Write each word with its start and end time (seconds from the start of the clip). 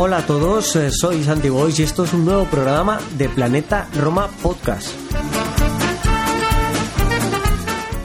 Hola 0.00 0.18
a 0.18 0.26
todos, 0.26 0.76
eh, 0.76 0.90
soy 0.92 1.24
Santi 1.24 1.48
Boys 1.48 1.80
y 1.80 1.82
esto 1.82 2.04
es 2.04 2.12
un 2.12 2.24
nuevo 2.24 2.44
programa 2.44 3.00
de 3.16 3.28
Planeta 3.28 3.88
Roma 4.00 4.28
Podcast. 4.44 4.94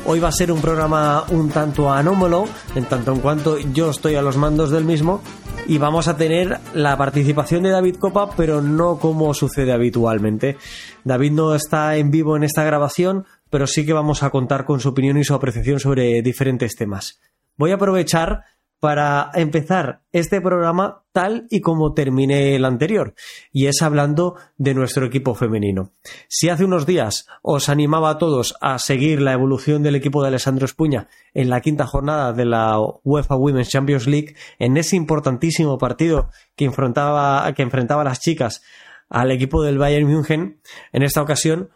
Hoy 0.07 0.19
va 0.19 0.29
a 0.29 0.31
ser 0.31 0.51
un 0.51 0.59
programa 0.59 1.23
un 1.29 1.51
tanto 1.51 1.91
anómalo, 1.91 2.45
en 2.73 2.85
tanto 2.85 3.13
en 3.13 3.19
cuanto 3.19 3.59
yo 3.59 3.91
estoy 3.91 4.15
a 4.15 4.23
los 4.23 4.37
mandos 4.37 4.71
del 4.71 4.85
mismo, 4.85 5.21
y 5.67 5.77
vamos 5.77 6.07
a 6.07 6.17
tener 6.17 6.57
la 6.73 6.97
participación 6.97 7.61
de 7.61 7.69
David 7.69 7.97
Copa, 7.97 8.31
pero 8.35 8.59
no 8.59 8.97
como 8.97 9.35
sucede 9.35 9.71
habitualmente. 9.71 10.57
David 11.03 11.33
no 11.33 11.53
está 11.53 11.95
en 11.97 12.09
vivo 12.09 12.35
en 12.35 12.43
esta 12.43 12.63
grabación, 12.63 13.27
pero 13.51 13.67
sí 13.67 13.85
que 13.85 13.93
vamos 13.93 14.23
a 14.23 14.31
contar 14.31 14.65
con 14.65 14.79
su 14.79 14.89
opinión 14.89 15.19
y 15.19 15.23
su 15.23 15.35
apreciación 15.35 15.79
sobre 15.79 16.23
diferentes 16.23 16.75
temas. 16.75 17.19
Voy 17.55 17.69
a 17.69 17.75
aprovechar 17.75 18.45
para 18.83 19.31
empezar 19.35 20.01
este 20.11 20.41
programa 20.41 21.05
tal 21.13 21.47
y 21.49 21.61
como 21.61 21.93
terminé 21.93 22.53
el 22.53 22.65
anterior, 22.65 23.13
y 23.49 23.67
es 23.67 23.81
hablando 23.81 24.35
de 24.57 24.73
nuestro 24.73 25.05
equipo 25.05 25.35
femenino. 25.35 25.93
Si 26.27 26.49
hace 26.49 26.65
unos 26.65 26.85
días 26.85 27.25
os 27.41 27.69
animaba 27.69 28.09
a 28.09 28.17
todos 28.17 28.55
a 28.59 28.77
seguir 28.79 29.21
la 29.21 29.31
evolución 29.31 29.83
del 29.83 29.95
equipo 29.95 30.21
de 30.21 30.27
Alessandro 30.27 30.65
Espuña 30.65 31.07
en 31.33 31.49
la 31.49 31.61
quinta 31.61 31.87
jornada 31.87 32.33
de 32.33 32.43
la 32.43 32.77
UEFA 33.05 33.37
Women's 33.37 33.69
Champions 33.69 34.05
League, 34.05 34.35
en 34.59 34.75
ese 34.75 34.97
importantísimo 34.97 35.77
partido 35.77 36.29
que 36.57 36.65
enfrentaba, 36.65 37.49
que 37.53 37.63
enfrentaba 37.63 38.01
a 38.01 38.05
las 38.05 38.19
chicas 38.19 38.63
al 39.07 39.31
equipo 39.31 39.63
del 39.63 39.77
Bayern 39.77 40.11
München, 40.11 40.59
en 40.91 41.03
esta 41.03 41.21
ocasión 41.21 41.69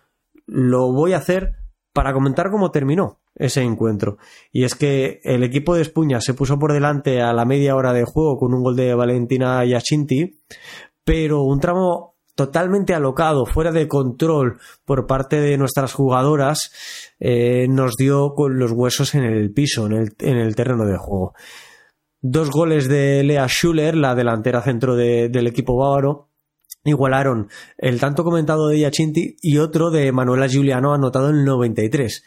lo 0.46 0.92
voy 0.92 1.14
a 1.14 1.20
hacer 1.20 1.56
para 1.98 2.14
comentar 2.14 2.52
cómo 2.52 2.70
terminó 2.70 3.22
ese 3.34 3.64
encuentro. 3.64 4.20
Y 4.52 4.66
es 4.66 4.76
que 4.76 5.20
el 5.23 5.42
equipo 5.42 5.73
de 5.73 5.81
Espuña 5.81 6.22
se 6.22 6.36
puso 6.36 6.59
por 6.59 6.72
delante 6.72 7.23
a 7.23 7.34
la 7.34 7.44
media 7.44 7.76
hora 7.76 7.92
de 7.92 8.03
juego 8.03 8.38
con 8.38 8.53
un 8.53 8.62
gol 8.62 8.76
de 8.76 8.94
Valentina 8.94 9.66
Yachinti, 9.66 10.38
pero 11.03 11.42
un 11.42 11.59
tramo 11.59 12.18
totalmente 12.36 12.94
alocado, 12.94 13.48
fuera 13.48 13.72
de 13.72 13.88
control 13.88 14.59
por 14.86 15.08
parte 15.08 15.42
de 15.42 15.58
nuestras 15.58 15.92
jugadoras, 15.92 16.72
eh, 17.20 17.66
nos 17.68 17.95
dio 17.95 18.36
con 18.36 18.59
los 18.59 18.73
huesos 18.73 19.16
en 19.16 19.23
el 19.23 19.52
piso, 19.52 19.88
en 19.88 19.94
el, 19.94 20.09
en 20.20 20.38
el 20.38 20.56
terreno 20.56 20.86
de 20.86 21.00
juego. 21.00 21.34
Dos 22.22 22.52
goles 22.52 22.88
de 22.88 23.23
Lea 23.23 23.48
Schuller, 23.48 23.98
la 23.98 24.14
delantera 24.14 24.62
centro 24.62 24.95
del 24.95 25.48
equipo 25.48 25.75
bávaro, 25.75 26.27
igualaron 26.83 27.50
el 27.78 28.00
tanto 28.00 28.23
comentado 28.23 28.67
de 28.67 28.80
Yachinti 28.80 29.38
y 29.42 29.58
otro 29.58 29.92
de 29.92 30.11
Manuela 30.11 30.47
Giuliano 30.47 30.94
anotado 30.94 31.30
en 31.30 31.38
el 31.38 31.45
93. 31.45 32.23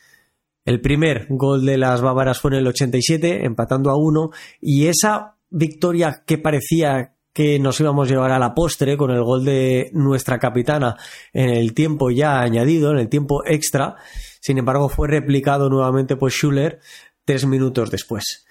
El 0.65 0.81
primer 0.81 1.27
gol 1.31 1.65
de 1.65 1.79
las 1.79 2.03
bávaras 2.03 2.41
fue 2.41 2.53
en 2.53 2.59
el 2.59 2.67
87, 2.67 3.45
empatando 3.45 3.91
a 3.91 3.97
uno, 3.97 4.31
y 4.61 4.87
esa 4.87 5.37
victoria 5.49 6.23
que 6.27 6.39
parecía 6.39 7.15
que 7.33 7.59
nos 7.59 7.81
íbamos 7.81 8.09
a 8.09 8.11
llevar 8.11 8.33
a 8.33 8.39
la 8.39 8.55
postre 8.55 8.97
con 8.97 9.11
el 9.11 9.23
gol 9.23 9.45
de 9.45 9.91
nuestra 9.95 10.39
capitana 10.39 10.97
en 11.33 11.51
el 11.51 11.75
tiempo 11.75 12.11
ya 12.11 12.41
añadido, 12.41 12.91
en 12.91 12.99
el 12.99 13.09
tiempo 13.09 13.43
extra, 13.47 13.97
sin 14.41 14.59
embargo 14.59 14.89
fue 14.89 15.09
replicado 15.09 15.71
nuevamente 15.71 16.17
por 16.17 16.31
Schuller 16.31 16.81
tres 17.25 17.47
minutos 17.47 17.91
después. 17.91 18.47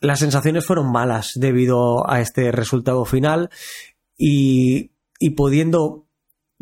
Las 0.00 0.18
sensaciones 0.18 0.66
fueron 0.66 0.92
malas 0.92 1.32
debido 1.34 2.08
a 2.08 2.20
este 2.20 2.52
resultado 2.52 3.04
final 3.06 3.48
y 4.18 4.90
y 5.18 5.30
pudiendo 5.30 6.06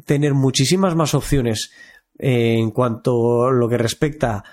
tener 0.05 0.35
muchísimas 0.35 0.95
más 0.95 1.15
opciones 1.15 1.73
eh, 2.19 2.57
en 2.59 2.71
cuanto 2.71 3.47
a 3.47 3.53
lo 3.53 3.69
que 3.69 3.79
respecta 3.79 4.45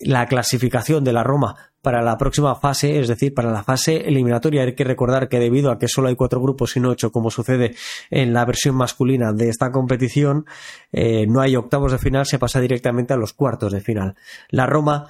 la 0.00 0.26
clasificación 0.26 1.02
de 1.02 1.12
la 1.12 1.24
Roma 1.24 1.56
para 1.82 2.02
la 2.02 2.16
próxima 2.18 2.54
fase, 2.54 2.98
es 2.98 3.08
decir, 3.08 3.34
para 3.34 3.50
la 3.50 3.62
fase 3.62 4.08
eliminatoria. 4.08 4.62
Hay 4.62 4.74
que 4.74 4.84
recordar 4.84 5.28
que 5.28 5.38
debido 5.38 5.70
a 5.70 5.78
que 5.78 5.88
solo 5.88 6.08
hay 6.08 6.16
cuatro 6.16 6.40
grupos 6.40 6.76
y 6.76 6.80
no 6.80 6.90
ocho, 6.90 7.12
como 7.12 7.30
sucede 7.30 7.74
en 8.10 8.32
la 8.32 8.44
versión 8.44 8.76
masculina 8.76 9.32
de 9.32 9.48
esta 9.48 9.70
competición, 9.70 10.46
eh, 10.92 11.26
no 11.28 11.40
hay 11.40 11.56
octavos 11.56 11.92
de 11.92 11.98
final, 11.98 12.26
se 12.26 12.38
pasa 12.38 12.60
directamente 12.60 13.14
a 13.14 13.16
los 13.16 13.32
cuartos 13.32 13.72
de 13.72 13.80
final. 13.80 14.16
La 14.50 14.66
Roma 14.66 15.08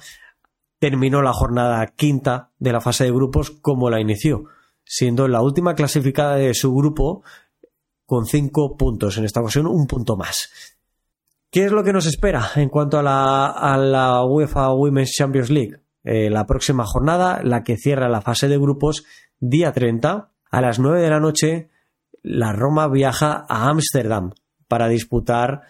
terminó 0.79 1.21
la 1.21 1.33
jornada 1.33 1.85
quinta 1.87 2.51
de 2.59 2.71
la 2.71 2.81
fase 2.81 3.05
de 3.05 3.11
grupos 3.11 3.51
como 3.51 3.89
la 3.89 3.99
inició, 3.99 4.45
siendo 4.83 5.27
la 5.27 5.41
última 5.41 5.75
clasificada 5.75 6.35
de 6.35 6.53
su 6.53 6.73
grupo 6.73 7.23
con 8.07 8.25
cinco 8.25 8.77
puntos, 8.77 9.17
en 9.17 9.25
esta 9.25 9.41
ocasión 9.41 9.67
un 9.67 9.85
punto 9.85 10.15
más. 10.15 10.49
¿Qué 11.51 11.65
es 11.65 11.71
lo 11.71 11.83
que 11.83 11.93
nos 11.93 12.05
espera 12.05 12.51
en 12.55 12.69
cuanto 12.69 12.97
a 12.97 13.03
la, 13.03 14.23
UEFA 14.23 14.71
Women's 14.71 15.11
Champions 15.11 15.49
League? 15.49 15.81
Eh, 16.05 16.29
la 16.29 16.45
próxima 16.45 16.85
jornada, 16.85 17.41
la 17.43 17.63
que 17.63 17.75
cierra 17.75 18.07
la 18.07 18.21
fase 18.21 18.47
de 18.47 18.57
grupos, 18.57 19.03
día 19.39 19.73
30, 19.73 20.31
a 20.49 20.61
las 20.61 20.79
9 20.79 21.01
de 21.01 21.09
la 21.09 21.19
noche, 21.19 21.69
la 22.23 22.53
Roma 22.53 22.87
viaja 22.87 23.45
a 23.47 23.69
Ámsterdam 23.69 24.31
para 24.69 24.87
disputar 24.87 25.63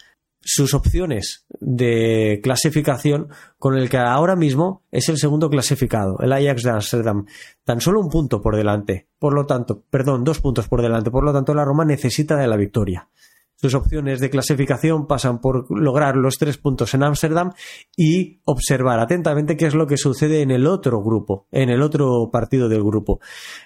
sus 0.49 0.73
opciones 0.73 1.45
de 1.59 2.39
clasificación 2.41 3.27
con 3.59 3.77
el 3.77 3.89
que 3.89 3.97
ahora 3.97 4.37
mismo 4.37 4.85
es 4.91 5.09
el 5.09 5.17
segundo 5.17 5.49
clasificado, 5.49 6.19
el 6.21 6.31
Ajax 6.31 6.63
de 6.63 6.69
Amsterdam. 6.69 7.25
Tan 7.65 7.81
solo 7.81 7.99
un 7.99 8.09
punto 8.09 8.41
por 8.41 8.55
delante. 8.55 9.09
Por 9.19 9.33
lo 9.33 9.45
tanto, 9.45 9.83
perdón, 9.89 10.23
dos 10.23 10.39
puntos 10.39 10.69
por 10.69 10.81
delante. 10.81 11.11
Por 11.11 11.25
lo 11.25 11.33
tanto, 11.33 11.53
la 11.53 11.65
Roma 11.65 11.83
necesita 11.83 12.37
de 12.37 12.47
la 12.47 12.55
victoria. 12.55 13.09
Sus 13.57 13.73
opciones 13.73 14.21
de 14.21 14.29
clasificación 14.29 15.05
pasan 15.05 15.41
por 15.41 15.65
lograr 15.69 16.15
los 16.15 16.37
tres 16.37 16.57
puntos 16.57 16.93
en 16.93 17.03
Ámsterdam 17.03 17.51
y 17.97 18.39
observar 18.45 19.01
atentamente 19.01 19.57
qué 19.57 19.65
es 19.65 19.75
lo 19.75 19.85
que 19.85 19.97
sucede 19.97 20.41
en 20.41 20.51
el 20.51 20.65
otro 20.65 21.03
grupo, 21.03 21.47
en 21.51 21.69
el 21.69 21.81
otro 21.81 22.29
partido 22.31 22.69
del 22.69 22.83
grupo, 22.83 23.19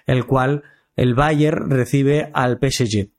el 0.07 0.25
cual 0.25 0.63
el 0.95 1.13
Bayern 1.13 1.69
recibe 1.69 2.31
al 2.33 2.57
PSG. 2.57 3.11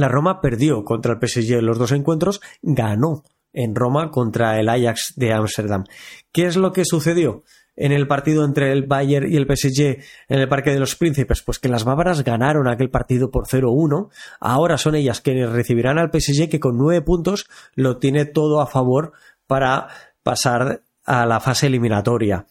La 0.00 0.08
Roma 0.08 0.40
perdió 0.40 0.84
contra 0.84 1.14
el 1.14 1.28
PSG 1.28 1.58
en 1.58 1.66
los 1.66 1.78
dos 1.78 1.92
encuentros, 1.92 2.40
ganó 2.62 3.22
en 3.52 3.74
Roma 3.74 4.10
contra 4.10 4.58
el 4.58 4.68
Ajax 4.68 5.14
de 5.16 5.32
Ámsterdam. 5.32 5.84
¿Qué 6.32 6.46
es 6.46 6.56
lo 6.56 6.72
que 6.72 6.84
sucedió? 6.84 7.44
en 7.78 7.92
el 7.92 8.08
partido 8.08 8.44
entre 8.44 8.72
el 8.72 8.86
Bayern 8.86 9.32
y 9.32 9.36
el 9.36 9.46
PSG 9.46 10.02
en 10.28 10.40
el 10.40 10.48
Parque 10.48 10.72
de 10.72 10.80
los 10.80 10.96
Príncipes? 10.96 11.42
Pues 11.42 11.58
que 11.58 11.68
las 11.68 11.84
bávaras 11.84 12.24
ganaron 12.24 12.68
aquel 12.68 12.90
partido 12.90 13.30
por 13.30 13.46
0-1. 13.46 14.10
Ahora 14.40 14.76
son 14.76 14.96
ellas 14.96 15.20
quienes 15.20 15.48
recibirán 15.48 15.98
al 15.98 16.10
PSG 16.10 16.50
que 16.50 16.60
con 16.60 16.76
nueve 16.76 17.02
puntos 17.02 17.46
lo 17.74 17.98
tiene 17.98 18.24
todo 18.26 18.60
a 18.60 18.66
favor 18.66 19.12
para 19.46 19.88
pasar 20.22 20.82
a 21.04 21.24
la 21.24 21.40
fase 21.40 21.68
eliminatoria. 21.68 22.46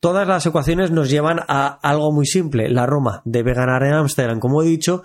Todas 0.00 0.26
las 0.26 0.46
ecuaciones 0.46 0.90
nos 0.90 1.10
llevan 1.10 1.40
a 1.46 1.78
algo 1.82 2.10
muy 2.10 2.24
simple. 2.24 2.70
La 2.70 2.86
Roma 2.86 3.20
debe 3.26 3.52
ganar 3.52 3.82
en 3.82 3.92
Ámsterdam, 3.92 4.40
como 4.40 4.62
he 4.62 4.66
dicho, 4.66 5.02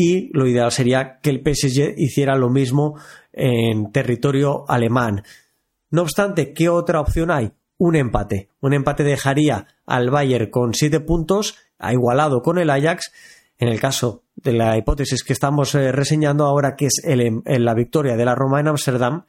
y 0.00 0.30
lo 0.32 0.46
ideal 0.46 0.70
sería 0.70 1.18
que 1.20 1.30
el 1.30 1.42
PSG 1.44 1.94
hiciera 1.96 2.36
lo 2.36 2.50
mismo 2.50 3.00
en 3.32 3.90
territorio 3.90 4.64
alemán. 4.68 5.24
No 5.90 6.02
obstante, 6.02 6.52
¿qué 6.52 6.68
otra 6.68 7.00
opción 7.00 7.32
hay? 7.32 7.50
Un 7.78 7.96
empate. 7.96 8.48
Un 8.60 8.74
empate 8.74 9.02
dejaría 9.02 9.66
al 9.86 10.10
Bayern 10.10 10.50
con 10.52 10.72
siete 10.72 11.00
puntos, 11.00 11.56
a 11.80 11.92
igualado 11.92 12.42
con 12.42 12.58
el 12.58 12.70
Ajax. 12.70 13.10
En 13.58 13.66
el 13.66 13.80
caso 13.80 14.22
de 14.36 14.52
la 14.52 14.78
hipótesis 14.78 15.24
que 15.24 15.32
estamos 15.32 15.74
eh, 15.74 15.90
reseñando 15.90 16.44
ahora, 16.44 16.76
que 16.76 16.86
es 16.86 17.02
el, 17.02 17.42
la 17.44 17.74
victoria 17.74 18.14
de 18.14 18.24
la 18.24 18.36
Roma 18.36 18.60
en 18.60 18.68
Ámsterdam, 18.68 19.24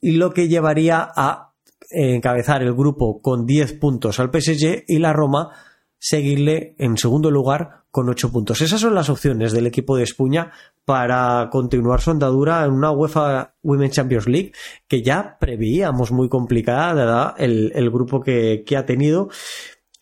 y 0.00 0.12
lo 0.12 0.32
que 0.32 0.46
llevaría 0.46 1.10
a 1.16 1.52
encabezar 1.90 2.62
el 2.62 2.74
grupo 2.74 3.20
con 3.20 3.44
10 3.44 3.72
puntos 3.72 4.20
al 4.20 4.30
PSG 4.30 4.84
y 4.86 5.00
la 5.00 5.12
Roma 5.12 5.50
seguirle 5.98 6.76
en 6.78 6.96
segundo 6.96 7.28
lugar 7.28 7.81
con 7.92 8.08
8 8.08 8.32
puntos. 8.32 8.62
Esas 8.62 8.80
son 8.80 8.94
las 8.94 9.10
opciones 9.10 9.52
del 9.52 9.66
equipo 9.66 9.96
de 9.96 10.02
Espuña 10.02 10.50
para 10.84 11.48
continuar 11.52 12.00
su 12.00 12.10
andadura 12.10 12.64
en 12.64 12.72
una 12.72 12.90
UEFA 12.90 13.54
Women's 13.62 13.94
Champions 13.94 14.26
League 14.26 14.52
que 14.88 15.02
ya 15.02 15.36
preveíamos 15.38 16.10
muy 16.10 16.28
complicada, 16.30 16.94
dada 16.94 17.34
el, 17.36 17.70
el 17.74 17.90
grupo 17.90 18.20
que, 18.22 18.64
que, 18.66 18.78
ha 18.78 18.86
tenido 18.86 19.28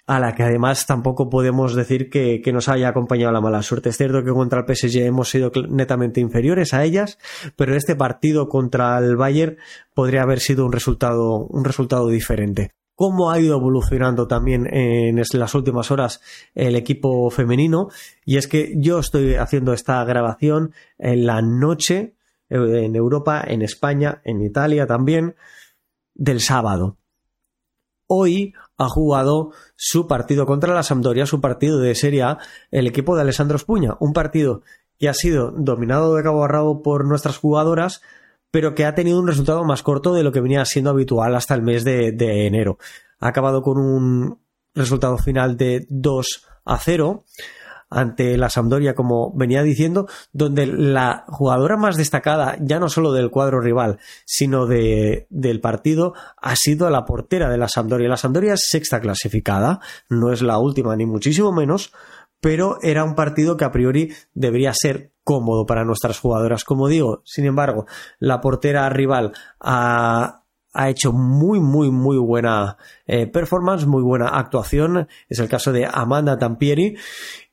a 0.06 0.20
la 0.20 0.36
que 0.36 0.44
además 0.44 0.86
tampoco 0.86 1.28
podemos 1.28 1.74
decir 1.74 2.08
que, 2.10 2.40
que, 2.40 2.52
nos 2.52 2.68
haya 2.68 2.88
acompañado 2.88 3.32
la 3.32 3.40
mala 3.40 3.62
suerte. 3.62 3.88
Es 3.88 3.96
cierto 3.96 4.22
que 4.22 4.30
contra 4.30 4.64
el 4.66 4.76
PSG 4.76 5.00
hemos 5.00 5.28
sido 5.28 5.50
netamente 5.68 6.20
inferiores 6.20 6.72
a 6.72 6.84
ellas, 6.84 7.18
pero 7.56 7.74
este 7.74 7.96
partido 7.96 8.48
contra 8.48 8.98
el 8.98 9.16
Bayern 9.16 9.58
podría 9.94 10.22
haber 10.22 10.38
sido 10.38 10.64
un 10.64 10.72
resultado, 10.72 11.38
un 11.38 11.64
resultado 11.64 12.08
diferente. 12.08 12.70
Cómo 13.00 13.30
ha 13.30 13.40
ido 13.40 13.56
evolucionando 13.56 14.28
también 14.28 14.66
en 14.70 15.16
las 15.16 15.54
últimas 15.54 15.90
horas 15.90 16.20
el 16.54 16.76
equipo 16.76 17.30
femenino. 17.30 17.88
Y 18.26 18.36
es 18.36 18.46
que 18.46 18.74
yo 18.76 18.98
estoy 18.98 19.36
haciendo 19.36 19.72
esta 19.72 20.04
grabación 20.04 20.74
en 20.98 21.24
la 21.24 21.40
noche 21.40 22.14
eh, 22.50 22.84
en 22.84 22.94
Europa, 22.94 23.42
en 23.46 23.62
España, 23.62 24.20
en 24.22 24.42
Italia 24.42 24.86
también, 24.86 25.34
del 26.12 26.42
sábado. 26.42 26.98
Hoy 28.06 28.52
ha 28.76 28.90
jugado 28.90 29.52
su 29.76 30.06
partido 30.06 30.44
contra 30.44 30.74
la 30.74 30.82
Sampdoria, 30.82 31.24
su 31.24 31.40
partido 31.40 31.78
de 31.78 31.94
Serie 31.94 32.22
A, 32.24 32.36
el 32.70 32.86
equipo 32.86 33.16
de 33.16 33.22
Alessandro 33.22 33.56
Spuña, 33.56 33.96
un 33.98 34.12
partido 34.12 34.60
que 34.98 35.08
ha 35.08 35.14
sido 35.14 35.52
dominado 35.52 36.16
de 36.16 36.22
cabo 36.22 36.44
a 36.44 36.48
rabo 36.48 36.82
por 36.82 37.06
nuestras 37.06 37.38
jugadoras, 37.38 38.02
pero 38.50 38.74
que 38.74 38.84
ha 38.84 38.94
tenido 38.94 39.20
un 39.20 39.26
resultado 39.26 39.64
más 39.64 39.82
corto 39.82 40.14
de 40.14 40.22
lo 40.22 40.32
que 40.32 40.40
venía 40.40 40.64
siendo 40.64 40.90
habitual 40.90 41.34
hasta 41.34 41.54
el 41.54 41.62
mes 41.62 41.84
de, 41.84 42.46
enero. 42.46 42.78
Ha 43.20 43.28
acabado 43.28 43.62
con 43.62 43.78
un 43.78 44.40
resultado 44.74 45.18
final 45.18 45.56
de 45.56 45.86
2 45.88 46.46
a 46.64 46.78
0 46.78 47.24
ante 47.92 48.36
la 48.36 48.50
Sampdoria, 48.50 48.94
como 48.94 49.32
venía 49.34 49.64
diciendo, 49.64 50.06
donde 50.32 50.66
la 50.66 51.24
jugadora 51.26 51.76
más 51.76 51.96
destacada, 51.96 52.56
ya 52.60 52.78
no 52.78 52.88
solo 52.88 53.12
del 53.12 53.30
cuadro 53.30 53.60
rival, 53.60 53.98
sino 54.24 54.66
de, 54.66 55.26
del 55.28 55.60
partido, 55.60 56.14
ha 56.40 56.54
sido 56.54 56.88
la 56.88 57.04
portera 57.04 57.50
de 57.50 57.58
la 57.58 57.68
Sampdoria. 57.68 58.08
La 58.08 58.16
Sampdoria 58.16 58.54
es 58.54 58.68
sexta 58.70 59.00
clasificada, 59.00 59.80
no 60.08 60.32
es 60.32 60.40
la 60.40 60.58
última 60.58 60.94
ni 60.94 61.04
muchísimo 61.04 61.52
menos, 61.52 61.92
pero 62.40 62.78
era 62.80 63.04
un 63.04 63.16
partido 63.16 63.56
que 63.56 63.64
a 63.64 63.72
priori 63.72 64.12
debería 64.34 64.72
ser 64.72 65.12
cómodo 65.30 65.64
para 65.64 65.84
nuestras 65.84 66.18
jugadoras. 66.18 66.64
Como 66.64 66.88
digo, 66.88 67.22
sin 67.24 67.44
embargo, 67.44 67.86
la 68.18 68.40
portera 68.40 68.88
rival 68.88 69.30
ha, 69.60 70.42
hecho 70.88 71.12
muy, 71.12 71.60
muy, 71.60 71.92
muy 71.92 72.18
buena 72.18 72.76
eh, 73.06 73.28
performance, 73.28 73.86
muy 73.86 74.02
buena 74.02 74.30
actuación. 74.30 75.06
Es 75.28 75.38
el 75.38 75.48
caso 75.48 75.70
de 75.70 75.88
Amanda 75.88 76.36
Tampieri 76.36 76.96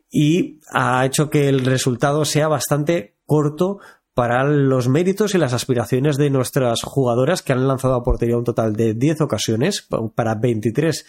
y 0.10 0.60
ha 0.72 1.06
hecho 1.06 1.30
que 1.30 1.50
el 1.50 1.66
resultado 1.66 2.26
sea 2.26 2.48
bastante 2.48 3.16
corto 3.28 3.78
para 4.16 4.44
los 4.44 4.88
méritos 4.88 5.36
y 5.36 5.38
las 5.38 5.54
aspiraciones 5.54 6.18
de 6.18 6.32
nuestras 6.32 6.82
jugadoras 6.82 7.44
que 7.44 7.54
han 7.54 7.68
lanzado 7.68 7.94
a 7.94 8.04
portería 8.04 8.38
un 8.38 8.44
total 8.44 8.76
de 8.76 8.96
10 8.96 9.22
ocasiones 9.22 9.88
para 10.16 10.34
23 10.34 11.06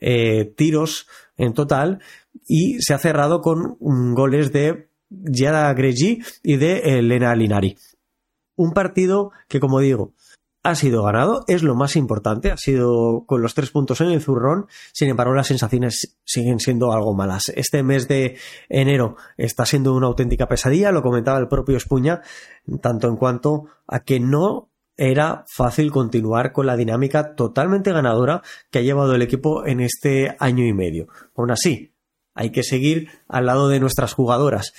eh, 0.00 0.54
tiros 0.56 1.08
en 1.36 1.52
total 1.52 2.00
y 2.46 2.80
se 2.80 2.94
ha 2.94 2.98
cerrado 2.98 3.42
con 3.42 3.76
goles 4.14 4.50
de 4.50 4.89
Giada 5.10 5.72
Gregi 5.74 6.20
y 6.42 6.56
de 6.56 6.98
Elena 6.98 7.34
Linari. 7.34 7.76
Un 8.56 8.72
partido 8.72 9.32
que, 9.48 9.60
como 9.60 9.80
digo, 9.80 10.12
ha 10.62 10.74
sido 10.74 11.02
ganado, 11.02 11.44
es 11.48 11.62
lo 11.62 11.74
más 11.74 11.96
importante, 11.96 12.50
ha 12.50 12.56
sido 12.56 13.24
con 13.26 13.40
los 13.40 13.54
tres 13.54 13.70
puntos 13.70 14.00
en 14.02 14.08
el 14.08 14.20
zurrón, 14.20 14.66
sin 14.92 15.08
embargo 15.08 15.34
las 15.34 15.46
sensaciones 15.46 16.18
siguen 16.24 16.60
siendo 16.60 16.92
algo 16.92 17.14
malas. 17.14 17.50
Este 17.54 17.82
mes 17.82 18.08
de 18.08 18.36
enero 18.68 19.16
está 19.38 19.64
siendo 19.64 19.94
una 19.94 20.06
auténtica 20.06 20.48
pesadilla, 20.48 20.92
lo 20.92 21.02
comentaba 21.02 21.38
el 21.38 21.48
propio 21.48 21.78
Espuña, 21.78 22.20
tanto 22.82 23.08
en 23.08 23.16
cuanto 23.16 23.64
a 23.86 24.00
que 24.00 24.20
no 24.20 24.68
era 24.98 25.46
fácil 25.48 25.90
continuar 25.90 26.52
con 26.52 26.66
la 26.66 26.76
dinámica 26.76 27.34
totalmente 27.34 27.90
ganadora 27.90 28.42
que 28.70 28.80
ha 28.80 28.82
llevado 28.82 29.14
el 29.14 29.22
equipo 29.22 29.66
en 29.66 29.80
este 29.80 30.36
año 30.38 30.66
y 30.66 30.74
medio. 30.74 31.08
Aún 31.34 31.50
así, 31.50 31.94
hay 32.34 32.50
que 32.50 32.62
seguir 32.62 33.08
al 33.26 33.46
lado 33.46 33.70
de 33.70 33.80
nuestras 33.80 34.12
jugadoras. 34.12 34.74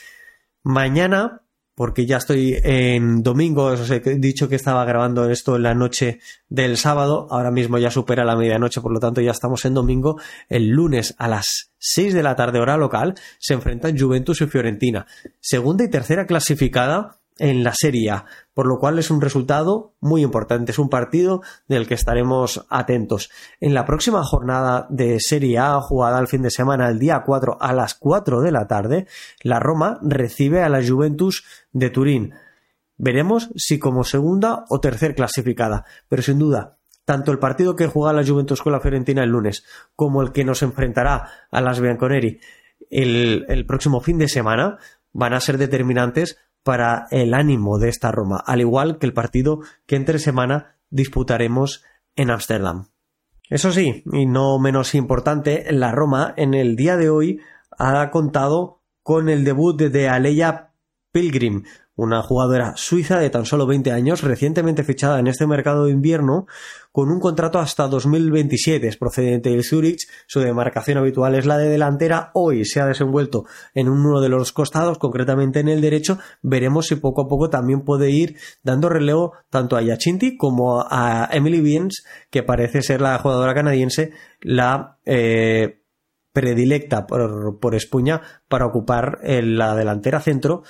Mañana 0.63 1.41
porque 1.81 2.05
ya 2.05 2.17
estoy 2.17 2.59
en 2.63 3.23
domingo, 3.23 3.63
os 3.65 3.89
he 3.89 4.01
dicho 4.19 4.49
que 4.49 4.55
estaba 4.55 4.85
grabando 4.85 5.29
esto 5.29 5.55
en 5.55 5.63
la 5.63 5.73
noche 5.73 6.19
del 6.47 6.77
sábado, 6.77 7.27
ahora 7.31 7.49
mismo 7.49 7.77
ya 7.77 7.89
supera 7.89 8.25
la 8.25 8.35
medianoche, 8.35 8.81
por 8.81 8.93
lo 8.93 8.99
tanto 8.99 9.21
ya 9.21 9.31
estamos 9.31 9.65
en 9.65 9.73
domingo, 9.73 10.19
el 10.49 10.69
lunes 10.69 11.15
a 11.17 11.27
las 11.27 11.71
6 11.79 12.13
de 12.13 12.23
la 12.23 12.35
tarde 12.35 12.59
hora 12.59 12.77
local 12.77 13.15
se 13.39 13.53
enfrentan 13.53 13.97
Juventus 13.97 14.41
y 14.41 14.47
Fiorentina, 14.47 15.07
segunda 15.39 15.83
y 15.83 15.89
tercera 15.89 16.27
clasificada 16.27 17.20
en 17.37 17.63
la 17.63 17.73
Serie 17.73 18.11
A, 18.11 18.25
por 18.53 18.67
lo 18.67 18.77
cual 18.79 18.99
es 18.99 19.09
un 19.09 19.21
resultado 19.21 19.95
muy 19.99 20.21
importante, 20.21 20.71
es 20.71 20.79
un 20.79 20.89
partido 20.89 21.41
del 21.67 21.87
que 21.87 21.93
estaremos 21.93 22.65
atentos. 22.69 23.29
En 23.59 23.73
la 23.73 23.85
próxima 23.85 24.23
jornada 24.23 24.87
de 24.89 25.17
Serie 25.19 25.57
A, 25.57 25.79
jugada 25.81 26.17
al 26.17 26.27
fin 26.27 26.41
de 26.41 26.51
semana, 26.51 26.89
el 26.89 26.99
día 26.99 27.23
4 27.25 27.57
a 27.59 27.73
las 27.73 27.95
4 27.95 28.41
de 28.41 28.51
la 28.51 28.67
tarde, 28.67 29.07
la 29.41 29.59
Roma 29.59 29.99
recibe 30.03 30.61
a 30.61 30.69
la 30.69 30.85
Juventus 30.85 31.43
de 31.71 31.89
Turín. 31.89 32.33
Veremos 32.97 33.49
si 33.55 33.79
como 33.79 34.03
segunda 34.03 34.65
o 34.69 34.79
tercer 34.79 35.15
clasificada, 35.15 35.85
pero 36.07 36.21
sin 36.21 36.37
duda, 36.37 36.77
tanto 37.05 37.31
el 37.31 37.39
partido 37.39 37.75
que 37.75 37.87
juega 37.87 38.13
la 38.13 38.25
Juventus 38.25 38.61
con 38.61 38.73
la 38.73 38.79
Fiorentina 38.79 39.23
el 39.23 39.31
lunes, 39.31 39.65
como 39.95 40.21
el 40.21 40.31
que 40.31 40.45
nos 40.45 40.61
enfrentará 40.61 41.27
a 41.49 41.61
las 41.61 41.79
Bianconeri 41.79 42.39
el, 42.89 43.45
el 43.47 43.65
próximo 43.65 44.01
fin 44.01 44.17
de 44.17 44.27
semana, 44.27 44.77
van 45.13 45.33
a 45.33 45.39
ser 45.39 45.57
determinantes 45.57 46.37
para 46.63 47.07
el 47.11 47.33
ánimo 47.33 47.79
de 47.79 47.89
esta 47.89 48.11
Roma, 48.11 48.41
al 48.45 48.61
igual 48.61 48.97
que 48.97 49.07
el 49.07 49.13
partido 49.13 49.59
que 49.85 49.95
entre 49.95 50.19
semana 50.19 50.77
disputaremos 50.89 51.83
en 52.15 52.31
Ámsterdam. 52.31 52.87
Eso 53.49 53.71
sí, 53.71 54.03
y 54.11 54.25
no 54.25 54.59
menos 54.59 54.95
importante, 54.95 55.65
la 55.71 55.91
Roma 55.91 56.33
en 56.37 56.53
el 56.53 56.75
día 56.75 56.95
de 56.97 57.09
hoy 57.09 57.41
ha 57.77 58.09
contado 58.11 58.81
con 59.03 59.29
el 59.29 59.43
debut 59.43 59.77
de 59.77 60.07
Aleya 60.07 60.71
Pilgrim, 61.11 61.63
una 62.01 62.23
jugadora 62.23 62.73
suiza 62.77 63.19
de 63.19 63.29
tan 63.29 63.45
solo 63.45 63.67
20 63.67 63.91
años, 63.91 64.23
recientemente 64.23 64.83
fichada 64.83 65.19
en 65.19 65.27
este 65.27 65.45
mercado 65.45 65.85
de 65.85 65.91
invierno, 65.91 66.47
con 66.91 67.11
un 67.11 67.19
contrato 67.19 67.59
hasta 67.59 67.87
2027. 67.87 68.87
Es 68.87 68.97
procedente 68.97 69.51
del 69.51 69.63
Zurich, 69.63 70.09
su 70.25 70.39
demarcación 70.39 70.97
habitual 70.97 71.35
es 71.35 71.45
la 71.45 71.59
de 71.59 71.69
delantera. 71.69 72.31
Hoy 72.33 72.65
se 72.65 72.81
ha 72.81 72.87
desenvuelto 72.87 73.45
en 73.75 73.87
uno 73.87 74.19
de 74.19 74.29
los 74.29 74.51
costados, 74.51 74.97
concretamente 74.97 75.59
en 75.59 75.69
el 75.69 75.79
derecho. 75.79 76.17
Veremos 76.41 76.87
si 76.87 76.95
poco 76.95 77.21
a 77.21 77.27
poco 77.27 77.51
también 77.51 77.81
puede 77.81 78.09
ir 78.09 78.35
dando 78.63 78.89
relevo 78.89 79.33
tanto 79.51 79.77
a 79.77 79.83
Yachinti 79.83 80.37
como 80.37 80.83
a 80.89 81.29
Emily 81.31 81.61
Beans, 81.61 82.03
que 82.31 82.41
parece 82.41 82.81
ser 82.81 83.01
la 83.01 83.19
jugadora 83.19 83.53
canadiense, 83.53 84.11
la 84.41 84.97
eh, 85.05 85.81
predilecta 86.33 87.05
por, 87.05 87.59
por 87.59 87.75
Espuña 87.75 88.21
para 88.47 88.65
ocupar 88.65 89.19
la 89.23 89.75
delantera 89.75 90.19
centro 90.19 90.63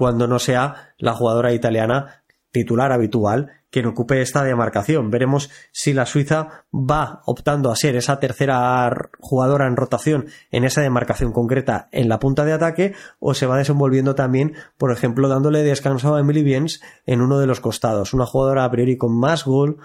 cuando 0.00 0.26
no 0.26 0.38
sea 0.38 0.94
la 0.96 1.12
jugadora 1.12 1.52
italiana 1.52 2.22
titular 2.52 2.90
habitual 2.90 3.50
quien 3.70 3.84
ocupe 3.84 4.22
esta 4.22 4.42
demarcación. 4.42 5.10
Veremos 5.10 5.50
si 5.72 5.92
la 5.92 6.06
Suiza 6.06 6.64
va 6.72 7.20
optando 7.26 7.70
a 7.70 7.76
ser 7.76 7.96
esa 7.96 8.18
tercera 8.18 8.90
jugadora 9.20 9.66
en 9.66 9.76
rotación 9.76 10.28
en 10.50 10.64
esa 10.64 10.80
demarcación 10.80 11.32
concreta 11.32 11.90
en 11.92 12.08
la 12.08 12.18
punta 12.18 12.46
de 12.46 12.54
ataque 12.54 12.94
o 13.18 13.34
se 13.34 13.44
va 13.44 13.58
desenvolviendo 13.58 14.14
también, 14.14 14.54
por 14.78 14.90
ejemplo, 14.90 15.28
dándole 15.28 15.62
descanso 15.62 16.14
a 16.14 16.20
Emily 16.20 16.42
Biens 16.42 16.80
en 17.04 17.20
uno 17.20 17.38
de 17.38 17.46
los 17.46 17.60
costados. 17.60 18.14
Una 18.14 18.24
jugadora 18.24 18.64
a 18.64 18.70
priori 18.70 18.96
con 18.96 19.20
más 19.20 19.44
gol 19.44 19.76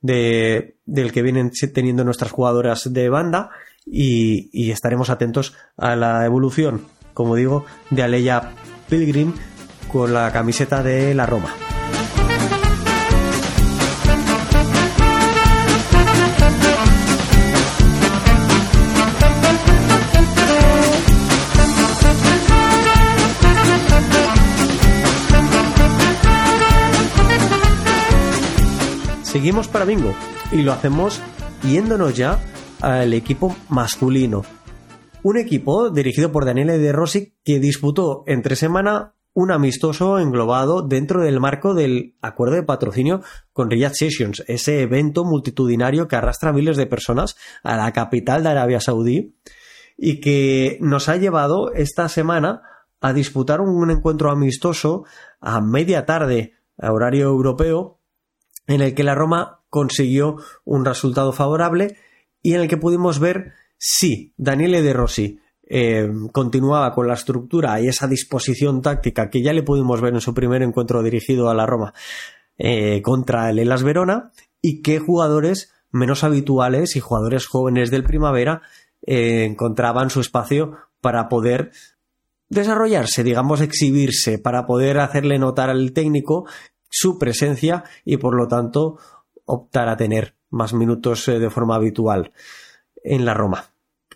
de, 0.00 0.76
del 0.86 1.10
que 1.10 1.22
vienen 1.22 1.50
teniendo 1.74 2.04
nuestras 2.04 2.30
jugadoras 2.30 2.92
de 2.92 3.08
banda 3.08 3.50
y, 3.84 4.70
estaremos 4.70 5.10
atentos 5.10 5.56
a 5.76 5.96
la 5.96 6.24
evolución, 6.24 6.82
como 7.12 7.34
digo, 7.34 7.64
de 7.90 8.04
Aleya 8.04 8.52
Pilgrim 8.88 9.32
con 9.88 10.12
la 10.12 10.30
camiseta 10.32 10.82
de 10.82 11.14
la 11.14 11.26
Roma. 11.26 11.54
Seguimos 29.22 29.66
para 29.66 29.84
bingo 29.84 30.14
y 30.52 30.62
lo 30.62 30.72
hacemos 30.72 31.20
yéndonos 31.64 32.16
ya 32.16 32.38
al 32.80 33.12
equipo 33.14 33.56
masculino. 33.68 34.42
Un 35.24 35.38
equipo 35.38 35.90
dirigido 35.90 36.30
por 36.30 36.44
Daniele 36.44 36.78
De 36.78 36.92
Rossi 36.92 37.34
que 37.44 37.58
disputó 37.58 38.22
entre 38.26 38.56
semana 38.56 39.14
un 39.34 39.50
amistoso 39.50 40.18
englobado 40.18 40.82
dentro 40.82 41.20
del 41.20 41.40
marco 41.40 41.74
del 41.74 42.16
acuerdo 42.22 42.54
de 42.54 42.62
patrocinio 42.62 43.20
con 43.52 43.70
Riyadh 43.70 43.94
Sessions, 43.94 44.44
ese 44.46 44.80
evento 44.80 45.24
multitudinario 45.24 46.06
que 46.06 46.16
arrastra 46.16 46.52
miles 46.52 46.76
de 46.76 46.86
personas 46.86 47.36
a 47.64 47.76
la 47.76 47.92
capital 47.92 48.44
de 48.44 48.50
Arabia 48.50 48.80
Saudí 48.80 49.36
y 49.96 50.20
que 50.20 50.78
nos 50.80 51.08
ha 51.08 51.16
llevado 51.16 51.72
esta 51.72 52.08
semana 52.08 52.62
a 53.00 53.12
disputar 53.12 53.60
un 53.60 53.90
encuentro 53.90 54.30
amistoso 54.30 55.04
a 55.40 55.60
media 55.60 56.06
tarde 56.06 56.54
a 56.78 56.92
horario 56.92 57.26
europeo 57.26 57.98
en 58.66 58.80
el 58.80 58.94
que 58.94 59.04
la 59.04 59.14
Roma 59.14 59.62
consiguió 59.68 60.36
un 60.64 60.84
resultado 60.84 61.32
favorable 61.32 61.96
y 62.40 62.54
en 62.54 62.62
el 62.62 62.68
que 62.68 62.76
pudimos 62.76 63.18
ver 63.18 63.52
si 63.78 64.32
Daniele 64.36 64.80
De 64.80 64.92
Rossi 64.92 65.40
eh, 65.76 66.08
continuaba 66.30 66.94
con 66.94 67.08
la 67.08 67.14
estructura 67.14 67.80
y 67.80 67.88
esa 67.88 68.06
disposición 68.06 68.80
táctica 68.80 69.28
que 69.28 69.42
ya 69.42 69.52
le 69.52 69.64
pudimos 69.64 70.00
ver 70.00 70.14
en 70.14 70.20
su 70.20 70.32
primer 70.32 70.62
encuentro 70.62 71.02
dirigido 71.02 71.50
a 71.50 71.54
la 71.54 71.66
Roma 71.66 71.92
eh, 72.58 73.02
contra 73.02 73.50
el 73.50 73.58
Elas 73.58 73.82
Verona 73.82 74.30
y 74.62 74.82
qué 74.82 75.00
jugadores 75.00 75.72
menos 75.90 76.22
habituales 76.22 76.94
y 76.94 77.00
jugadores 77.00 77.48
jóvenes 77.48 77.90
del 77.90 78.04
primavera 78.04 78.62
eh, 79.04 79.46
encontraban 79.46 80.10
su 80.10 80.20
espacio 80.20 80.76
para 81.00 81.28
poder 81.28 81.72
desarrollarse, 82.48 83.24
digamos, 83.24 83.60
exhibirse, 83.60 84.38
para 84.38 84.66
poder 84.66 85.00
hacerle 85.00 85.40
notar 85.40 85.70
al 85.70 85.92
técnico 85.92 86.46
su 86.88 87.18
presencia 87.18 87.82
y 88.04 88.18
por 88.18 88.36
lo 88.36 88.46
tanto 88.46 88.98
optar 89.44 89.88
a 89.88 89.96
tener 89.96 90.36
más 90.50 90.72
minutos 90.72 91.26
de 91.26 91.50
forma 91.50 91.74
habitual 91.74 92.30
en 93.02 93.24
la 93.24 93.34
Roma. 93.34 93.73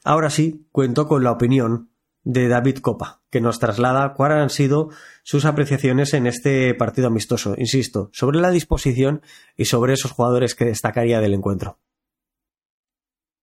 Ahora 0.09 0.31
sí, 0.31 0.65
cuento 0.73 1.07
con 1.07 1.23
la 1.23 1.33
opinión 1.33 1.91
de 2.25 2.49
David 2.49 2.79
Copa, 2.79 3.21
que 3.29 3.43
nos 3.43 3.59
traslada 3.59 4.15
cuáles 4.15 4.39
han 4.39 4.49
sido 4.49 4.89
sus 5.23 5.45
apreciaciones 5.45 6.15
en 6.15 6.27
este 6.27 6.73
partido 6.73 7.09
amistoso, 7.09 7.55
insisto, 7.59 8.09
sobre 8.15 8.41
la 8.41 8.51
disposición 8.51 9.21
y 9.55 9.67
sobre 9.67 9.93
esos 9.93 10.13
jugadores 10.13 10.55
que 10.55 10.65
destacaría 10.65 11.21
del 11.21 11.35
encuentro. 11.35 11.77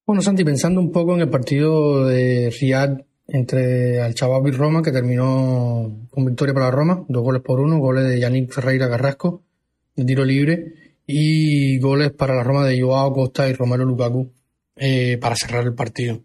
Bueno, 0.07 0.23
Santi, 0.23 0.43
pensando 0.43 0.81
un 0.81 0.91
poco 0.91 1.13
en 1.13 1.21
el 1.21 1.29
partido 1.29 2.07
de 2.07 2.51
Riyad 2.59 2.97
entre 3.27 4.01
al 4.01 4.15
y 4.15 4.51
Roma, 4.51 4.81
que 4.81 4.91
terminó 4.91 6.07
con 6.09 6.25
victoria 6.25 6.55
para 6.55 6.71
Roma, 6.71 7.05
dos 7.07 7.21
goles 7.21 7.43
por 7.43 7.59
uno, 7.59 7.77
goles 7.77 8.09
de 8.09 8.19
Yannick 8.19 8.51
Ferreira 8.51 8.89
Carrasco, 8.89 9.43
de 9.95 10.03
tiro 10.03 10.25
libre, 10.25 10.97
y 11.05 11.77
goles 11.77 12.11
para 12.11 12.33
la 12.33 12.43
Roma 12.43 12.65
de 12.65 12.81
Joao 12.81 13.13
Costa 13.13 13.47
y 13.47 13.53
Romero 13.53 13.85
Lukaku 13.85 14.31
eh, 14.77 15.19
para 15.21 15.35
cerrar 15.35 15.63
el 15.65 15.75
partido. 15.75 16.23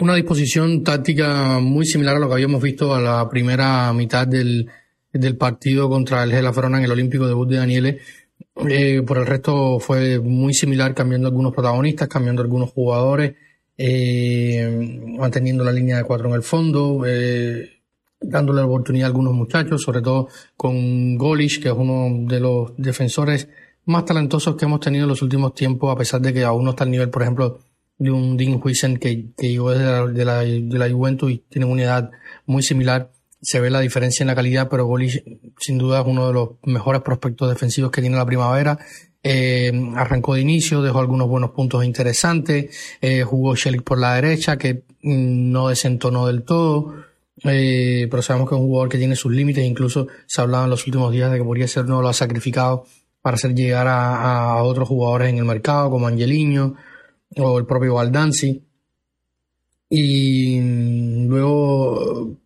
Una 0.00 0.14
disposición 0.14 0.84
táctica 0.84 1.58
muy 1.58 1.84
similar 1.84 2.14
a 2.14 2.18
lo 2.20 2.28
que 2.28 2.34
habíamos 2.34 2.62
visto 2.62 2.94
a 2.94 3.00
la 3.00 3.28
primera 3.28 3.92
mitad 3.92 4.28
del, 4.28 4.70
del 5.12 5.36
partido 5.36 5.88
contra 5.88 6.22
el 6.22 6.30
Gela 6.30 6.52
Verona 6.52 6.78
en 6.78 6.84
el 6.84 6.92
Olímpico 6.92 7.26
debut 7.26 7.48
de 7.48 7.56
Daniele. 7.56 7.98
Eh, 8.68 9.02
por 9.04 9.18
el 9.18 9.26
resto 9.26 9.80
fue 9.80 10.20
muy 10.20 10.54
similar, 10.54 10.94
cambiando 10.94 11.26
algunos 11.26 11.52
protagonistas, 11.52 12.06
cambiando 12.06 12.42
algunos 12.42 12.70
jugadores, 12.70 13.34
eh, 13.76 15.04
manteniendo 15.18 15.64
la 15.64 15.72
línea 15.72 15.96
de 15.96 16.04
cuatro 16.04 16.28
en 16.28 16.34
el 16.36 16.44
fondo, 16.44 17.02
eh, 17.04 17.68
dándole 18.20 18.60
la 18.60 18.66
oportunidad 18.66 19.06
a 19.06 19.08
algunos 19.08 19.34
muchachos, 19.34 19.82
sobre 19.82 20.00
todo 20.00 20.28
con 20.56 21.18
Golish, 21.18 21.60
que 21.60 21.70
es 21.70 21.74
uno 21.76 22.28
de 22.28 22.38
los 22.38 22.70
defensores 22.76 23.48
más 23.86 24.04
talentosos 24.04 24.54
que 24.54 24.64
hemos 24.64 24.78
tenido 24.78 25.06
en 25.06 25.08
los 25.08 25.22
últimos 25.22 25.54
tiempos, 25.54 25.92
a 25.92 25.98
pesar 25.98 26.20
de 26.20 26.32
que 26.32 26.44
aún 26.44 26.62
no 26.62 26.70
está 26.70 26.84
al 26.84 26.92
nivel, 26.92 27.10
por 27.10 27.22
ejemplo, 27.22 27.58
de 27.98 28.10
un 28.10 28.36
Dean 28.36 28.60
Huisen 28.62 28.96
que, 28.96 29.26
que 29.36 29.48
llegó 29.48 29.70
desde 29.70 29.84
la, 29.84 30.06
de, 30.06 30.24
la, 30.24 30.38
de 30.40 30.78
la 30.78 30.90
Juventus 30.90 31.30
y 31.30 31.38
tiene 31.48 31.66
una 31.66 31.82
edad 31.82 32.10
muy 32.46 32.62
similar. 32.62 33.10
Se 33.40 33.60
ve 33.60 33.70
la 33.70 33.80
diferencia 33.80 34.22
en 34.22 34.28
la 34.28 34.34
calidad, 34.34 34.68
pero 34.68 34.86
Golish 34.86 35.22
sin 35.58 35.78
duda 35.78 36.00
es 36.00 36.06
uno 36.06 36.28
de 36.28 36.32
los 36.32 36.50
mejores 36.62 37.02
prospectos 37.02 37.48
defensivos 37.48 37.90
que 37.90 38.00
tiene 38.00 38.16
la 38.16 38.26
primavera. 38.26 38.78
Eh, 39.22 39.72
arrancó 39.96 40.34
de 40.34 40.40
inicio, 40.40 40.80
dejó 40.80 41.00
algunos 41.00 41.28
buenos 41.28 41.50
puntos 41.50 41.84
interesantes, 41.84 42.74
eh, 43.00 43.22
jugó 43.24 43.56
Shelik 43.56 43.82
por 43.82 43.98
la 43.98 44.14
derecha, 44.14 44.56
que 44.56 44.84
mm, 45.02 45.50
no 45.50 45.68
desentonó 45.68 46.28
del 46.28 46.44
todo, 46.44 46.94
eh, 47.44 48.06
pero 48.10 48.22
sabemos 48.22 48.48
que 48.48 48.54
es 48.54 48.60
un 48.60 48.68
jugador 48.68 48.88
que 48.88 48.98
tiene 48.98 49.16
sus 49.16 49.32
límites, 49.32 49.64
incluso 49.64 50.06
se 50.26 50.40
hablaba 50.40 50.64
en 50.64 50.70
los 50.70 50.86
últimos 50.86 51.12
días 51.12 51.32
de 51.32 51.38
que 51.38 51.44
podría 51.44 51.66
ser 51.66 51.84
uno 51.84 51.98
de 51.98 52.04
los 52.04 52.16
sacrificados 52.16 52.88
para 53.20 53.34
hacer 53.34 53.54
llegar 53.54 53.88
a, 53.88 54.52
a 54.52 54.62
otros 54.62 54.88
jugadores 54.88 55.30
en 55.30 55.38
el 55.38 55.44
mercado, 55.44 55.90
como 55.90 56.06
Angeliño, 56.06 56.76
o 57.36 57.58
el 57.58 57.66
propio 57.66 57.94
Valdanzi. 57.94 58.62
Y 59.90 60.60
luego 61.26 62.38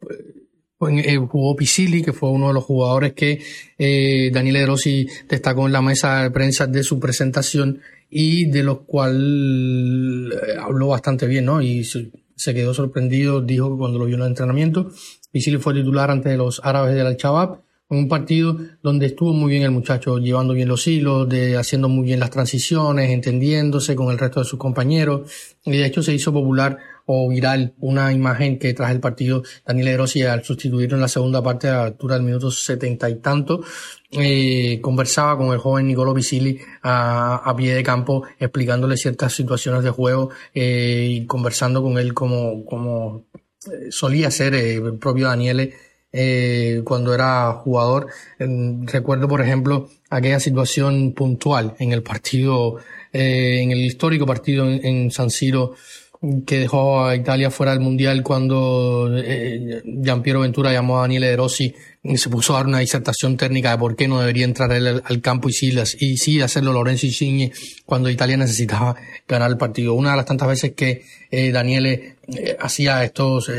pues, 0.79 1.07
eh, 1.07 1.17
jugó 1.17 1.57
Pisili, 1.57 2.03
que 2.03 2.12
fue 2.12 2.31
uno 2.31 2.49
de 2.49 2.55
los 2.55 2.65
jugadores 2.65 3.12
que 3.12 3.41
eh, 3.79 4.31
Daniele 4.33 4.61
De 4.61 4.67
Rossi 4.67 5.07
destacó 5.29 5.67
en 5.67 5.73
la 5.73 5.83
mesa 5.83 6.23
de 6.23 6.31
prensa 6.31 6.67
de 6.67 6.83
su 6.83 7.01
presentación 7.01 7.81
y 8.11 8.47
de 8.51 8.62
los 8.62 8.81
cual 8.81 10.33
eh, 10.33 10.57
habló 10.61 10.89
bastante 10.89 11.27
bien, 11.27 11.47
¿no? 11.47 11.62
Y 11.62 11.85
se 11.85 12.55
quedó 12.55 12.75
sorprendido, 12.75 13.41
dijo 13.41 13.77
cuando 13.79 13.99
lo 13.99 14.07
vio 14.07 14.17
en 14.17 14.23
el 14.23 14.29
entrenamiento. 14.29 14.91
Pisili 15.31 15.59
fue 15.59 15.75
titular 15.75 16.11
ante 16.11 16.37
los 16.37 16.61
árabes 16.65 16.95
del 16.95 17.07
Al-Shabaab 17.07 17.61
un 17.99 18.09
partido 18.09 18.57
donde 18.83 19.07
estuvo 19.07 19.33
muy 19.35 19.51
bien 19.51 19.65
el 19.65 19.71
muchacho, 19.71 20.19
llevando 20.19 20.55
bien 20.55 20.69
los 20.69 20.87
hilos, 20.87 21.29
de, 21.29 21.59
haciendo 21.59 21.89
muy 21.89 22.07
bien 22.07 22.21
las 22.21 22.31
transiciones, 22.31 23.11
entendiéndose 23.11 23.95
con 23.95 24.11
el 24.11 24.19
resto 24.19 24.41
de 24.41 24.47
sus 24.47 24.59
compañeros. 24.59 25.31
Y 25.65 25.73
de 25.73 25.85
hecho 25.85 26.03
se 26.03 26.15
hizo 26.15 26.33
popular 26.33 26.79
o 27.05 27.29
viral 27.29 27.75
una 27.81 28.13
imagen 28.13 28.59
que 28.59 28.73
tras 28.73 28.93
el 28.93 29.01
partido 29.01 29.43
Daniel 29.67 29.89
Erosi 29.89 30.23
al 30.23 30.43
sustituirlo 30.43 30.97
en 30.97 31.03
la 31.03 31.09
segunda 31.09 31.43
parte 31.43 31.69
a 31.69 31.85
altura 31.85 32.15
del 32.15 32.25
minuto 32.25 32.51
setenta 32.51 33.11
y 33.11 33.17
tanto, 33.17 33.61
eh, 34.11 34.81
conversaba 34.81 35.37
con 35.37 35.53
el 35.53 35.59
joven 35.59 35.87
Nicolo 35.87 36.15
Visili 36.15 36.59
a, 36.83 37.55
pie 37.57 37.75
de 37.75 37.83
campo 37.83 38.25
explicándole 38.39 38.97
ciertas 38.97 39.35
situaciones 39.35 39.83
de 39.85 39.91
juego 39.91 40.31
eh, 40.55 41.09
y 41.11 41.27
conversando 41.27 41.83
con 41.83 41.99
él 41.99 42.15
como, 42.15 42.65
como 42.65 43.27
eh, 43.67 43.91
solía 43.91 44.31
ser 44.31 44.55
el 44.55 44.99
propio 44.99 45.27
Daniele 45.27 45.92
eh, 46.12 46.83
cuando 46.85 47.14
era 47.14 47.52
jugador. 47.52 48.09
recuerdo, 48.38 49.28
por 49.28 49.40
ejemplo, 49.40 49.88
aquella 50.11 50.40
situación 50.40 51.12
puntual 51.12 51.75
en 51.78 51.92
el 51.92 52.02
partido, 52.02 52.78
eh, 53.12 53.61
en 53.62 53.71
el 53.73 53.81
histórico 53.81 54.26
partido 54.26 54.69
en, 54.69 55.11
San 55.11 55.31
Siro 55.31 55.75
que 56.47 56.61
dejó 56.61 57.04
a 57.04 57.16
Italia 57.16 57.50
fuera 57.50 57.73
del 57.73 57.81
Mundial 57.81 58.23
cuando 58.23 59.11
eh, 59.12 59.83
Giampiero 60.04 60.40
Ventura 60.40 60.73
llamó 60.73 60.99
a 60.99 61.00
Daniele 61.00 61.26
De 61.26 61.37
Rossi 61.37 61.75
y 62.04 62.16
se 62.16 62.28
puso 62.28 62.54
a 62.54 62.59
dar 62.59 62.66
una 62.69 62.78
disertación 62.78 63.37
técnica 63.37 63.73
de 63.73 63.78
por 63.78 63.97
qué 63.97 64.07
no 64.07 64.21
debería 64.21 64.45
entrar 64.45 64.71
él 64.73 65.02
al, 65.04 65.21
campo 65.21 65.49
y 65.49 65.52
sí, 65.52 65.76
y 65.99 66.16
sí 66.19 66.40
hacerlo 66.40 66.73
Lorenzo 66.73 67.07
Insigne 67.07 67.50
cuando 67.87 68.09
Italia 68.09 68.37
necesitaba 68.37 68.95
ganar 69.26 69.50
el 69.50 69.57
partido. 69.57 69.95
Una 69.95 70.12
de 70.12 70.16
las 70.16 70.26
tantas 70.26 70.47
veces 70.47 70.73
que 70.76 71.02
eh, 71.28 71.50
Daniele 71.50 72.19
eh, 72.28 72.57
hacía 72.61 73.02
estos 73.02 73.50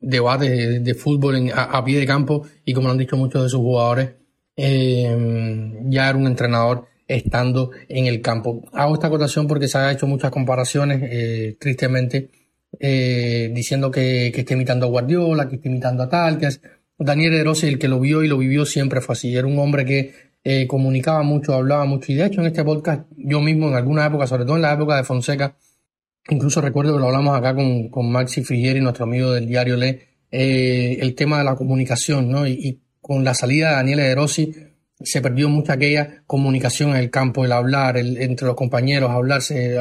debate 0.00 0.80
de, 0.80 0.94
fútbol 0.94 1.50
a, 1.54 1.84
pie 1.84 1.98
de 2.00 2.06
campo 2.06 2.46
y 2.64 2.72
como 2.72 2.88
lo 2.88 2.92
han 2.92 2.98
dicho 2.98 3.16
muchos 3.16 3.42
de 3.42 3.48
sus 3.48 3.60
jugadores, 3.60 4.10
eh, 4.56 5.78
ya 5.84 6.08
era 6.08 6.18
un 6.18 6.26
entrenador 6.26 6.86
estando 7.06 7.70
en 7.88 8.06
el 8.06 8.20
campo. 8.20 8.62
Hago 8.72 8.94
esta 8.94 9.08
acotación 9.08 9.46
porque 9.46 9.68
se 9.68 9.78
han 9.78 9.94
hecho 9.94 10.06
muchas 10.06 10.30
comparaciones, 10.30 11.02
eh, 11.02 11.56
tristemente, 11.58 12.30
eh, 12.78 13.50
diciendo 13.52 13.90
que, 13.90 14.30
que 14.34 14.40
está 14.40 14.54
imitando 14.54 14.86
a 14.86 14.90
Guardiola, 14.90 15.48
que 15.48 15.56
está 15.56 15.68
imitando 15.68 16.02
a 16.04 16.08
tal, 16.08 16.38
que 16.38 16.46
es 16.46 16.60
Daniel 16.98 17.32
De 17.32 17.44
Rossi, 17.44 17.66
el 17.66 17.78
que 17.78 17.88
lo 17.88 18.00
vio 18.00 18.22
y 18.22 18.28
lo 18.28 18.38
vivió 18.38 18.64
siempre 18.64 19.00
fue 19.00 19.14
así. 19.14 19.36
Era 19.36 19.46
un 19.46 19.58
hombre 19.58 19.84
que 19.84 20.30
comunicaba 20.66 21.22
mucho, 21.22 21.52
hablaba 21.52 21.84
mucho 21.84 22.12
y 22.12 22.14
de 22.14 22.24
hecho 22.24 22.40
en 22.40 22.46
este 22.46 22.64
podcast 22.64 23.02
yo 23.18 23.42
mismo 23.42 23.68
en 23.68 23.74
alguna 23.74 24.06
época, 24.06 24.26
sobre 24.26 24.44
todo 24.44 24.56
en 24.56 24.62
la 24.62 24.72
época 24.72 24.96
de 24.96 25.04
Fonseca, 25.04 25.54
Incluso 26.28 26.60
recuerdo 26.60 26.94
que 26.94 27.00
lo 27.00 27.06
hablamos 27.06 27.36
acá 27.36 27.54
con, 27.54 27.88
con 27.88 28.10
Maxi 28.10 28.44
Frigieri, 28.44 28.80
nuestro 28.80 29.04
amigo 29.04 29.32
del 29.32 29.46
diario 29.46 29.76
Le, 29.76 30.10
eh, 30.30 30.98
el 31.00 31.14
tema 31.14 31.38
de 31.38 31.44
la 31.44 31.56
comunicación, 31.56 32.30
¿no? 32.30 32.46
Y, 32.46 32.80
con 33.00 33.24
la 33.24 33.34
salida 33.34 33.70
de 33.70 33.74
Daniele 33.76 34.02
De 34.04 34.14
Rossi 34.14 34.54
se 35.00 35.22
perdió 35.22 35.48
mucha 35.48 35.72
aquella 35.72 36.22
comunicación 36.26 36.90
en 36.90 36.96
el 36.96 37.10
campo, 37.10 37.44
el 37.44 37.52
hablar 37.52 37.96
entre 37.96 38.46
los 38.46 38.54
compañeros, 38.54 39.10
hablarse, 39.10 39.76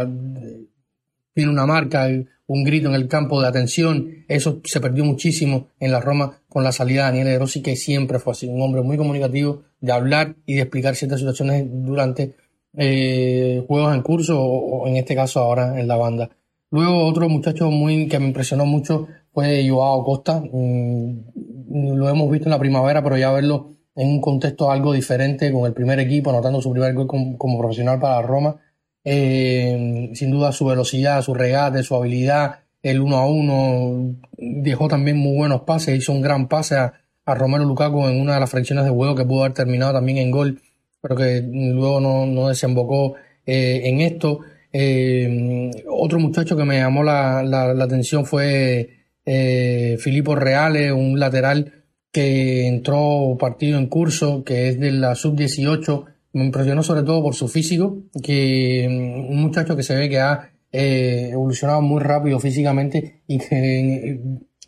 tiene 1.33 1.51
una 1.51 1.65
marca, 1.65 2.07
un 2.47 2.63
grito 2.63 2.87
en 2.87 2.95
el 2.95 3.07
campo 3.07 3.41
de 3.41 3.47
atención, 3.47 4.25
eso 4.27 4.61
se 4.63 4.79
perdió 4.79 5.05
muchísimo 5.05 5.67
en 5.79 5.91
la 5.91 5.99
Roma 5.99 6.41
con 6.47 6.63
la 6.63 6.71
salida 6.71 7.01
de 7.01 7.07
Daniele 7.07 7.29
De 7.31 7.39
Rossi, 7.39 7.61
que 7.61 7.75
siempre 7.75 8.17
fue 8.17 8.31
así, 8.31 8.47
un 8.47 8.61
hombre 8.61 8.81
muy 8.81 8.97
comunicativo, 8.97 9.63
de 9.81 9.91
hablar 9.91 10.35
y 10.45 10.55
de 10.55 10.61
explicar 10.61 10.95
ciertas 10.95 11.19
situaciones 11.19 11.65
durante 11.69 12.35
eh, 12.77 13.63
juegos 13.67 13.95
en 13.95 14.01
curso 14.01 14.41
o, 14.41 14.87
en 14.87 14.97
este 14.97 15.15
caso 15.15 15.39
ahora 15.39 15.79
en 15.79 15.87
la 15.87 15.97
banda. 15.97 16.29
Luego 16.71 17.05
otro 17.05 17.27
muchacho 17.29 17.71
muy 17.71 18.07
que 18.07 18.19
me 18.19 18.27
impresionó 18.27 18.65
mucho 18.65 19.07
fue 19.33 19.67
Joao 19.67 20.03
Costa. 20.03 20.41
Mm, 20.41 21.95
lo 21.95 22.09
hemos 22.09 22.29
visto 22.31 22.45
en 22.45 22.51
la 22.51 22.59
primavera, 22.59 23.03
pero 23.03 23.17
ya 23.17 23.31
verlo 23.31 23.71
en 23.95 24.07
un 24.07 24.21
contexto 24.21 24.71
algo 24.71 24.93
diferente 24.93 25.51
con 25.51 25.65
el 25.65 25.73
primer 25.73 25.99
equipo, 25.99 26.29
anotando 26.29 26.61
su 26.61 26.71
primer 26.71 26.93
gol 26.93 27.07
como, 27.07 27.59
profesional 27.59 27.99
para 27.99 28.21
Roma. 28.21 28.57
Eh, 29.03 30.11
sin 30.13 30.31
duda 30.31 30.51
su 30.51 30.65
velocidad, 30.65 31.21
su 31.21 31.33
regate, 31.33 31.83
su 31.83 31.95
habilidad, 31.95 32.59
el 32.83 33.01
uno 33.01 33.17
a 33.17 33.25
uno, 33.27 34.15
dejó 34.37 34.87
también 34.87 35.17
muy 35.17 35.35
buenos 35.35 35.61
pases, 35.61 35.97
hizo 35.97 36.11
un 36.11 36.21
gran 36.21 36.47
pase 36.47 36.75
a, 36.75 36.93
a 37.25 37.35
Romero 37.35 37.65
Lukaku 37.65 38.07
en 38.07 38.21
una 38.21 38.35
de 38.35 38.39
las 38.39 38.49
fracciones 38.49 38.85
de 38.85 38.91
juego 38.91 39.15
que 39.15 39.25
pudo 39.25 39.41
haber 39.41 39.53
terminado 39.53 39.93
también 39.93 40.17
en 40.17 40.31
gol 40.31 40.61
pero 41.01 41.15
que 41.15 41.41
luego 41.41 41.99
no, 41.99 42.25
no 42.25 42.49
desembocó 42.49 43.15
eh, 43.45 43.81
en 43.85 44.01
esto. 44.01 44.39
Eh, 44.71 45.71
otro 45.87 46.19
muchacho 46.19 46.55
que 46.55 46.65
me 46.65 46.77
llamó 46.77 47.03
la, 47.03 47.43
la, 47.43 47.83
atención 47.83 48.25
fue 48.25 49.05
eh, 49.25 49.97
Filipo 49.99 50.35
Reales, 50.35 50.91
un 50.91 51.19
lateral 51.19 51.85
que 52.11 52.67
entró 52.67 53.37
partido 53.39 53.77
en 53.77 53.87
curso, 53.87 54.43
que 54.43 54.69
es 54.69 54.79
de 54.79 54.91
la 54.91 55.15
sub-18. 55.15 56.05
Me 56.33 56.45
impresionó 56.45 56.83
sobre 56.83 57.03
todo 57.03 57.23
por 57.23 57.35
su 57.35 57.47
físico, 57.47 58.03
que 58.21 58.87
mm, 58.89 59.31
un 59.31 59.41
muchacho 59.41 59.75
que 59.75 59.83
se 59.83 59.95
ve 59.95 60.09
que 60.09 60.19
ha 60.19 60.51
evolucionado 60.71 61.81
muy 61.81 61.99
rápido 61.99 62.39
físicamente 62.39 63.23
y 63.25 63.39
que, 63.39 64.21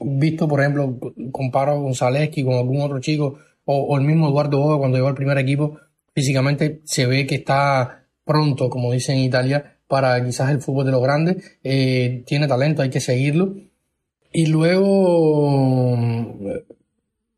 visto, 0.04 0.48
por 0.48 0.62
ejemplo, 0.62 0.98
comparo 1.32 1.82
con 1.84 1.94
Zaleski, 1.94 2.44
con 2.44 2.56
algún 2.56 2.82
otro 2.82 3.00
chico, 3.00 3.38
o, 3.66 3.98
el 3.98 4.04
mismo 4.04 4.30
Eduardo 4.30 4.60
Bodo 4.60 4.80
cuando 4.80 4.98
llegó 4.98 5.08
al 5.08 5.16
primer 5.16 5.38
equipo, 5.38 5.78
físicamente 6.14 6.82
se 6.86 7.06
ve 7.06 7.26
que 7.26 7.36
está 7.36 8.06
pronto, 8.26 8.70
como 8.70 8.92
dicen 8.92 9.18
en 9.18 9.24
Italia, 9.24 9.78
para 9.88 10.24
quizás 10.24 10.52
el 10.52 10.62
fútbol 10.62 10.86
de 10.86 10.92
los 10.92 11.04
grandes. 11.04 11.60
Eh, 11.64 12.24
tiene 12.26 12.48
talento, 12.48 12.82
hay 12.82 12.90
que 12.90 13.00
seguirlo. 13.00 13.56
Y 14.34 14.46
luego, 14.46 15.98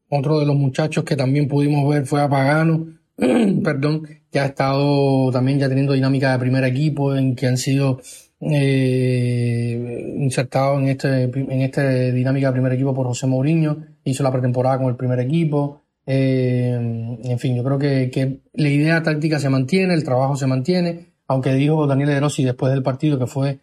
otro 0.09 0.39
de 0.39 0.45
los 0.45 0.55
muchachos 0.55 1.03
que 1.03 1.15
también 1.15 1.47
pudimos 1.47 1.89
ver 1.89 2.05
fue 2.05 2.21
a 2.21 2.29
Pagano, 2.29 2.99
perdón, 3.63 4.07
que 4.31 4.39
ha 4.39 4.45
estado 4.45 5.31
también 5.31 5.59
ya 5.59 5.69
teniendo 5.69 5.93
dinámica 5.93 6.31
de 6.31 6.39
primer 6.39 6.63
equipo, 6.63 7.15
en 7.15 7.35
que 7.35 7.47
han 7.47 7.57
sido 7.57 7.99
eh, 8.39 10.13
insertados 10.17 10.81
en 10.81 10.89
este 10.89 11.23
en 11.23 11.61
esta 11.61 11.89
dinámica 11.89 12.47
de 12.47 12.53
primer 12.53 12.73
equipo 12.73 12.93
por 12.93 13.07
José 13.07 13.25
Mourinho, 13.25 13.77
hizo 14.03 14.23
la 14.23 14.31
pretemporada 14.31 14.77
con 14.77 14.87
el 14.87 14.95
primer 14.95 15.19
equipo. 15.19 15.82
Eh, 16.05 17.17
en 17.23 17.39
fin, 17.39 17.55
yo 17.55 17.63
creo 17.63 17.79
que, 17.79 18.39
la 18.53 18.69
idea 18.69 19.03
táctica 19.03 19.39
se 19.39 19.49
mantiene, 19.49 19.93
el 19.93 20.03
trabajo 20.03 20.35
se 20.35 20.47
mantiene, 20.47 21.13
aunque 21.27 21.53
dijo 21.53 21.87
Daniel 21.87 22.09
De 22.09 22.19
Rossi 22.19 22.43
después 22.43 22.71
del 22.71 22.83
partido 22.83 23.17
que 23.17 23.27
fue 23.27 23.59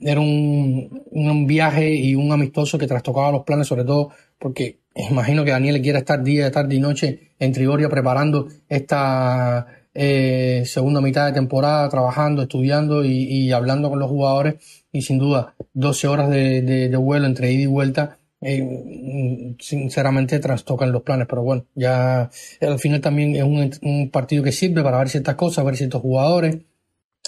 era 0.00 0.20
un, 0.20 1.02
un, 1.12 1.46
viaje 1.46 1.94
y 1.94 2.16
un 2.16 2.32
amistoso 2.32 2.76
que 2.76 2.88
trastocaba 2.88 3.30
los 3.30 3.44
planes, 3.44 3.68
sobre 3.68 3.84
todo 3.84 4.10
porque 4.38 4.80
imagino 4.94 5.44
que 5.44 5.52
Daniel 5.52 5.80
quiera 5.80 6.00
estar 6.00 6.22
día, 6.22 6.50
tarde 6.50 6.74
y 6.74 6.80
noche 6.80 7.32
en 7.38 7.52
Trigoria 7.52 7.88
preparando 7.88 8.48
esta 8.68 9.66
eh, 9.94 10.62
segunda 10.66 11.00
mitad 11.00 11.26
de 11.26 11.32
temporada, 11.32 11.88
trabajando, 11.88 12.42
estudiando 12.42 13.04
y, 13.04 13.52
hablando 13.52 13.90
con 13.90 13.98
los 13.98 14.08
jugadores. 14.08 14.56
Y 14.92 15.02
sin 15.02 15.18
duda, 15.18 15.54
12 15.74 16.08
horas 16.08 16.30
de, 16.30 16.96
vuelo 16.98 17.26
entre 17.26 17.52
ida 17.52 17.62
y 17.62 17.66
vuelta, 17.66 18.18
eh, 18.42 19.54
sinceramente 19.58 20.38
trastocan 20.40 20.92
los 20.92 21.02
planes. 21.02 21.26
Pero 21.28 21.42
bueno, 21.42 21.66
ya 21.74 22.30
al 22.60 22.78
final 22.78 23.00
también 23.00 23.36
es 23.36 23.80
un, 23.82 24.10
partido 24.10 24.42
que 24.42 24.52
sirve 24.52 24.82
para 24.82 24.98
ver 24.98 25.08
ciertas 25.08 25.36
cosas, 25.36 25.64
ver 25.64 25.76
ciertos 25.76 26.02
jugadores 26.02 26.58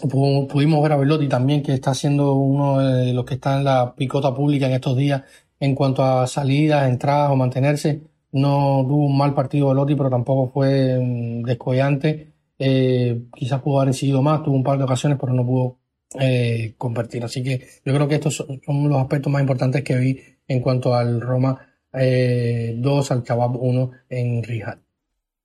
Pudimos 0.02 0.82
ver 0.82 0.92
a 0.92 0.96
Velotti 0.96 1.28
también, 1.28 1.62
que 1.62 1.72
está 1.72 1.94
siendo 1.94 2.34
uno 2.34 2.80
de 2.80 3.12
los 3.12 3.24
que 3.24 3.34
está 3.34 3.58
en 3.58 3.64
la 3.64 3.94
picota 3.94 4.34
pública 4.34 4.66
en 4.66 4.72
estos 4.72 4.96
días 4.96 5.22
en 5.60 5.74
cuanto 5.74 6.02
a 6.02 6.26
salidas, 6.26 6.88
entradas 6.88 7.30
o 7.30 7.36
mantenerse. 7.36 8.02
No 8.32 8.84
tuvo 8.86 9.06
un 9.06 9.16
mal 9.16 9.34
partido 9.34 9.68
Velotti, 9.68 9.94
pero 9.94 10.10
tampoco 10.10 10.50
fue 10.52 10.98
mm, 11.00 11.42
descollante. 11.44 12.32
Eh, 12.58 13.22
quizás 13.34 13.62
pudo 13.62 13.80
haber 13.80 13.94
sido 13.94 14.20
más, 14.20 14.42
tuvo 14.42 14.56
un 14.56 14.64
par 14.64 14.78
de 14.78 14.84
ocasiones, 14.84 15.18
pero 15.20 15.32
no 15.32 15.46
pudo 15.46 15.78
eh, 16.18 16.74
convertir. 16.76 17.24
Así 17.24 17.42
que 17.42 17.60
yo 17.84 17.94
creo 17.94 18.08
que 18.08 18.16
estos 18.16 18.34
son, 18.36 18.88
los 18.88 18.98
aspectos 18.98 19.32
más 19.32 19.42
importantes 19.42 19.82
que 19.82 19.96
vi 19.96 20.20
en 20.48 20.60
cuanto 20.60 20.94
al 20.94 21.20
Roma 21.20 21.66
eh, 21.92 22.74
2, 22.76 23.10
al 23.10 23.22
Chabab 23.22 23.56
1 23.56 23.90
en 24.08 24.42
Riyadh. 24.42 24.80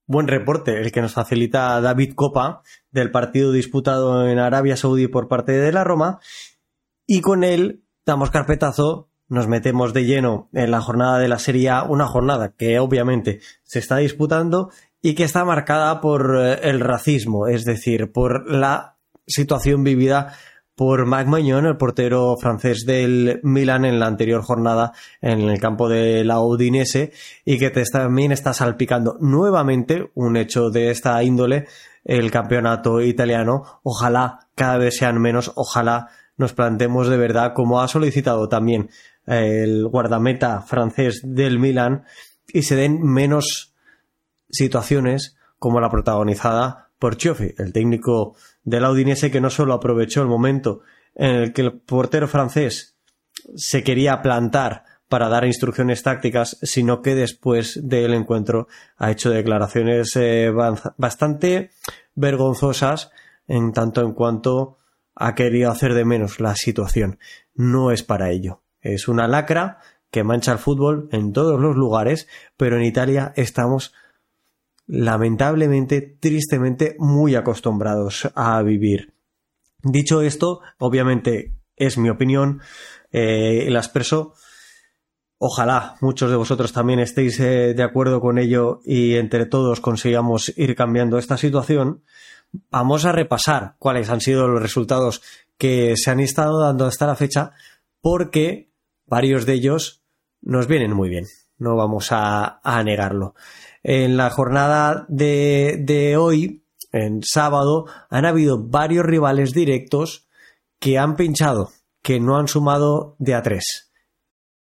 Buen 0.06 0.28
reporte 0.28 0.82
el 0.82 0.92
que 0.92 1.02
nos 1.02 1.14
facilita 1.14 1.80
David 1.82 2.14
Copa 2.16 2.64
del 2.90 3.12
partido 3.12 3.52
disputado 3.52 4.28
en 4.28 4.40
Arabia 4.40 4.76
Saudí 4.76 5.08
por 5.08 5.28
parte 5.28 5.52
de 5.52 5.72
la 5.72 5.84
Roma. 5.84 6.20
Y 7.06 7.22
con 7.22 7.44
él 7.44 7.84
damos 8.06 8.32
carpetazo, 8.32 9.10
nos 9.28 9.48
metemos 9.48 9.94
de 9.94 10.06
lleno 10.06 10.50
en 10.54 10.72
la 10.72 10.82
jornada 10.82 11.20
de 11.20 11.28
la 11.28 11.38
Serie 11.38 11.70
A, 11.70 11.84
una 11.84 12.08
jornada 12.08 12.56
que 12.58 12.80
obviamente 12.80 13.42
se 13.64 13.78
está 13.78 13.98
disputando 13.98 14.72
y 15.00 15.14
que 15.14 15.24
está 15.24 15.46
marcada 15.46 16.02
por 16.02 16.36
eh, 16.40 16.60
el 16.64 16.80
racismo, 16.80 17.48
es 17.48 17.64
decir, 17.64 18.12
por 18.12 18.50
la 18.50 18.98
situación 19.28 19.84
vivida 19.84 20.34
por 20.80 21.06
Mac 21.06 21.28
Magnon, 21.28 21.66
el 21.66 21.76
portero 21.76 22.38
francés 22.40 22.86
del 22.88 23.42
Milan 23.44 23.84
en 23.84 24.00
la 24.00 24.06
anterior 24.06 24.42
jornada 24.42 24.94
en 25.20 25.42
el 25.42 25.60
campo 25.60 25.90
de 25.90 26.24
la 26.24 26.40
Udinese 26.40 27.12
y 27.44 27.60
que 27.60 27.70
también 27.70 28.32
está 28.32 28.54
salpicando 28.54 29.18
nuevamente 29.20 30.10
un 30.16 30.38
hecho 30.38 30.70
de 30.70 30.90
esta 30.90 31.22
índole 31.22 31.68
el 32.06 32.32
campeonato 32.32 33.02
italiano. 33.02 33.82
Ojalá 33.84 34.48
cada 34.56 34.78
vez 34.78 34.96
sean 34.96 35.20
menos, 35.20 35.52
ojalá 35.56 36.12
nos 36.38 36.54
planteemos 36.54 37.10
de 37.10 37.18
verdad 37.18 37.52
como 37.54 37.82
ha 37.82 37.90
solicitado 37.90 38.48
también 38.48 38.90
el 39.28 39.86
guardameta 39.86 40.62
francés 40.62 41.20
del 41.26 41.60
Milan 41.60 42.06
y 42.54 42.62
se 42.62 42.78
den 42.78 43.02
menos 43.04 43.76
situaciones 44.50 45.36
como 45.58 45.82
la 45.82 45.90
protagonizada 45.90 46.89
por 47.00 47.18
Chiofi, 47.18 47.56
el 47.58 47.74
técnico 47.74 48.36
del 48.64 48.86
Audinese 48.86 49.32
que 49.32 49.42
no 49.42 49.50
solo 49.50 49.74
aprovechó 49.74 50.22
el 50.22 50.28
momento 50.28 50.82
en 51.16 51.36
el 51.36 51.54
que 51.54 51.62
el 51.62 51.80
portero 51.80 52.28
francés 52.28 52.98
se 53.56 53.84
quería 53.84 54.22
plantar 54.22 54.84
para 55.08 55.28
dar 55.28 55.46
instrucciones 55.46 56.04
tácticas, 56.04 56.58
sino 56.62 57.02
que 57.02 57.16
después 57.16 57.80
del 57.82 58.14
encuentro 58.14 58.68
ha 58.98 59.10
hecho 59.10 59.32
declaraciones 59.32 60.16
eh, 60.16 60.52
bastante 60.98 61.72
vergonzosas 62.14 63.12
en 63.48 63.74
tanto 63.74 64.02
en 64.02 64.14
cuanto 64.14 64.78
ha 65.16 65.34
querido 65.34 65.72
hacer 65.72 65.96
de 65.96 66.06
menos 66.06 66.40
la 66.40 66.56
situación. 66.56 67.18
No 67.56 67.92
es 67.92 68.04
para 68.04 68.30
ello. 68.30 68.62
Es 68.82 69.08
una 69.08 69.28
lacra 69.28 69.80
que 70.12 70.24
mancha 70.24 70.52
el 70.52 70.60
fútbol 70.60 71.10
en 71.12 71.34
todos 71.34 71.60
los 71.60 71.76
lugares, 71.76 72.28
pero 72.56 72.78
en 72.78 72.84
Italia 72.84 73.34
estamos 73.36 73.94
lamentablemente, 74.90 76.02
tristemente, 76.02 76.96
muy 76.98 77.36
acostumbrados 77.36 78.28
a 78.34 78.60
vivir. 78.64 79.14
Dicho 79.84 80.22
esto, 80.22 80.62
obviamente 80.80 81.54
es 81.76 82.00
mi 82.00 82.10
opinión, 82.10 82.62
eh, 83.12 83.68
la 83.70 83.80
expreso. 83.80 84.34
Ojalá 85.38 85.96
muchos 86.02 86.32
de 86.32 86.38
vosotros 86.38 86.74
también 86.74 87.00
estéis 87.00 87.40
eh, 87.40 87.76
de 87.76 87.84
acuerdo 87.84 88.20
con 88.20 88.40
ello 88.40 88.82
y 88.84 89.16
entre 89.16 89.46
todos 89.46 89.80
consigamos 89.80 90.52
ir 90.58 90.76
cambiando 90.76 91.20
esta 91.20 91.38
situación. 91.38 92.04
Vamos 92.72 93.06
a 93.06 93.12
repasar 93.12 93.76
cuáles 93.78 94.10
han 94.10 94.22
sido 94.22 94.48
los 94.48 94.62
resultados 94.62 95.22
que 95.60 95.94
se 95.98 96.10
han 96.10 96.20
estado 96.20 96.62
dando 96.62 96.88
hasta 96.88 97.06
la 97.06 97.16
fecha, 97.16 97.52
porque 98.02 98.72
varios 99.06 99.46
de 99.46 99.54
ellos 99.54 100.02
nos 100.42 100.66
vienen 100.66 100.94
muy 100.94 101.10
bien. 101.10 101.26
No 101.60 101.76
vamos 101.76 102.08
a 102.12 102.82
negarlo. 102.84 103.36
En 103.92 104.18
la 104.18 104.30
jornada 104.30 105.08
de, 105.10 106.16
hoy, 106.16 106.64
en 106.92 107.24
sábado, 107.24 107.88
han 108.12 108.24
habido 108.24 108.64
varios 108.64 109.04
rivales 109.04 109.52
directos 109.52 110.28
que 110.78 111.00
han 111.00 111.16
pinchado, 111.16 111.72
que 112.04 112.20
no 112.20 112.38
han 112.38 112.48
sumado 112.48 113.16
de 113.18 113.34
a 113.34 113.42
tres. 113.42 113.92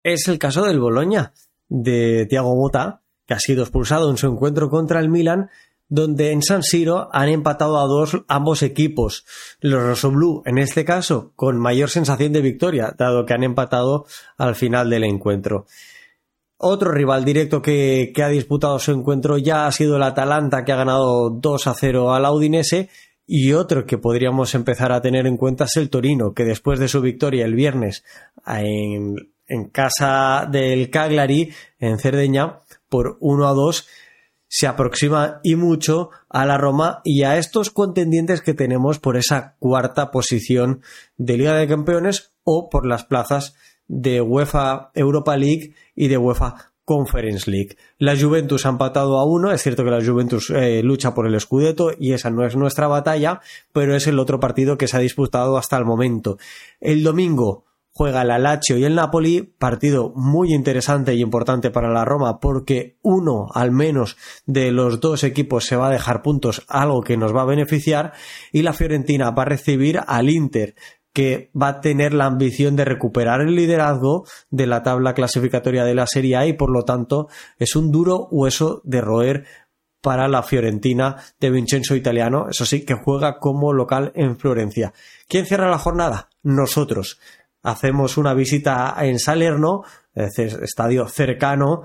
Es 0.02 0.28
el 0.28 0.38
caso 0.38 0.66
del 0.66 0.78
Boloña, 0.78 1.32
de 1.70 2.26
Thiago 2.28 2.54
Mota, 2.54 3.00
que 3.26 3.32
ha 3.32 3.38
sido 3.38 3.62
expulsado 3.62 4.10
en 4.10 4.18
su 4.18 4.26
encuentro 4.26 4.68
contra 4.68 5.00
el 5.00 5.08
Milan, 5.08 5.48
donde 5.88 6.30
en 6.30 6.42
San 6.42 6.62
Siro 6.62 7.08
han 7.10 7.30
empatado 7.30 7.78
a 7.78 7.86
dos 7.86 8.24
ambos 8.28 8.62
equipos. 8.62 9.24
Los 9.58 9.82
Rosoblú, 9.82 10.42
en 10.44 10.58
este 10.58 10.84
caso, 10.84 11.32
con 11.34 11.58
mayor 11.58 11.88
sensación 11.88 12.34
de 12.34 12.42
victoria, 12.42 12.94
dado 12.98 13.24
que 13.24 13.32
han 13.32 13.42
empatado 13.42 14.04
al 14.36 14.54
final 14.54 14.90
del 14.90 15.04
encuentro. 15.04 15.64
Otro 16.56 16.92
rival 16.92 17.24
directo 17.24 17.60
que, 17.60 18.12
ha 18.22 18.28
disputado 18.28 18.78
su 18.78 18.92
encuentro 18.92 19.38
ya 19.38 19.66
ha 19.66 19.72
sido 19.72 19.96
el 19.96 20.02
Atalanta, 20.02 20.64
que 20.64 20.72
ha 20.72 20.76
ganado 20.76 21.30
2 21.30 21.66
a 21.66 21.74
0 21.74 22.14
al 22.14 22.24
Audinese. 22.24 22.88
Y 23.26 23.52
otro 23.52 23.86
que 23.86 23.98
podríamos 23.98 24.54
empezar 24.54 24.92
a 24.92 25.00
tener 25.00 25.26
en 25.26 25.36
cuenta 25.36 25.64
es 25.64 25.76
el 25.76 25.88
Torino, 25.90 26.34
que 26.34 26.44
después 26.44 26.78
de 26.78 26.88
su 26.88 27.00
victoria 27.00 27.46
el 27.46 27.54
viernes 27.54 28.04
en, 28.46 29.16
en 29.46 29.68
casa 29.70 30.46
del 30.50 30.90
Cagliari, 30.90 31.50
en 31.78 31.98
Cerdeña, 31.98 32.58
por 32.88 33.16
1 33.20 33.48
a 33.48 33.52
2, 33.52 33.86
se 34.56 34.68
aproxima 34.68 35.40
y 35.42 35.56
mucho 35.56 36.10
a 36.28 36.46
la 36.46 36.58
Roma 36.58 37.00
y 37.02 37.24
a 37.24 37.38
estos 37.38 37.70
contendientes 37.70 38.40
que 38.40 38.54
tenemos 38.54 39.00
por 39.00 39.16
esa 39.16 39.56
cuarta 39.58 40.12
posición 40.12 40.82
de 41.16 41.38
Liga 41.38 41.56
de 41.56 41.66
Campeones 41.66 42.32
o 42.44 42.68
por 42.70 42.86
las 42.86 43.04
plazas 43.04 43.56
de 43.88 44.20
UEFA 44.20 44.90
Europa 44.94 45.36
League 45.36 45.74
y 45.94 46.08
de 46.08 46.18
UEFA 46.18 46.72
Conference 46.84 47.50
League. 47.50 47.76
La 47.98 48.16
Juventus 48.16 48.66
ha 48.66 48.70
empatado 48.70 49.18
a 49.18 49.24
uno, 49.24 49.52
es 49.52 49.62
cierto 49.62 49.84
que 49.84 49.90
la 49.90 50.04
Juventus 50.04 50.50
eh, 50.50 50.82
lucha 50.82 51.14
por 51.14 51.26
el 51.26 51.40
Scudetto 51.40 51.92
y 51.98 52.12
esa 52.12 52.30
no 52.30 52.44
es 52.44 52.56
nuestra 52.56 52.88
batalla, 52.88 53.40
pero 53.72 53.96
es 53.96 54.06
el 54.06 54.18
otro 54.18 54.38
partido 54.38 54.76
que 54.76 54.88
se 54.88 54.96
ha 54.96 55.00
disputado 55.00 55.56
hasta 55.56 55.76
el 55.76 55.84
momento. 55.84 56.36
El 56.80 57.02
domingo 57.02 57.64
juega 57.96 58.22
el 58.22 58.42
Lazio 58.42 58.76
y 58.76 58.84
el 58.84 58.96
Napoli, 58.96 59.42
partido 59.42 60.12
muy 60.16 60.52
interesante 60.52 61.14
y 61.14 61.22
importante 61.22 61.70
para 61.70 61.90
la 61.90 62.04
Roma 62.04 62.40
porque 62.40 62.98
uno 63.02 63.46
al 63.54 63.70
menos 63.70 64.16
de 64.46 64.72
los 64.72 65.00
dos 65.00 65.22
equipos 65.22 65.64
se 65.64 65.76
va 65.76 65.86
a 65.86 65.92
dejar 65.92 66.20
puntos, 66.20 66.64
algo 66.68 67.02
que 67.02 67.16
nos 67.16 67.34
va 67.34 67.42
a 67.42 67.46
beneficiar, 67.46 68.12
y 68.52 68.62
la 68.62 68.72
Fiorentina 68.72 69.30
va 69.30 69.42
a 69.42 69.46
recibir 69.46 70.00
al 70.06 70.28
Inter 70.28 70.74
que 71.14 71.50
va 71.60 71.68
a 71.68 71.80
tener 71.80 72.12
la 72.12 72.26
ambición 72.26 72.76
de 72.76 72.84
recuperar 72.84 73.40
el 73.40 73.54
liderazgo 73.54 74.26
de 74.50 74.66
la 74.66 74.82
tabla 74.82 75.14
clasificatoria 75.14 75.84
de 75.84 75.94
la 75.94 76.06
Serie 76.06 76.36
A 76.36 76.46
y 76.46 76.52
por 76.52 76.70
lo 76.70 76.82
tanto 76.82 77.28
es 77.58 77.76
un 77.76 77.90
duro 77.92 78.28
hueso 78.30 78.82
de 78.84 79.00
roer 79.00 79.44
para 80.02 80.28
la 80.28 80.42
Fiorentina 80.42 81.16
de 81.40 81.50
Vincenzo 81.50 81.94
Italiano, 81.94 82.48
eso 82.50 82.66
sí, 82.66 82.84
que 82.84 82.94
juega 82.94 83.38
como 83.38 83.72
local 83.72 84.12
en 84.14 84.36
Florencia. 84.36 84.92
¿Quién 85.28 85.46
cierra 85.46 85.70
la 85.70 85.78
jornada? 85.78 86.28
Nosotros. 86.42 87.18
Hacemos 87.62 88.18
una 88.18 88.34
visita 88.34 88.94
en 88.98 89.18
Salerno, 89.18 89.84
estadio 90.14 91.08
cercano, 91.08 91.84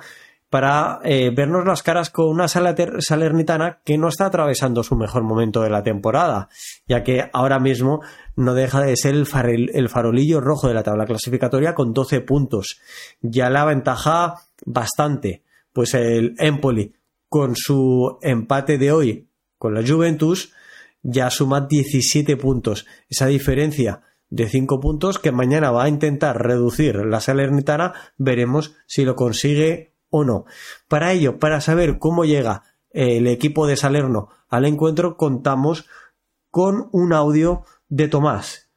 para 0.50 1.00
eh, 1.04 1.32
vernos 1.34 1.66
las 1.66 1.84
caras 1.84 2.10
con 2.10 2.28
una 2.28 2.48
Salernitana 2.48 3.80
que 3.86 3.98
no 3.98 4.08
está 4.08 4.26
atravesando 4.26 4.84
su 4.84 4.96
mejor 4.96 5.24
momento 5.24 5.62
de 5.62 5.70
la 5.70 5.84
temporada, 5.84 6.50
ya 6.88 7.04
que 7.04 7.30
ahora 7.32 7.60
mismo 7.60 8.02
no 8.40 8.54
deja 8.54 8.82
de 8.82 8.96
ser 8.96 9.16
el, 9.16 9.26
farolillo 9.26 10.40
rojo 10.40 10.70
de 10.70 10.74
la 10.74 10.84
tabla 10.84 11.06
clasificatoria 11.06 11.76
con 11.76 11.94
12 11.94 12.22
puntos. 12.22 12.80
Ya 13.22 13.50
la 13.50 13.66
ventaja 13.66 14.36
bastante, 14.66 15.44
pues 15.74 15.94
el 15.94 16.36
Empoli 16.40 16.94
con 17.28 17.56
su 17.56 18.18
empate 18.22 18.78
de 18.78 18.92
hoy 18.94 19.28
con 19.58 19.74
la 19.74 19.86
Juventus 19.86 20.54
ya 21.02 21.30
suma 21.30 21.68
17 21.70 22.38
puntos. 22.38 22.86
Esa 23.10 23.28
diferencia 23.28 24.04
de 24.30 24.48
5 24.48 24.80
puntos 24.80 25.20
que 25.20 25.34
mañana 25.34 25.72
va 25.72 25.84
a 25.84 25.90
intentar 25.90 26.42
reducir 26.42 26.96
la 26.96 27.20
Salernitana, 27.20 27.94
veremos 28.18 28.76
si 28.86 29.04
lo 29.04 29.18
consigue 29.18 29.96
o 30.10 30.24
no. 30.24 30.46
Para 30.88 31.12
ello, 31.12 31.40
para 31.40 31.60
saber 31.60 32.00
cómo 32.00 32.24
llega 32.24 32.64
el 32.92 33.28
equipo 33.28 33.68
de 33.68 33.76
Salerno 33.76 34.30
al 34.48 34.64
encuentro, 34.64 35.18
contamos 35.18 35.88
con 36.52 36.88
un 36.94 37.14
audio 37.14 37.66
de 37.90 38.08
Tomás, 38.08 38.70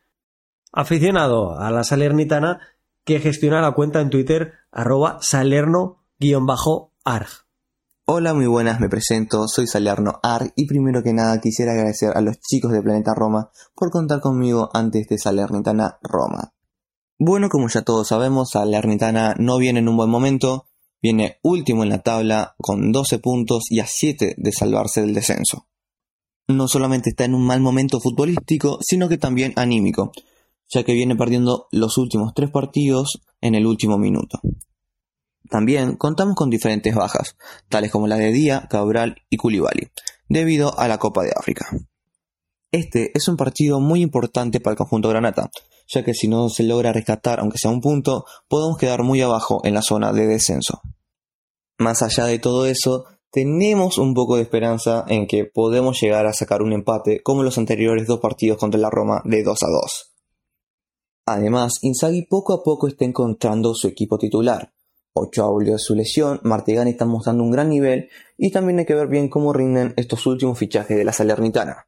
aficionado 0.73 1.59
a 1.59 1.71
la 1.71 1.85
Salernitana 1.85 2.61
que 3.05 3.21
gestiona 3.21 3.61
la 3.61 3.73
cuenta 3.73 4.01
en 4.01 4.11
Twitter 4.11 4.53
arroba 4.71 5.19
salerno-arg. 5.21 7.29
Hola, 8.05 8.35
muy 8.35 8.47
buenas, 8.47 8.81
me 8.81 8.89
presento, 8.89 9.47
soy 9.47 9.69
Salerno 9.69 10.19
Arg 10.25 10.53
y 10.57 10.67
primero 10.67 11.05
que 11.05 11.13
nada 11.13 11.41
quisiera 11.41 11.73
agradecer 11.73 12.17
a 12.17 12.21
los 12.21 12.41
chicos 12.41 12.73
de 12.73 12.83
Planeta 12.83 13.15
Roma 13.15 13.51
por 13.77 13.91
contar 13.91 14.21
conmigo 14.21 14.71
antes 14.73 15.07
de 15.07 15.19
Salernitana 15.19 15.99
Roma. 16.03 16.53
Bueno, 17.19 17.49
como 17.49 17.69
ya 17.69 17.83
todos 17.83 18.09
sabemos, 18.09 18.51
Salernitana 18.51 19.37
no 19.39 19.59
viene 19.59 19.79
en 19.79 19.89
un 19.89 19.97
buen 19.97 20.11
momento, 20.11 20.67
Viene 21.03 21.41
último 21.43 21.83
en 21.83 21.89
la 21.89 21.99
tabla 21.99 22.55
con 22.59 22.93
12 22.93 23.19
puntos 23.19 23.65
y 23.71 23.81
a 23.81 23.87
7 23.89 24.37
de 24.39 24.53
salvarse 24.53 25.01
del 25.01 25.15
descenso. 25.15 25.67
No 26.53 26.69
solamente 26.69 27.11
está 27.11 27.25
en 27.25 27.35
un 27.35 27.47
mal 27.47 27.61
momento 27.61 28.01
futbolístico, 28.01 28.79
sino 28.83 29.09
que 29.09 29.19
también 29.19 29.53
anímico, 29.57 30.13
ya 30.69 30.85
que 30.85 30.93
viene 30.93 31.17
perdiendo 31.17 31.67
los 31.71 31.99
últimos 31.99 32.33
tres 32.35 32.51
partidos 32.51 33.23
en 33.41 33.55
el 33.55 33.67
último 33.67 33.99
minuto. 33.99 34.41
También 35.49 35.97
contamos 35.97 36.35
con 36.35 36.51
diferentes 36.51 36.95
bajas, 36.95 37.37
tales 37.69 37.91
como 37.91 38.07
la 38.07 38.17
de 38.17 38.33
Día, 38.33 38.67
Cabral 38.71 39.17
y 39.29 39.37
Koulibaly, 39.37 39.91
debido 40.29 40.79
a 40.79 40.89
la 40.89 40.99
Copa 40.99 41.23
de 41.23 41.33
África. 41.37 41.69
Este 42.71 43.11
es 43.15 43.29
un 43.29 43.37
partido 43.37 43.81
muy 43.81 44.01
importante 44.01 44.61
para 44.61 44.73
el 44.73 44.79
conjunto 44.79 45.11
Granata, 45.11 45.51
ya 45.89 46.03
que 46.03 46.15
si 46.15 46.27
no 46.27 46.49
se 46.49 46.63
logra 46.63 46.93
rescatar 46.93 47.41
aunque 47.41 47.59
sea 47.59 47.71
un 47.71 47.83
punto, 47.83 48.25
podemos 48.49 48.79
quedar 48.79 49.03
muy 49.03 49.21
abajo 49.21 49.61
en 49.65 49.75
la 49.75 49.83
zona 49.83 50.13
de 50.13 50.27
descenso. 50.27 50.81
Más 51.77 52.03
allá 52.03 52.25
de 52.25 52.39
todo 52.39 52.65
eso, 52.65 53.05
tenemos 53.33 53.97
un 53.97 54.13
poco 54.13 54.37
de 54.37 54.43
esperanza 54.43 55.07
en 55.09 55.27
que 55.27 55.47
podemos 55.47 55.99
llegar 56.01 56.27
a 56.27 56.35
sacar 56.35 56.61
un 56.61 56.75
empate 56.75 57.23
como 57.23 57.43
los 57.43 57.57
anteriores 57.57 58.07
dos 58.07 58.21
partidos 58.21 58.59
contra 58.59 58.79
la 58.79 58.91
Roma 58.91 59.23
de 59.25 59.43
2 59.43 59.63
a 59.63 59.67
2. 59.67 60.13
Además, 61.25 61.79
Inzaghi 61.81 62.27
poco 62.27 62.53
a 62.53 62.63
poco 62.63 62.89
está 62.89 63.07
encontrando 63.07 63.75
su 63.75 63.89
equipo 63.89 64.19
titular. 64.19 64.75
Ochoa 65.15 65.49
volvió 65.49 65.73
de 65.73 65.79
su 65.79 65.95
lesión, 65.95 66.41
Martigani 66.43 66.91
está 66.91 67.07
mostrando 67.07 67.43
un 67.43 67.51
gran 67.51 67.71
nivel 67.71 68.11
y 68.37 68.51
también 68.51 68.81
hay 68.81 68.85
que 68.85 68.95
ver 68.95 69.09
bien 69.09 69.31
cómo 69.31 69.55
rinden 69.55 69.95
estos 69.97 70.27
últimos 70.27 70.59
fichajes 70.59 70.97
de 70.97 71.05
la 71.05 71.13
Salernitana. 71.13 71.87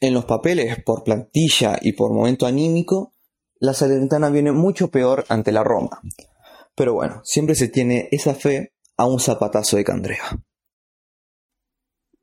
En 0.00 0.14
los 0.14 0.24
papeles, 0.24 0.82
por 0.82 1.04
plantilla 1.04 1.78
y 1.82 1.92
por 1.92 2.10
momento 2.10 2.46
anímico, 2.46 3.12
la 3.60 3.74
Salernitana 3.74 4.30
viene 4.30 4.52
mucho 4.52 4.88
peor 4.88 5.26
ante 5.28 5.52
la 5.52 5.62
Roma. 5.62 6.00
Pero 6.74 6.94
bueno, 6.94 7.20
siempre 7.24 7.54
se 7.54 7.68
tiene 7.68 8.08
esa 8.12 8.34
fe 8.34 8.72
a 8.98 9.06
un 9.06 9.20
zapatazo 9.20 9.76
de 9.76 9.84
Candrea. 9.84 10.24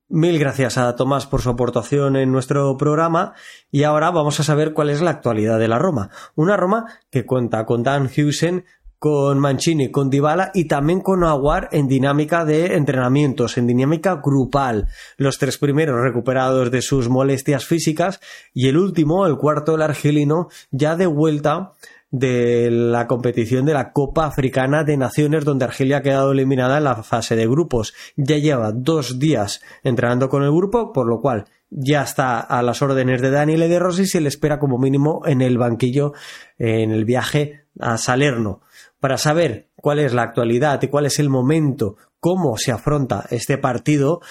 Mil 0.08 0.38
gracias 0.38 0.78
a 0.78 0.96
Tomás 0.96 1.26
por 1.26 1.42
su 1.42 1.50
aportación 1.50 2.16
en 2.16 2.32
nuestro 2.32 2.78
programa 2.78 3.34
y 3.72 3.84
ahora 3.84 4.12
vamos 4.12 4.40
a 4.40 4.44
saber 4.44 4.74
cuál 4.74 4.92
es 4.92 5.02
la 5.02 5.10
actualidad 5.10 5.58
de 5.58 5.68
la 5.68 5.80
Roma. 5.80 6.12
Una 6.36 6.56
Roma 6.56 6.86
que 7.10 7.26
cuenta 7.26 7.66
con 7.66 7.82
Dan 7.82 8.08
Hewsen 8.08 8.66
con 9.00 9.40
Mancini, 9.40 9.92
con 9.92 10.10
Dybala 10.10 10.52
y 10.54 10.66
también 10.66 11.02
con 11.02 11.24
Aguar 11.24 11.70
en 11.72 11.88
dinámica 11.88 12.46
de 12.46 12.76
entrenamientos, 12.76 13.58
en 13.58 13.68
dinámica 13.68 14.22
grupal. 14.24 14.88
Los 15.18 15.38
tres 15.38 15.58
primeros 15.58 16.02
recuperados 16.02 16.72
de 16.72 16.82
sus 16.82 17.10
molestias 17.10 17.66
físicas 17.66 18.20
y 18.54 18.68
el 18.68 18.78
último, 18.78 19.26
el 19.28 19.38
cuarto, 19.38 19.76
el 19.76 19.82
argelino, 19.82 20.50
ya 20.72 20.96
de 20.96 21.08
vuelta 21.08 21.74
de 22.18 22.72
la 22.72 23.08
competición 23.08 23.66
de 23.66 23.74
la 23.74 23.92
Copa 23.92 24.26
Africana 24.26 24.84
de 24.86 24.96
Naciones 24.96 25.44
donde 25.44 25.66
Argelia 25.66 25.98
ha 25.98 26.02
quedado 26.02 26.32
eliminada 26.32 26.78
en 26.78 26.86
la 26.86 27.04
fase 27.04 27.36
de 27.36 27.46
grupos. 27.46 27.94
Ya 28.16 28.38
lleva 28.38 28.72
dos 28.72 29.20
días 29.20 29.62
entrenando 29.84 30.30
con 30.30 30.44
el 30.44 30.52
grupo, 30.52 30.94
por 30.94 31.08
lo 31.08 31.20
cual 31.20 31.46
ya 31.70 32.04
está 32.04 32.40
a 32.40 32.62
las 32.62 32.82
órdenes 32.82 33.22
de 33.22 33.32
Daniel 33.32 33.68
de 33.68 33.80
Rossi 33.80 34.04
y 34.04 34.08
se 34.08 34.22
le 34.22 34.30
espera 34.30 34.60
como 34.60 34.78
mínimo 34.78 35.24
en 35.26 35.42
el 35.42 35.58
banquillo 35.58 36.14
en 36.58 36.92
el 36.92 37.04
viaje 37.04 37.66
a 37.80 37.98
Salerno 37.98 38.62
para 39.02 39.18
saber 39.18 39.70
cuál 39.76 40.00
es 40.00 40.14
la 40.14 40.24
actualidad 40.24 40.82
y 40.82 40.88
cuál 40.88 41.06
es 41.06 41.20
el 41.20 41.30
momento, 41.30 41.98
cómo 42.22 42.56
se 42.58 42.72
afronta 42.72 43.26
este 43.30 43.58
partido, 43.58 44.22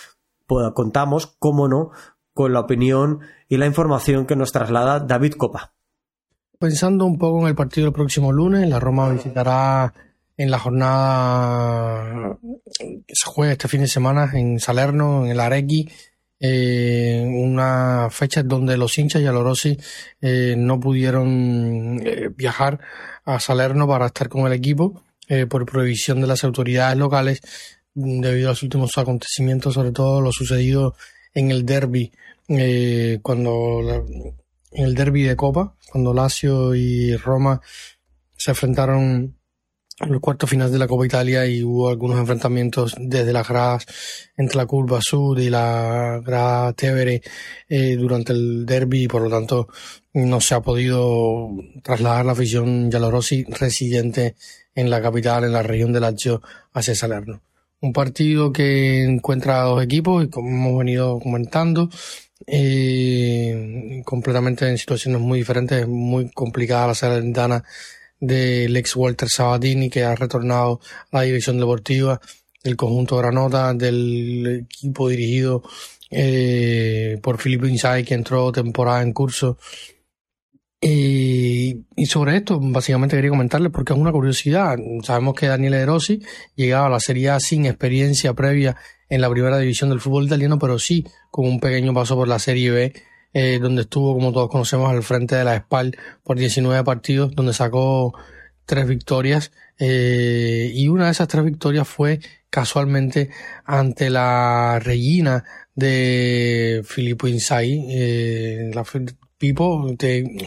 pues 0.46 0.66
contamos, 0.74 1.36
cómo 1.38 1.68
no, 1.68 1.90
con 2.32 2.54
la 2.54 2.60
opinión 2.60 3.20
y 3.48 3.58
la 3.58 3.66
información 3.66 4.26
que 4.26 4.36
nos 4.36 4.52
traslada 4.52 5.00
David 5.00 5.34
Copa. 5.34 5.74
Pensando 6.64 7.04
un 7.04 7.18
poco 7.18 7.42
en 7.42 7.48
el 7.48 7.54
partido 7.54 7.84
del 7.84 7.92
próximo 7.92 8.32
lunes, 8.32 8.66
la 8.66 8.80
Roma 8.80 9.10
visitará 9.10 9.92
en 10.34 10.50
la 10.50 10.58
jornada 10.58 12.38
que 12.78 13.14
se 13.14 13.26
juega 13.26 13.52
este 13.52 13.68
fin 13.68 13.82
de 13.82 13.86
semana 13.86 14.30
en 14.32 14.58
Salerno, 14.58 15.26
en 15.26 15.32
el 15.32 15.40
Aregui, 15.40 15.90
eh, 16.40 17.22
una 17.22 18.08
fecha 18.10 18.42
donde 18.42 18.78
los 18.78 18.96
hinchas 18.96 19.20
y 19.20 19.26
Alorosi 19.26 19.76
eh, 20.22 20.54
no 20.56 20.80
pudieron 20.80 22.00
eh, 22.02 22.30
viajar 22.34 22.80
a 23.26 23.38
Salerno 23.40 23.86
para 23.86 24.06
estar 24.06 24.30
con 24.30 24.46
el 24.46 24.54
equipo 24.54 25.02
eh, 25.28 25.44
por 25.44 25.66
prohibición 25.66 26.22
de 26.22 26.28
las 26.28 26.44
autoridades 26.44 26.96
locales 26.96 27.42
debido 27.92 28.48
a 28.48 28.52
los 28.52 28.62
últimos 28.62 28.96
acontecimientos, 28.96 29.74
sobre 29.74 29.92
todo 29.92 30.22
lo 30.22 30.32
sucedido 30.32 30.94
en 31.34 31.50
el 31.50 31.66
derby, 31.66 32.10
cuando 33.20 33.82
en 34.74 34.84
el 34.84 34.94
derby 34.94 35.22
de 35.22 35.36
Copa, 35.36 35.76
cuando 35.90 36.12
Lazio 36.12 36.74
y 36.74 37.16
Roma 37.16 37.60
se 38.36 38.50
enfrentaron 38.50 39.36
en 40.00 40.12
los 40.12 40.20
cuartos 40.20 40.50
finales 40.50 40.72
de 40.72 40.78
la 40.78 40.88
Copa 40.88 41.06
Italia 41.06 41.46
y 41.46 41.62
hubo 41.62 41.88
algunos 41.88 42.18
enfrentamientos 42.18 42.96
desde 42.98 43.32
las 43.32 43.48
gradas 43.48 43.86
entre 44.36 44.56
la 44.56 44.66
curva 44.66 45.00
sur 45.00 45.38
y 45.38 45.48
la 45.48 46.20
grada 46.24 46.72
Tevere 46.72 47.22
eh, 47.68 47.94
durante 47.96 48.32
el 48.32 48.66
derby 48.66 49.04
y 49.04 49.08
por 49.08 49.22
lo 49.22 49.30
tanto 49.30 49.68
no 50.12 50.40
se 50.40 50.56
ha 50.56 50.60
podido 50.60 51.50
trasladar 51.82 52.26
la 52.26 52.32
afición 52.32 52.90
Yalorossi 52.90 53.44
residente 53.44 54.34
en 54.74 54.90
la 54.90 55.00
capital, 55.00 55.44
en 55.44 55.52
la 55.52 55.62
región 55.62 55.92
de 55.92 56.00
Lazio, 56.00 56.42
hacia 56.72 56.96
Salerno. 56.96 57.40
Un 57.84 57.92
partido 57.92 58.50
que 58.50 59.04
encuentra 59.04 59.60
a 59.60 59.64
dos 59.64 59.84
equipos 59.84 60.24
y 60.24 60.28
como 60.28 60.48
hemos 60.48 60.78
venido 60.78 61.20
comentando, 61.20 61.90
eh, 62.46 64.00
completamente 64.06 64.66
en 64.66 64.78
situaciones 64.78 65.20
muy 65.20 65.40
diferentes, 65.40 65.86
muy 65.86 66.30
complicada 66.30 66.86
la 66.86 66.94
Salernitana 66.94 67.62
del 68.18 68.74
ex 68.74 68.96
Walter 68.96 69.28
Sabatini 69.28 69.90
que 69.90 70.02
ha 70.02 70.14
retornado 70.14 70.80
a 71.10 71.18
la 71.18 71.22
división 71.24 71.58
deportiva, 71.58 72.22
del 72.62 72.76
conjunto 72.76 73.18
Granota, 73.18 73.74
del 73.74 74.64
equipo 74.66 75.10
dirigido 75.10 75.62
eh, 76.10 77.18
por 77.22 77.36
Filippo 77.36 77.66
Inzaghi 77.66 78.02
que 78.02 78.14
entró 78.14 78.50
temporada 78.50 79.02
en 79.02 79.12
curso. 79.12 79.58
Y, 80.86 82.04
sobre 82.04 82.36
esto, 82.36 82.60
básicamente 82.60 83.16
quería 83.16 83.30
comentarles 83.30 83.72
porque 83.72 83.94
es 83.94 83.98
una 83.98 84.12
curiosidad. 84.12 84.76
Sabemos 85.02 85.34
que 85.34 85.46
Daniele 85.46 85.78
De 85.78 85.86
Rossi 85.86 86.20
llegaba 86.56 86.88
a 86.88 86.90
la 86.90 87.00
Serie 87.00 87.30
A 87.30 87.40
sin 87.40 87.64
experiencia 87.64 88.34
previa 88.34 88.76
en 89.08 89.22
la 89.22 89.30
primera 89.30 89.58
división 89.58 89.88
del 89.88 90.00
fútbol 90.00 90.26
italiano, 90.26 90.58
pero 90.58 90.78
sí 90.78 91.06
con 91.30 91.46
un 91.46 91.58
pequeño 91.58 91.94
paso 91.94 92.16
por 92.16 92.28
la 92.28 92.38
Serie 92.38 92.70
B 92.70 92.92
eh, 93.32 93.58
donde 93.60 93.82
estuvo, 93.82 94.12
como 94.12 94.30
todos 94.32 94.50
conocemos, 94.50 94.90
al 94.90 95.02
frente 95.02 95.36
de 95.36 95.44
la 95.44 95.56
SPAL 95.56 95.96
por 96.22 96.38
19 96.38 96.84
partidos, 96.84 97.34
donde 97.34 97.54
sacó 97.54 98.14
tres 98.66 98.86
victorias. 98.86 99.52
Eh, 99.78 100.70
y 100.74 100.88
una 100.88 101.06
de 101.06 101.12
esas 101.12 101.28
tres 101.28 101.44
victorias 101.44 101.88
fue 101.88 102.20
casualmente 102.50 103.30
ante 103.64 104.10
la 104.10 104.78
Regina 104.80 105.44
de 105.74 106.82
Filippo 106.84 107.26
Inzaghi, 107.26 107.86
eh, 107.88 108.70
la 108.74 108.84
Pipo, 109.36 109.94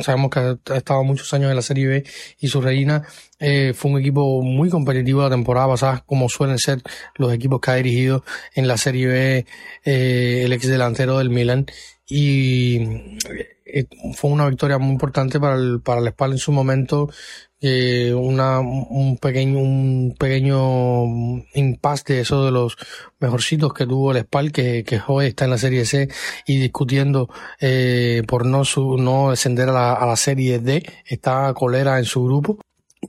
sabemos 0.02 0.32
que 0.32 0.40
ha 0.40 0.78
estado 0.78 1.04
muchos 1.04 1.34
años 1.34 1.50
en 1.50 1.56
la 1.56 1.62
Serie 1.62 1.88
B 1.88 2.04
y 2.40 2.48
su 2.48 2.62
Reina 2.62 3.04
eh, 3.40 3.74
fue 3.76 3.92
un 3.92 4.00
equipo 4.00 4.42
muy 4.42 4.70
competitivo 4.70 5.22
la 5.22 5.30
temporada 5.30 5.68
pasada, 5.68 6.04
como 6.06 6.30
suelen 6.30 6.58
ser 6.58 6.82
los 7.16 7.34
equipos 7.34 7.60
que 7.60 7.72
ha 7.72 7.76
dirigido 7.76 8.24
en 8.56 8.68
la 8.68 8.78
Serie 8.78 9.08
B 9.08 9.46
eh, 9.84 10.42
el 10.46 10.54
ex 10.54 10.68
delantero 10.68 11.18
del 11.18 11.30
Milan. 11.30 11.66
Y 12.10 12.80
eh, 13.66 13.86
fue 14.16 14.32
una 14.32 14.48
victoria 14.48 14.78
muy 14.78 14.92
importante 14.92 15.40
para 15.40 15.56
el, 15.56 15.82
para 15.82 16.00
el 16.00 16.08
Spal 16.10 16.32
en 16.32 16.38
su 16.38 16.52
momento 16.54 17.10
eh, 17.62 18.14
una, 18.14 18.60
un 18.60 19.18
pequeño 19.18 19.60
un 19.60 20.16
pequeño 20.18 21.06
impasse 21.56 22.14
de 22.14 22.20
eso 22.22 22.46
de 22.46 22.52
los 22.52 22.78
mejorcitos 23.20 23.74
que 23.74 23.86
tuvo 23.88 24.12
el 24.12 24.24
Spal 24.24 24.52
que, 24.52 24.84
que 24.84 25.02
hoy 25.08 25.28
está 25.28 25.46
en 25.46 25.52
la 25.52 25.58
serie 25.58 25.86
C 25.86 26.10
y 26.46 26.58
discutiendo 26.60 27.30
eh, 27.60 28.24
por 28.28 28.46
no 28.46 28.66
su, 28.66 28.98
no 28.98 29.32
descender 29.32 29.70
a 29.70 29.74
la, 29.74 29.94
a 29.94 30.06
la 30.06 30.16
serie 30.16 30.60
D. 30.60 30.84
Está 31.06 31.54
colera 31.54 31.98
en 32.00 32.06
su 32.06 32.24
grupo 32.24 32.60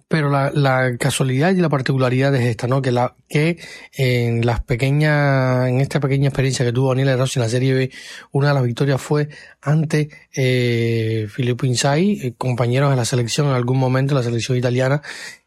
pero 0.06 0.30
la, 0.30 0.50
la, 0.54 0.96
casualidad 0.98 1.52
y 1.52 1.60
la 1.60 1.68
particularidad 1.68 2.34
es 2.34 2.46
esta, 2.46 2.66
¿no? 2.66 2.80
Que 2.82 2.92
la 2.92 3.14
que 3.28 3.58
en 3.96 4.44
las 4.46 4.62
pequeñas, 4.62 5.68
en 5.68 5.80
esta 5.80 6.00
pequeña 6.00 6.28
experiencia 6.28 6.64
que 6.64 6.72
tuvo 6.72 6.94
Daniel 6.94 7.18
Rossi 7.18 7.38
en 7.38 7.44
la 7.44 7.48
Serie 7.50 7.74
B, 7.74 7.90
una 8.32 8.48
de 8.48 8.54
las 8.54 8.62
victorias 8.62 9.00
fue 9.00 9.28
ante 9.60 10.08
eh, 10.34 11.26
Filippo 11.30 11.66
Inzaghi, 11.66 12.20
eh, 12.22 12.34
compañeros 12.36 12.90
de 12.90 12.96
la 12.96 13.04
selección 13.04 13.48
en 13.48 13.54
algún 13.54 13.78
momento, 13.78 14.14
la 14.14 14.22
selección 14.22 14.56
italiana, 14.56 15.02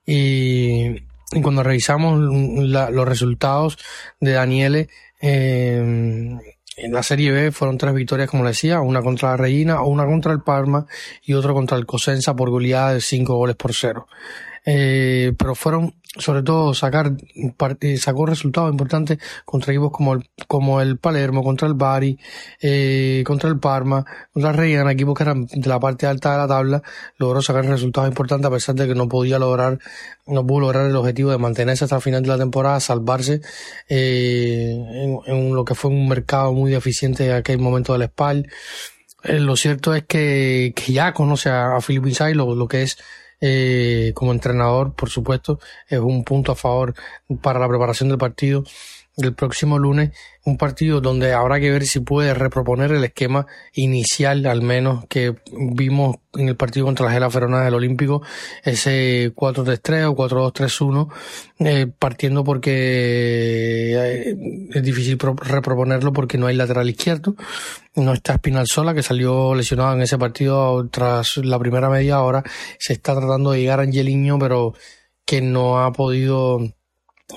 y, 0.06 1.04
cuando 1.42 1.64
revisamos 1.64 2.20
la, 2.20 2.90
los 2.90 3.08
resultados 3.08 3.78
de 4.20 4.32
Daniele, 4.32 4.90
eh, 5.22 6.38
en 6.82 6.92
la 6.92 7.04
Serie 7.04 7.32
B 7.32 7.52
fueron 7.52 7.78
tres 7.78 7.94
victorias, 7.94 8.30
como 8.30 8.46
decía, 8.46 8.82
una 8.82 9.02
contra 9.02 9.30
la 9.30 9.38
Reina, 9.38 9.82
una 9.82 10.06
contra 10.06 10.34
el 10.34 10.42
Parma 10.42 10.88
y 11.24 11.34
otra 11.34 11.54
contra 11.54 11.78
el 11.78 11.86
Cosenza 11.86 12.36
por 12.36 12.50
goleada 12.50 12.94
de 12.94 13.02
cinco 13.02 13.36
goles 13.36 13.56
por 13.56 13.74
cero. 13.74 14.08
Eh, 14.66 15.34
pero 15.38 15.56
fueron 15.56 15.96
sobre 16.18 16.44
todo 16.44 16.74
sacar 16.74 17.14
sacó 17.98 18.26
resultados 18.26 18.70
importantes 18.70 19.18
contra 19.46 19.72
equipos 19.72 19.92
como 19.92 20.14
el 20.14 20.30
como 20.46 20.82
el 20.82 20.98
Palermo 20.98 21.42
contra 21.42 21.70
el 21.70 21.74
Bari 21.74 22.20
eh, 22.62 23.24
contra 23.26 23.50
el 23.50 23.60
Parma 23.60 24.06
contra 24.34 24.52
el 24.52 24.90
equipos 24.90 25.16
que 25.16 25.24
eran 25.24 25.46
de 25.46 25.70
la 25.70 25.80
parte 25.80 26.06
alta 26.06 26.34
de 26.34 26.38
la 26.38 26.48
tabla 26.48 26.84
logró 27.18 27.42
sacar 27.42 27.66
resultados 27.66 28.10
importantes 28.10 28.46
a 28.46 28.52
pesar 28.52 28.76
de 28.76 28.88
que 28.88 28.94
no 28.94 29.08
podía 29.08 29.40
lograr 29.40 29.80
no 30.28 30.46
pudo 30.46 30.62
lograr 30.62 30.86
el 30.86 30.96
objetivo 30.96 31.32
de 31.32 31.38
mantenerse 31.38 31.86
hasta 31.86 31.96
el 31.96 32.02
final 32.02 32.22
de 32.24 32.28
la 32.28 32.38
temporada 32.38 32.80
salvarse 32.82 33.42
eh, 33.88 34.76
en, 35.26 35.56
lo 35.56 35.66
que 35.66 35.76
fue 35.76 35.92
un 35.92 36.08
mercado 36.08 36.54
muy 36.54 36.72
deficiente 36.72 37.26
en 37.26 37.34
aquel 37.34 37.60
momento 37.60 37.98
del 37.98 38.08
SPAL. 38.10 38.48
Eh, 39.24 39.40
lo 39.40 39.56
cierto 39.56 39.94
es 39.94 40.04
que, 40.04 40.74
que 40.76 40.94
ya 40.94 41.14
conoce 41.14 41.50
a, 41.50 41.76
a 41.76 41.82
Philip 41.82 42.08
Inside 42.08 42.36
lo, 42.36 42.56
lo 42.56 42.68
que 42.68 42.84
es 42.84 42.98
eh, 43.42 44.12
como 44.16 44.32
entrenador, 44.32 44.94
por 44.94 45.10
supuesto, 45.10 45.60
es 45.88 46.00
un 46.00 46.24
punto 46.24 46.52
a 46.52 46.56
favor 46.56 46.94
para 47.42 47.60
la 47.60 47.68
preparación 47.68 48.10
del 48.10 48.18
partido 48.18 48.64
el 49.18 49.34
próximo 49.34 49.78
lunes, 49.78 50.12
un 50.46 50.58
partido 50.58 51.02
donde 51.02 51.34
habrá 51.34 51.60
que 51.60 51.70
ver 51.70 51.86
si 51.86 52.00
puede 52.00 52.34
reproponer 52.34 52.92
el 52.92 53.04
esquema 53.04 53.46
inicial, 53.74 54.46
al 54.46 54.62
menos 54.62 55.06
que 55.08 55.36
vimos 55.52 56.18
en 56.34 56.48
el 56.48 56.56
partido 56.56 56.86
contra 56.86 57.06
la 57.06 57.12
Gela 57.12 57.30
Ferona 57.30 57.64
del 57.64 57.74
Olímpico, 57.74 58.22
ese 58.64 59.34
4-3-3 59.36 60.10
o 60.10 60.16
4-2-3-1, 60.16 61.10
eh, 61.60 61.88
partiendo 62.00 62.44
porque 62.44 62.72
eh, 63.94 64.36
es 64.74 64.84
difícil 64.84 65.18
reproponerlo 65.20 66.14
porque 66.14 66.38
no 66.38 66.48
hay 66.48 66.56
lateral 66.56 66.90
izquierdo, 66.90 67.36
no 67.96 68.14
está 68.14 68.34
Espinal 68.34 68.68
Sola, 68.68 68.94
que 68.94 69.04
salió 69.04 69.54
lesionado 69.56 69.94
en 69.94 70.02
ese 70.02 70.18
partido 70.18 70.88
tras 70.88 71.38
la 71.38 71.60
primera 71.60 71.90
media. 71.90 72.22
Hora, 72.22 72.44
se 72.80 72.94
está 72.94 73.14
tratando 73.16 73.52
de 73.52 73.60
llegar 73.60 73.80
a 73.80 73.84
Angeliño, 73.84 74.40
pero 74.40 74.74
que 75.26 75.42
no 75.42 75.84
ha 75.84 75.92
podido 75.92 76.60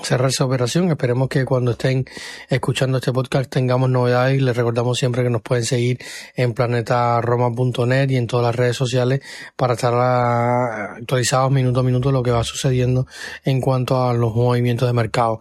cerrar 0.03 0.29
esa 0.29 0.45
operación. 0.45 0.89
Esperemos 0.89 1.29
que 1.29 1.45
cuando 1.45 1.71
estén 1.71 2.05
escuchando 2.49 2.97
este 2.97 3.11
podcast 3.11 3.49
tengamos 3.49 3.89
novedades 3.89 4.41
les 4.41 4.55
recordamos 4.55 4.97
siempre 4.97 5.23
que 5.23 5.29
nos 5.29 5.41
pueden 5.41 5.65
seguir 5.65 5.99
en 6.35 6.53
planetaroma.net 6.53 8.09
y 8.09 8.17
en 8.17 8.27
todas 8.27 8.45
las 8.45 8.55
redes 8.55 8.75
sociales 8.75 9.21
para 9.55 9.73
estar 9.73 9.93
actualizados 9.93 11.51
minuto 11.51 11.79
a 11.79 11.83
minuto 11.83 12.11
lo 12.11 12.23
que 12.23 12.31
va 12.31 12.43
sucediendo 12.43 13.07
en 13.43 13.61
cuanto 13.61 14.03
a 14.03 14.13
los 14.13 14.35
movimientos 14.35 14.87
de 14.87 14.93
mercado. 14.93 15.39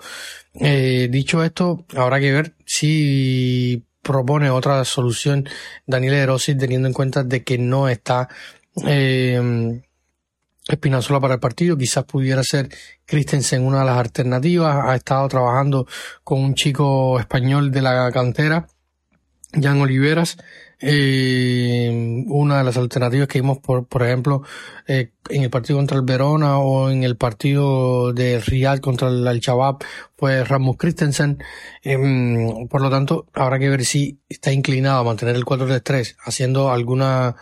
Eh, 0.54 1.08
dicho 1.10 1.42
esto, 1.42 1.84
habrá 1.96 2.20
que 2.20 2.32
ver 2.32 2.54
si 2.64 3.84
propone 4.02 4.50
otra 4.50 4.84
solución 4.84 5.48
Daniel 5.86 6.14
Erosi 6.14 6.56
teniendo 6.56 6.86
en 6.86 6.94
cuenta 6.94 7.24
de 7.24 7.42
que 7.42 7.58
no 7.58 7.88
está 7.88 8.28
eh, 8.86 9.82
Espinazola 10.68 11.20
para 11.20 11.34
el 11.34 11.40
partido, 11.40 11.76
quizás 11.76 12.04
pudiera 12.04 12.42
ser 12.42 12.68
Christensen 13.04 13.62
una 13.62 13.80
de 13.80 13.84
las 13.86 13.98
alternativas, 13.98 14.76
ha 14.84 14.94
estado 14.94 15.28
trabajando 15.28 15.86
con 16.22 16.40
un 16.42 16.54
chico 16.54 17.18
español 17.20 17.70
de 17.70 17.82
la 17.82 18.10
cantera, 18.12 18.66
Jan 19.52 19.80
Oliveras, 19.80 20.38
eh, 20.80 22.24
una 22.26 22.58
de 22.58 22.64
las 22.64 22.76
alternativas 22.76 23.28
que 23.28 23.40
vimos, 23.40 23.58
por, 23.58 23.86
por 23.86 24.02
ejemplo, 24.02 24.42
eh, 24.86 25.12
en 25.30 25.42
el 25.42 25.50
partido 25.50 25.78
contra 25.78 25.96
el 25.96 26.04
Verona 26.04 26.58
o 26.58 26.90
en 26.90 27.04
el 27.04 27.16
partido 27.16 28.12
de 28.12 28.40
Riyadh 28.40 28.80
contra 28.80 29.08
el 29.08 29.26
Al-Shabaab 29.26 29.78
fue 30.16 30.44
Rasmus 30.44 30.76
Christensen. 30.76 31.42
Eh, 31.82 32.66
por 32.68 32.80
lo 32.82 32.90
tanto, 32.90 33.26
habrá 33.32 33.58
que 33.58 33.68
ver 33.68 33.84
si 33.84 34.20
está 34.28 34.52
inclinado 34.52 35.00
a 35.00 35.04
mantener 35.04 35.36
el 35.36 35.44
4-3-3, 35.44 36.16
haciendo 36.24 36.70
alguna, 36.70 37.36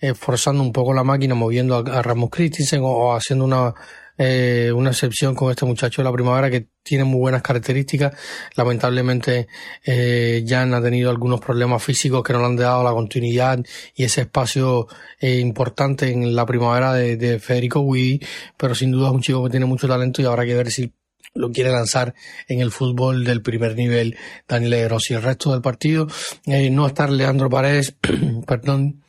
eh, 0.00 0.14
forzando 0.14 0.62
un 0.62 0.72
poco 0.72 0.94
la 0.94 1.04
máquina, 1.04 1.34
moviendo 1.34 1.76
a, 1.76 2.00
a 2.00 2.30
Christensen 2.30 2.80
o 2.84 3.14
haciendo 3.14 3.44
una 3.44 3.74
eh, 4.18 4.72
una 4.74 4.90
excepción 4.90 5.34
con 5.34 5.50
este 5.50 5.64
muchacho 5.64 6.02
de 6.02 6.04
la 6.04 6.12
primavera 6.12 6.50
que 6.50 6.68
tiene 6.82 7.04
muy 7.04 7.18
buenas 7.18 7.42
características. 7.42 8.16
Lamentablemente, 8.56 9.48
eh, 9.84 10.44
Jan 10.46 10.74
ha 10.74 10.82
tenido 10.82 11.10
algunos 11.10 11.40
problemas 11.40 11.82
físicos 11.82 12.22
que 12.22 12.32
no 12.32 12.40
le 12.40 12.46
han 12.46 12.56
dado 12.56 12.84
la 12.84 12.92
continuidad 12.92 13.58
y 13.94 14.04
ese 14.04 14.22
espacio 14.22 14.86
eh, 15.20 15.38
importante 15.38 16.10
en 16.10 16.34
la 16.34 16.46
primavera 16.46 16.94
de, 16.94 17.16
de 17.16 17.38
Federico 17.38 17.84
Guidi, 17.84 18.20
pero 18.56 18.74
sin 18.74 18.90
duda 18.90 19.08
es 19.08 19.14
un 19.14 19.22
chico 19.22 19.44
que 19.44 19.50
tiene 19.50 19.66
mucho 19.66 19.88
talento 19.88 20.22
y 20.22 20.26
habrá 20.26 20.44
que 20.44 20.54
ver 20.54 20.70
si 20.70 20.92
lo 21.34 21.50
quiere 21.50 21.70
lanzar 21.70 22.14
en 22.48 22.60
el 22.60 22.70
fútbol 22.70 23.24
del 23.24 23.42
primer 23.42 23.74
nivel 23.74 24.16
Daniel 24.48 24.88
Rossi. 24.88 25.14
El 25.14 25.22
resto 25.22 25.52
del 25.52 25.60
partido, 25.60 26.06
eh, 26.46 26.70
no 26.70 26.86
estar 26.86 27.10
Leandro 27.10 27.50
Paredes, 27.50 27.96
perdón, 28.46 29.03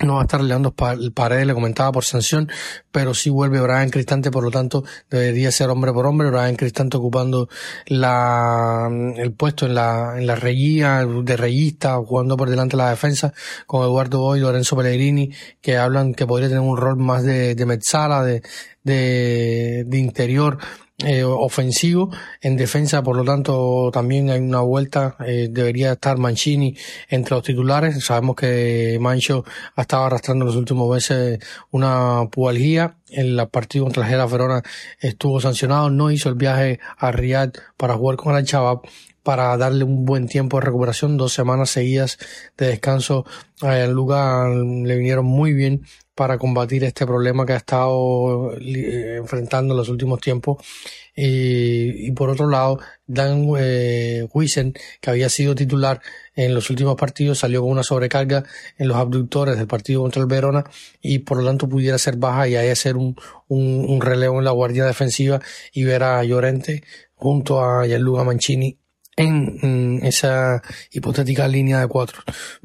no 0.00 0.14
va 0.14 0.22
a 0.22 0.24
estar 0.24 0.40
Leandro 0.40 0.74
Paredes, 0.74 1.46
le 1.46 1.54
comentaba 1.54 1.92
por 1.92 2.04
sanción, 2.04 2.50
pero 2.90 3.14
sí 3.14 3.30
vuelve 3.30 3.60
Brian 3.60 3.90
Cristante, 3.90 4.30
por 4.30 4.42
lo 4.42 4.50
tanto 4.50 4.84
debería 5.08 5.52
ser 5.52 5.70
hombre 5.70 5.92
por 5.92 6.06
hombre. 6.06 6.30
Brian 6.30 6.56
Cristante 6.56 6.96
ocupando 6.96 7.48
la, 7.86 8.88
el 9.16 9.32
puesto 9.32 9.66
en 9.66 9.74
la, 9.76 10.14
en 10.18 10.26
la 10.26 10.34
reyía 10.34 11.06
de 11.06 11.36
reyista, 11.36 11.96
jugando 11.98 12.36
por 12.36 12.50
delante 12.50 12.76
de 12.76 12.82
la 12.82 12.90
defensa, 12.90 13.32
con 13.66 13.82
Eduardo 13.82 14.18
Boy 14.18 14.40
Lorenzo 14.40 14.76
Pellegrini, 14.76 15.30
que 15.60 15.76
hablan 15.76 16.14
que 16.14 16.26
podría 16.26 16.48
tener 16.48 16.62
un 16.62 16.76
rol 16.76 16.96
más 16.96 17.22
de, 17.22 17.54
de 17.54 17.66
mezzala, 17.66 18.24
de, 18.24 18.42
de, 18.82 19.84
de 19.86 19.98
interior 19.98 20.58
eh, 20.98 21.24
ofensivo. 21.24 22.10
En 22.40 22.56
defensa, 22.56 23.02
por 23.02 23.16
lo 23.16 23.24
tanto, 23.24 23.90
también 23.92 24.30
hay 24.30 24.40
una 24.40 24.60
vuelta. 24.60 25.16
Eh, 25.26 25.48
debería 25.50 25.92
estar 25.92 26.18
Mancini 26.18 26.76
entre 27.08 27.34
los 27.34 27.42
titulares. 27.42 28.04
Sabemos 28.04 28.36
que 28.36 28.96
Mancho 29.00 29.44
ha 29.74 29.82
estado 29.82 30.04
arrastrando 30.04 30.44
los 30.44 30.56
últimos 30.56 30.88
meses 30.88 31.40
una 31.72 32.28
pubalgía. 32.30 32.96
En 33.10 33.36
la 33.36 33.46
partido 33.46 33.84
contra 33.84 34.08
la 34.08 34.26
Verona 34.26 34.62
estuvo 35.00 35.40
sancionado. 35.40 35.90
No 35.90 36.10
hizo 36.12 36.28
el 36.28 36.36
viaje 36.36 36.78
a 36.96 37.10
Riyadh 37.10 37.58
para 37.76 37.94
jugar 37.94 38.16
con 38.16 38.36
el 38.36 38.44
Chabab 38.44 38.82
para 39.24 39.56
darle 39.56 39.84
un 39.84 40.04
buen 40.04 40.28
tiempo 40.28 40.58
de 40.58 40.66
recuperación, 40.66 41.16
dos 41.16 41.32
semanas 41.32 41.70
seguidas 41.70 42.18
de 42.58 42.66
descanso 42.66 43.24
en 43.62 43.92
lugar 43.92 44.50
le 44.50 44.96
vinieron 44.96 45.24
muy 45.24 45.54
bien 45.54 45.86
para 46.14 46.38
combatir 46.38 46.84
este 46.84 47.06
problema 47.06 47.44
que 47.44 47.54
ha 47.54 47.56
estado 47.56 48.52
eh, 48.58 49.16
enfrentando 49.18 49.74
en 49.74 49.78
los 49.78 49.88
últimos 49.88 50.20
tiempos. 50.20 50.64
Y, 51.16 52.10
por 52.12 52.30
otro 52.30 52.48
lado, 52.48 52.78
Dan 53.06 53.48
eh, 53.58 54.26
que 55.00 55.10
había 55.10 55.28
sido 55.28 55.54
titular 55.54 56.00
en 56.34 56.54
los 56.54 56.70
últimos 56.70 56.96
partidos, 56.96 57.38
salió 57.38 57.62
con 57.62 57.70
una 57.70 57.82
sobrecarga 57.84 58.44
en 58.78 58.88
los 58.88 58.96
abductores 58.96 59.56
del 59.56 59.66
partido 59.66 60.02
contra 60.02 60.22
el 60.22 60.28
Verona 60.28 60.64
y 61.00 61.20
por 61.20 61.38
lo 61.38 61.46
tanto 61.46 61.68
pudiera 61.68 61.98
ser 61.98 62.16
baja 62.16 62.48
y 62.48 62.56
ahí 62.56 62.68
hacer 62.68 62.96
un, 62.96 63.16
un, 63.48 64.00
relevo 64.00 64.38
en 64.38 64.44
la 64.44 64.50
guardia 64.50 64.84
defensiva 64.84 65.40
y 65.72 65.84
ver 65.84 66.02
a 66.02 66.24
Llorente 66.24 66.82
junto 67.14 67.62
a 67.62 67.86
Gianluca 67.86 68.24
Mancini 68.24 68.76
en 69.16 70.00
esa 70.02 70.62
hipotética 70.90 71.46
línea 71.46 71.80
de 71.80 71.86
cuatro. 71.86 72.22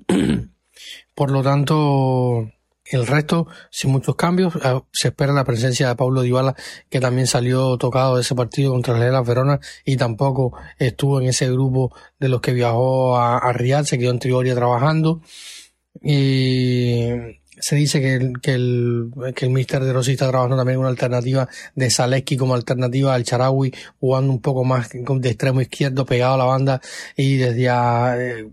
por 1.14 1.32
lo 1.32 1.44
tanto, 1.44 2.50
el 2.92 3.08
resto, 3.08 3.48
sin 3.72 3.92
muchos 3.92 4.16
cambios, 4.16 4.54
ah, 4.64 4.84
se 4.92 5.10
espera 5.10 5.34
la 5.34 5.44
presencia 5.44 5.88
de 5.88 5.96
Pablo 5.96 6.22
Dybala, 6.22 6.56
que 6.90 7.00
también 7.00 7.28
salió 7.28 7.78
tocado 7.78 8.16
de 8.16 8.22
ese 8.22 8.36
partido 8.36 8.72
contra 8.72 8.96
el 8.96 9.24
Verona 9.24 9.60
y 9.86 9.98
tampoco 9.98 10.54
estuvo 10.78 11.22
en 11.22 11.28
ese 11.28 11.52
grupo 11.52 11.96
de 12.20 12.30
los 12.30 12.42
que 12.42 12.54
viajó 12.54 13.18
a, 13.18 13.52
Riyadh, 13.54 13.86
se 13.86 13.98
quedó 13.98 14.12
en 14.12 14.20
Trigoria 14.20 14.56
trabajando. 14.56 15.22
Y 16.02 17.10
se 17.60 17.76
dice 17.76 18.00
que 18.00 18.16
el, 18.16 18.40
que 18.42 18.54
el, 18.54 19.12
que 19.36 19.46
el 19.46 19.52
Mister 19.52 19.84
de 19.84 19.94
Rossi 19.94 20.14
está 20.14 20.30
trabajando 20.30 20.58
también 20.58 20.80
una 20.80 20.90
alternativa 20.90 21.48
de 21.76 21.90
Zaleski 21.90 22.38
como 22.38 22.56
alternativa 22.56 23.14
al 23.14 23.24
Charawi, 23.24 23.74
jugando 24.00 24.32
un 24.32 24.42
poco 24.42 24.64
más 24.64 24.90
de 24.92 25.30
extremo 25.30 25.62
izquierdo, 25.62 26.06
pegado 26.06 26.36
a 26.36 26.38
la 26.38 26.46
banda 26.46 26.82
y 27.18 27.38
desde 27.38 27.70
a, 27.70 28.16
eh, 28.18 28.50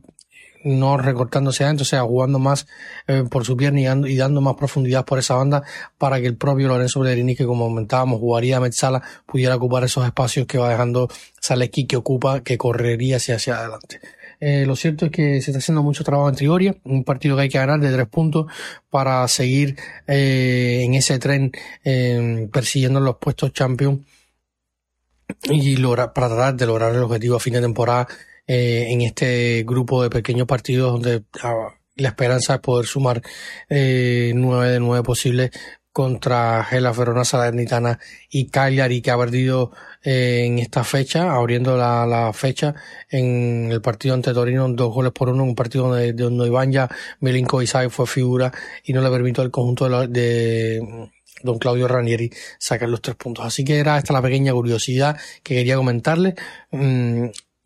no 0.66 0.96
recortándose 0.96 1.64
adentro, 1.64 1.82
o 1.82 1.86
sea, 1.86 2.02
jugando 2.02 2.38
más 2.38 2.66
eh, 3.06 3.24
por 3.30 3.44
su 3.44 3.56
pierna 3.56 3.80
y 3.80 4.16
dando, 4.16 4.40
más 4.40 4.56
profundidad 4.56 5.04
por 5.04 5.18
esa 5.18 5.34
banda 5.34 5.62
para 5.96 6.20
que 6.20 6.26
el 6.26 6.36
propio 6.36 6.68
Lorenzo 6.68 7.00
Bellerini, 7.00 7.36
que 7.36 7.46
como 7.46 7.66
comentábamos, 7.66 8.20
jugaría 8.20 8.56
a 8.56 8.60
Metzala, 8.60 9.02
pudiera 9.26 9.56
ocupar 9.56 9.84
esos 9.84 10.04
espacios 10.04 10.46
que 10.46 10.58
va 10.58 10.68
dejando 10.70 11.08
Zaleski 11.42 11.86
que 11.86 11.96
ocupa, 11.96 12.42
que 12.42 12.58
correría 12.58 13.16
hacia, 13.16 13.36
hacia 13.36 13.58
adelante. 13.58 14.00
Eh, 14.40 14.64
lo 14.66 14.76
cierto 14.76 15.06
es 15.06 15.12
que 15.12 15.40
se 15.40 15.50
está 15.50 15.58
haciendo 15.58 15.82
mucho 15.82 16.04
trabajo 16.04 16.28
en 16.28 16.34
Trigoria, 16.34 16.76
un 16.84 17.04
partido 17.04 17.36
que 17.36 17.42
hay 17.42 17.48
que 17.48 17.58
ganar 17.58 17.80
de 17.80 17.90
tres 17.90 18.08
puntos 18.08 18.46
para 18.90 19.26
seguir 19.28 19.76
eh, 20.06 20.82
en 20.84 20.94
ese 20.94 21.18
tren 21.18 21.52
eh, 21.84 22.48
persiguiendo 22.52 23.00
los 23.00 23.16
puestos 23.16 23.52
champion 23.52 24.04
y 25.44 25.76
lograr, 25.76 26.12
para 26.12 26.28
tratar 26.28 26.56
de 26.56 26.66
lograr 26.66 26.94
el 26.94 27.02
objetivo 27.02 27.36
a 27.36 27.40
fin 27.40 27.54
de 27.54 27.60
temporada 27.60 28.06
eh, 28.46 28.86
en 28.90 29.02
este 29.02 29.64
grupo 29.66 30.02
de 30.02 30.10
pequeños 30.10 30.46
partidos 30.46 30.92
donde 30.92 31.24
ah, 31.42 31.74
la 31.96 32.08
esperanza 32.08 32.54
es 32.54 32.60
poder 32.60 32.86
sumar 32.86 33.22
eh, 33.68 34.32
nueve 34.34 34.70
de 34.70 34.80
nueve 34.80 35.02
posibles 35.02 35.50
contra 35.96 36.62
Gela 36.64 36.92
Verona 36.92 37.24
Salernitana 37.24 37.98
y 38.28 38.50
Cagliari 38.50 39.00
que 39.00 39.10
ha 39.10 39.16
perdido 39.16 39.72
eh, 40.04 40.44
en 40.44 40.58
esta 40.58 40.84
fecha, 40.84 41.34
abriendo 41.34 41.78
la, 41.78 42.04
la, 42.06 42.34
fecha 42.34 42.74
en 43.08 43.70
el 43.72 43.80
partido 43.80 44.14
ante 44.14 44.34
Torino, 44.34 44.68
dos 44.68 44.92
goles 44.92 45.12
por 45.12 45.30
uno, 45.30 45.42
un 45.42 45.54
partido 45.54 45.88
donde, 45.88 46.12
donde 46.12 46.48
Iván 46.48 46.70
ya 46.70 46.86
Milinko 47.20 47.62
Isai 47.62 47.88
fue 47.88 48.06
figura 48.06 48.52
y 48.84 48.92
no 48.92 49.00
le 49.00 49.08
permitió 49.08 49.42
al 49.42 49.50
conjunto 49.50 49.88
de, 49.88 50.08
de 50.08 51.08
don 51.42 51.58
Claudio 51.58 51.88
Ranieri 51.88 52.30
sacar 52.58 52.90
los 52.90 53.00
tres 53.00 53.16
puntos. 53.16 53.46
Así 53.46 53.64
que 53.64 53.78
era 53.78 53.96
esta 53.96 54.12
la 54.12 54.20
pequeña 54.20 54.52
curiosidad 54.52 55.18
que 55.42 55.54
quería 55.54 55.76
comentarle. 55.76 56.34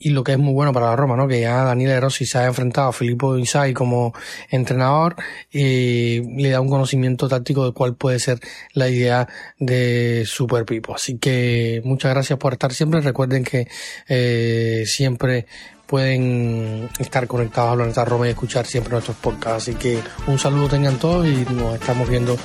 Y 0.03 0.11
lo 0.11 0.25
que 0.25 0.33
es 0.33 0.39
muy 0.39 0.55
bueno 0.55 0.73
para 0.73 0.87
la 0.87 0.97
Roma, 0.97 1.15
¿no? 1.15 1.29
Que 1.29 1.43
ya 1.43 1.63
Daniel 1.63 2.01
Rossi 2.01 2.25
se 2.25 2.39
ha 2.39 2.47
enfrentado 2.47 2.89
a 2.89 2.93
Filippo 2.93 3.37
Inzaghi 3.37 3.75
como 3.75 4.15
entrenador 4.49 5.15
y 5.53 6.23
le 6.41 6.49
da 6.49 6.61
un 6.63 6.71
conocimiento 6.71 7.29
táctico 7.29 7.67
de 7.67 7.73
cuál 7.73 7.95
puede 7.95 8.19
ser 8.19 8.41
la 8.73 8.89
idea 8.89 9.29
de 9.59 10.25
Super 10.27 10.65
Pipo. 10.65 10.95
Así 10.95 11.19
que 11.19 11.83
muchas 11.85 12.13
gracias 12.13 12.39
por 12.39 12.55
estar 12.55 12.73
siempre. 12.73 13.03
Recuerden 13.03 13.45
que 13.45 13.69
eh, 14.09 14.85
siempre 14.87 15.47
pueden 15.87 16.89
estar 16.99 17.27
conectados 17.27 17.73
a 17.73 17.75
Planeta 17.75 18.05
Roma 18.05 18.29
y 18.29 18.31
escuchar 18.31 18.65
siempre 18.65 18.93
nuestros 18.93 19.17
podcasts. 19.19 19.69
Así 19.69 19.75
que 19.75 19.99
un 20.29 20.39
saludo 20.39 20.69
tengan 20.69 20.99
todos 20.99 21.27
y 21.27 21.45
nos 21.53 21.75
estamos 21.75 22.09
viendo 22.09 22.39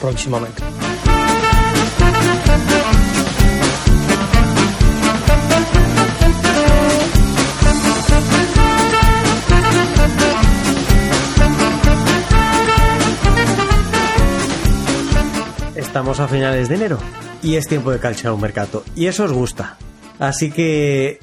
próximamente. 0.00 0.62
Estamos 15.92 16.20
a 16.20 16.26
finales 16.26 16.70
de 16.70 16.76
enero 16.76 16.98
y 17.42 17.56
es 17.56 17.68
tiempo 17.68 17.90
de 17.90 17.98
calchar 17.98 18.32
un 18.32 18.40
mercado 18.40 18.82
y 18.96 19.08
eso 19.08 19.24
os 19.24 19.32
gusta. 19.32 19.76
Así 20.18 20.50
que 20.50 21.20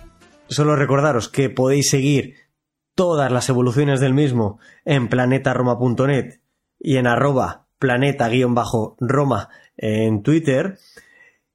solo 0.48 0.76
recordaros 0.76 1.28
que 1.28 1.50
podéis 1.50 1.90
seguir 1.90 2.36
todas 2.94 3.32
las 3.32 3.50
evoluciones 3.50 4.00
del 4.00 4.14
mismo 4.14 4.60
en 4.86 5.08
planetaroma.net 5.08 6.42
y 6.80 6.98
en 6.98 7.08
arroba 7.08 7.66
planeta-roma 7.80 9.50
en 9.76 10.22
Twitter. 10.22 10.78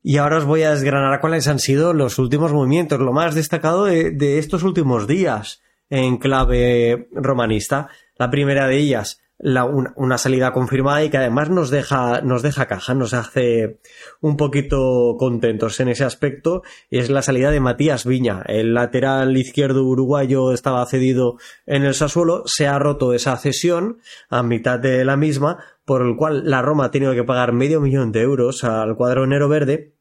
Y 0.03 0.17
ahora 0.17 0.39
os 0.39 0.45
voy 0.45 0.65
a 0.65 0.73
desgranar 0.73 1.21
cuáles 1.21 1.47
han 1.47 1.61
sido 1.61 1.93
los 1.93 2.19
últimos 2.19 2.53
movimientos, 2.53 2.99
lo 2.99 3.13
más 3.13 3.37
destacado 3.37 3.85
de, 3.85 4.11
de 4.11 4.39
estos 4.41 4.65
últimos 4.65 5.07
días 5.07 5.63
en 5.89 6.17
clave 6.17 7.07
romanista. 7.13 7.91
La 8.17 8.29
primera 8.29 8.67
de 8.67 8.77
ellas, 8.77 9.21
una, 9.45 10.19
salida 10.19 10.53
confirmada 10.53 11.05
y 11.05 11.11
que 11.11 11.19
además 11.19 11.51
nos 11.51 11.69
deja, 11.69 12.23
nos 12.23 12.43
deja 12.43 12.67
caja, 12.67 12.95
nos 12.95 13.13
hace 13.13 13.79
un 14.21 14.37
poquito 14.39 15.17
contentos 15.19 15.79
en 15.81 15.89
ese 15.89 16.05
aspecto 16.05 16.63
y 16.89 16.99
es 16.99 17.11
la 17.11 17.21
salida 17.21 17.51
de 17.51 17.61
Matías 17.61 18.07
Viña. 18.07 18.43
El 18.47 18.73
lateral 18.73 19.37
izquierdo 19.37 19.85
uruguayo 19.85 20.53
estaba 20.53 20.87
cedido 20.87 21.37
en 21.67 21.85
el 21.85 21.95
Sassuolo, 21.95 22.45
se 22.47 22.67
ha 22.67 22.79
roto 22.79 23.13
esa 23.13 23.37
cesión 23.37 23.99
a 24.31 24.43
mitad 24.43 24.79
de 24.79 25.05
la 25.05 25.17
misma, 25.17 25.59
por 25.85 26.01
el 26.01 26.17
cual 26.17 26.49
la 26.49 26.63
Roma 26.63 26.87
ha 26.87 26.91
tenido 26.91 27.13
que 27.13 27.25
pagar 27.25 27.53
medio 27.53 27.83
millón 27.83 28.13
de 28.13 28.23
euros 28.23 28.65
al 28.65 28.97
cuadro 28.97 29.25
enero 29.25 29.49
verde, 29.49 29.95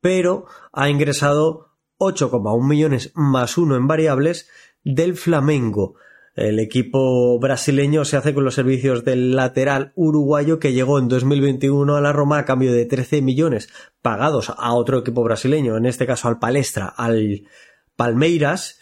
pero 0.00 0.46
ha 0.72 0.88
ingresado 0.88 1.72
8,1 1.98 2.68
millones 2.68 3.10
más 3.16 3.58
uno 3.58 3.74
en 3.74 3.88
variables 3.88 4.48
del 4.84 5.16
Flamengo 5.16 5.96
el 6.36 6.60
equipo 6.60 7.38
brasileño 7.38 8.04
se 8.04 8.18
hace 8.18 8.34
con 8.34 8.44
los 8.44 8.54
servicios 8.54 9.04
del 9.04 9.34
lateral 9.34 9.92
uruguayo 9.94 10.58
que 10.58 10.74
llegó 10.74 10.98
en 10.98 11.08
2021 11.08 11.96
a 11.96 12.00
la 12.02 12.12
Roma 12.12 12.38
a 12.38 12.44
cambio 12.44 12.74
de 12.74 12.84
13 12.84 13.22
millones 13.22 13.70
pagados 14.02 14.50
a 14.50 14.74
otro 14.74 14.98
equipo 14.98 15.24
brasileño, 15.24 15.78
en 15.78 15.86
este 15.86 16.06
caso 16.06 16.28
al 16.28 16.38
Palestra, 16.38 16.86
al 16.88 17.48
Palmeiras, 17.96 18.78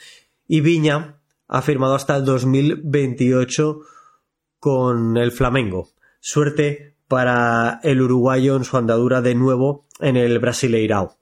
y 0.48 0.62
Viña 0.62 1.20
ha 1.46 1.62
firmado 1.62 1.94
hasta 1.94 2.16
el 2.16 2.24
2028 2.24 3.78
con 4.58 5.16
el 5.16 5.30
Flamengo. 5.30 5.90
Suerte 6.18 6.96
para 7.06 7.78
el 7.84 8.02
uruguayo 8.02 8.56
en 8.56 8.64
su 8.64 8.76
andadura 8.76 9.22
de 9.22 9.36
nuevo 9.36 9.86
en 10.00 10.16
el 10.16 10.40
Brasileirao. 10.40 11.18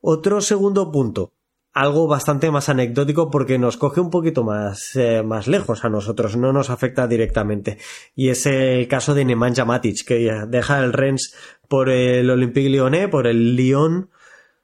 Otro 0.00 0.40
segundo 0.40 0.90
punto 0.90 1.35
algo 1.76 2.08
bastante 2.08 2.50
más 2.50 2.70
anecdótico 2.70 3.30
porque 3.30 3.58
nos 3.58 3.76
coge 3.76 4.00
un 4.00 4.08
poquito 4.08 4.42
más, 4.42 4.96
eh, 4.96 5.22
más 5.22 5.46
lejos 5.46 5.84
a 5.84 5.90
nosotros, 5.90 6.34
no 6.34 6.50
nos 6.50 6.70
afecta 6.70 7.06
directamente. 7.06 7.76
Y 8.14 8.30
es 8.30 8.46
el 8.46 8.88
caso 8.88 9.12
de 9.12 9.26
Nemanja 9.26 9.66
Matic, 9.66 10.06
que 10.06 10.32
deja 10.48 10.82
el 10.82 10.94
Rennes 10.94 11.36
por 11.68 11.90
el 11.90 12.30
Olympique 12.30 12.70
Lyonnais, 12.70 13.10
por 13.10 13.26
el 13.26 13.56
Lyon, 13.56 14.08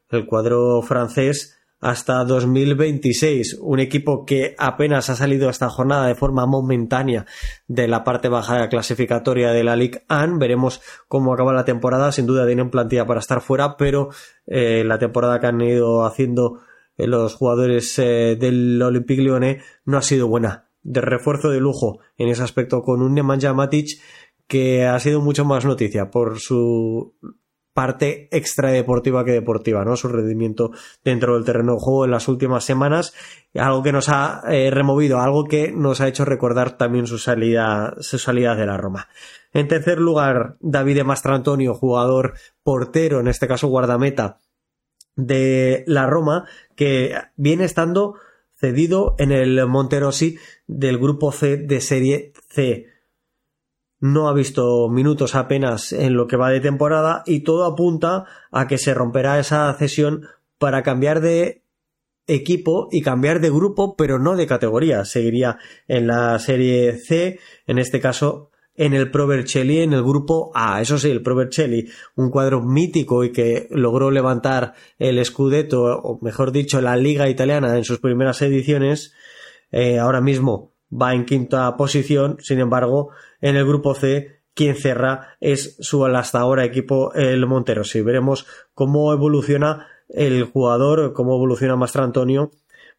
el 0.09 0.25
cuadro 0.25 0.81
francés, 0.81 1.59
hasta 1.83 2.25
2026. 2.25 3.59
Un 3.61 3.81
equipo 3.81 4.25
que 4.25 4.55
apenas 4.59 5.11
ha 5.11 5.15
salido 5.15 5.51
esta 5.51 5.69
jornada 5.69 6.07
de 6.07 6.15
forma 6.15 6.47
momentánea 6.47 7.27
de 7.69 7.89
la 7.89 8.05
parte 8.05 8.31
baja 8.31 8.71
clasificatoria 8.71 9.51
de 9.51 9.65
la 9.65 9.77
Ligue 9.77 10.03
1. 10.09 10.39
Veremos 10.39 10.81
cómo 11.09 11.35
acaba 11.35 11.53
la 11.53 11.67
temporada. 11.67 12.11
Sin 12.11 12.25
duda 12.25 12.47
tienen 12.47 12.71
plantilla 12.71 13.05
para 13.05 13.21
estar 13.21 13.43
fuera, 13.43 13.77
pero 13.77 14.09
eh, 14.47 14.83
la 14.87 14.99
temporada 14.99 15.41
que 15.41 15.49
han 15.49 15.61
ido 15.61 16.07
haciendo 16.07 16.63
los 16.97 17.35
jugadores 17.35 17.99
eh, 17.99 18.37
del 18.39 18.81
Olympique 18.81 19.23
Lyonnais 19.23 19.63
no 19.85 19.99
ha 19.99 20.03
sido 20.03 20.29
buena. 20.29 20.69
De 20.83 21.01
refuerzo 21.01 21.51
de 21.51 21.61
lujo 21.61 22.01
en 22.17 22.29
ese 22.29 22.43
aspecto 22.43 22.83
con 22.83 23.03
un 23.03 23.15
Nemanja 23.15 23.55
Matic 23.55 24.01
que 24.47 24.85
ha 24.85 24.99
sido 25.01 25.21
mucho 25.21 25.45
más 25.45 25.65
noticia 25.65 26.11
por 26.11 26.41
su 26.41 27.15
parte 27.73 28.29
extradeportiva 28.31 29.25
que 29.25 29.33
deportiva, 29.33 29.85
¿no? 29.85 29.97
Su 29.97 30.09
rendimiento 30.09 30.73
dentro 31.05 31.35
del 31.35 31.45
terreno 31.45 31.75
de 31.75 31.79
juego 31.81 32.05
en 32.05 32.11
las 32.11 32.29
últimas 32.29 32.65
semanas, 32.65 33.15
algo 33.55 33.83
que 33.83 33.93
nos 33.93 34.09
ha 34.09 34.43
eh, 34.51 34.71
removido, 34.71 35.21
algo 35.21 35.45
que 35.45 35.73
nos 35.73 36.01
ha 36.01 36.09
hecho 36.09 36.25
recordar 36.25 36.77
también 36.77 37.07
su 37.07 37.19
salida, 37.19 37.95
su 38.01 38.19
salida 38.19 38.55
de 38.55 38.67
la 38.67 38.77
Roma. 38.77 39.09
En 39.53 39.69
tercer 39.69 39.99
lugar, 39.99 40.57
David 40.61 41.03
Mastrantonio, 41.03 41.75
jugador 41.75 42.35
portero, 42.63 43.21
en 43.21 43.29
este 43.29 43.49
caso 43.49 43.69
guardameta, 43.69 44.39
de 45.17 45.85
la 45.87 46.07
Roma, 46.07 46.47
que 46.77 47.15
viene 47.37 47.65
estando 47.65 48.15
cedido 48.55 49.17
en 49.19 49.33
el 49.33 49.67
Monterosi 49.67 50.39
del 50.67 50.99
grupo 50.99 51.33
C 51.33 51.57
de 51.57 51.81
Serie 51.81 52.33
C. 52.49 52.87
No 53.99 54.29
ha 54.29 54.33
visto 54.33 54.89
minutos 54.89 55.35
apenas 55.35 55.93
en 55.93 56.15
lo 56.15 56.27
que 56.27 56.37
va 56.37 56.51
de 56.51 56.61
temporada 56.61 57.23
y 57.27 57.41
todo 57.41 57.65
apunta 57.65 58.25
a 58.51 58.67
que 58.69 58.79
se 58.79 58.95
romperá 58.95 59.39
esa 59.39 59.73
cesión 59.75 60.29
para 60.59 60.83
cambiar 60.83 61.21
de 61.21 61.65
equipo 62.29 62.89
y 62.93 63.03
cambiar 63.03 63.41
de 63.41 63.51
grupo, 63.51 63.97
pero 63.97 64.21
no 64.21 64.37
de 64.37 64.47
categoría. 64.47 65.05
Seguiría 65.05 65.59
en 65.89 66.07
la 66.07 66.39
Serie 66.39 66.97
C, 66.99 67.41
en 67.67 67.79
este 67.79 68.01
caso 68.01 68.52
en 68.75 68.95
el 68.95 69.11
Pro 69.11 69.27
Vercelli 69.27 69.81
en 69.81 69.93
el 69.93 70.03
grupo 70.03 70.51
A. 70.55 70.81
Eso 70.81 70.99
sí, 70.99 71.11
el 71.11 71.23
Pro 71.23 71.35
Vercelli, 71.35 71.89
un 72.17 72.31
cuadro 72.31 72.63
mítico 72.63 73.25
y 73.25 73.33
que 73.33 73.69
logró 73.71 74.11
levantar 74.11 74.75
el 74.99 75.25
Scudetto, 75.25 75.83
o 75.83 76.19
mejor 76.23 76.53
dicho, 76.53 76.81
la 76.81 76.97
Liga 76.97 77.29
Italiana 77.29 77.77
en 77.77 77.85
sus 77.85 77.99
primeras 77.99 78.41
ediciones, 78.43 79.15
eh, 79.71 79.99
ahora 79.99 80.21
mismo 80.21 80.73
va 80.91 81.15
en 81.15 81.25
quinta 81.25 81.77
posición. 81.77 82.37
Sin 82.41 82.61
embargo, 82.61 83.11
en 83.41 83.57
el 83.57 83.67
grupo 83.67 83.95
C, 83.95 84.43
quien 84.55 84.77
cerra 84.77 85.37
es 85.41 85.77
su 85.81 86.05
hasta 86.05 86.41
ahora 86.41 86.65
equipo, 86.65 87.13
el 87.15 87.47
Montero. 87.47 87.85
Si 87.85 88.01
veremos 88.01 88.47
cómo 88.75 89.13
evoluciona 89.13 89.87
el 90.09 90.45
jugador, 90.45 91.13
cómo 91.13 91.35
evoluciona 91.37 91.77
Mastro 91.77 92.05
Antonio 92.05 92.51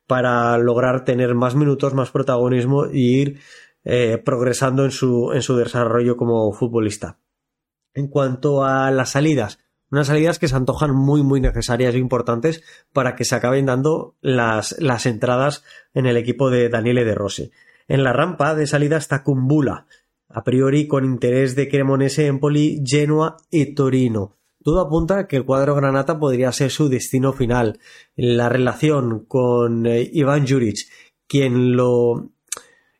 para 0.08 0.58
lograr 0.58 1.06
tener 1.06 1.34
más 1.34 1.56
minutos, 1.56 1.94
más 1.94 2.12
protagonismo 2.12 2.88
y 2.92 3.22
ir 3.22 3.40
eh, 3.84 4.18
progresando 4.24 4.86
en 4.86 4.92
su, 4.92 5.32
en 5.34 5.42
su 5.42 5.56
desarrollo 5.56 6.18
como 6.18 6.52
futbolista. 6.54 7.20
En 7.94 8.08
cuanto 8.08 8.64
a 8.64 8.90
las 8.92 9.12
salidas, 9.12 9.60
unas 9.92 10.08
salidas 10.08 10.40
que 10.40 10.48
se 10.48 10.56
antojan 10.56 10.96
muy 10.96 11.22
muy 11.22 11.40
necesarias 11.40 11.94
e 11.94 12.00
importantes 12.00 12.64
para 12.94 13.16
que 13.16 13.26
se 13.26 13.36
acaben 13.36 13.68
dando 13.68 14.16
las, 14.22 14.76
las 14.80 15.06
entradas 15.06 15.64
en 15.94 16.08
el 16.08 16.18
equipo 16.18 16.50
de 16.50 16.70
Daniele 16.70 17.06
De 17.06 17.14
Rossi. 17.14 17.52
En 17.88 18.04
la 18.04 18.14
rampa 18.14 18.56
de 18.56 18.66
salida 18.66 18.98
está 18.98 19.24
Kumbula, 19.24 19.86
a 20.30 20.44
priori 20.44 20.88
con 20.88 21.06
interés 21.06 21.56
de 21.56 21.70
Cremonese, 21.70 22.26
Empoli, 22.26 22.82
Genoa 22.84 23.38
y 23.52 23.76
Torino. 23.76 24.36
Todo 24.64 24.80
apunta 24.80 25.20
a 25.20 25.28
que 25.28 25.36
el 25.36 25.46
cuadro 25.46 25.76
granata 25.76 26.18
podría 26.18 26.52
ser 26.52 26.72
su 26.72 26.90
destino 26.90 27.34
final. 27.34 27.80
La 28.16 28.50
relación 28.50 29.26
con 29.26 29.86
eh, 29.86 30.10
Iván 30.12 30.48
Juric, 30.48 30.78
quien 31.28 31.76
lo 31.76 32.33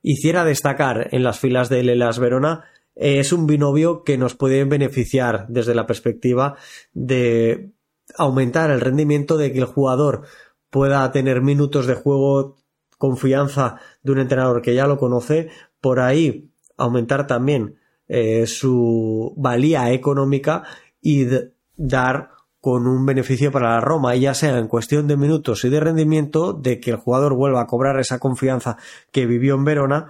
hiciera 0.04 0.44
destacar 0.44 1.08
en 1.12 1.24
las 1.24 1.40
filas 1.40 1.70
de 1.70 1.82
Lelas 1.82 2.20
Verona, 2.20 2.66
es 2.94 3.34
un 3.34 3.48
binomio 3.48 4.04
que 4.04 4.20
nos 4.20 4.36
puede 4.36 4.64
beneficiar 4.66 5.48
desde 5.50 5.74
la 5.74 5.88
perspectiva 5.88 6.56
de 6.94 7.72
aumentar 8.18 8.70
el 8.70 8.82
rendimiento 8.82 9.38
de 9.38 9.52
que 9.52 9.60
el 9.60 9.66
jugador 9.66 10.24
pueda 10.70 11.10
tener 11.12 11.42
minutos 11.42 11.88
de 11.88 11.96
juego, 11.96 12.58
confianza 13.00 13.80
de 14.04 14.12
un 14.12 14.20
entrenador 14.20 14.62
que 14.62 14.76
ya 14.76 14.86
lo 14.86 14.98
conoce, 14.98 15.50
por 15.82 16.00
ahí 16.00 16.52
aumentar 16.78 17.26
también 17.26 17.80
eh, 18.08 18.46
su 18.46 19.34
valía 19.38 19.92
económica 19.92 20.64
y 21.02 21.28
dar 21.76 22.33
con 22.64 22.88
un 22.88 23.06
beneficio 23.06 23.52
para 23.52 23.72
la 23.72 23.82
Roma, 23.82 24.16
ya 24.16 24.34
sea 24.34 24.58
en 24.58 24.70
cuestión 24.70 25.06
de 25.06 25.18
minutos 25.18 25.66
y 25.66 25.70
de 25.70 25.82
rendimiento, 25.82 26.54
de 26.54 26.80
que 26.80 26.92
el 26.92 26.96
jugador 26.96 27.36
vuelva 27.36 27.60
a 27.60 27.68
cobrar 27.68 28.00
esa 28.00 28.20
confianza 28.20 28.78
que 29.12 29.26
vivió 29.26 29.56
en 29.56 29.66
Verona, 29.66 30.08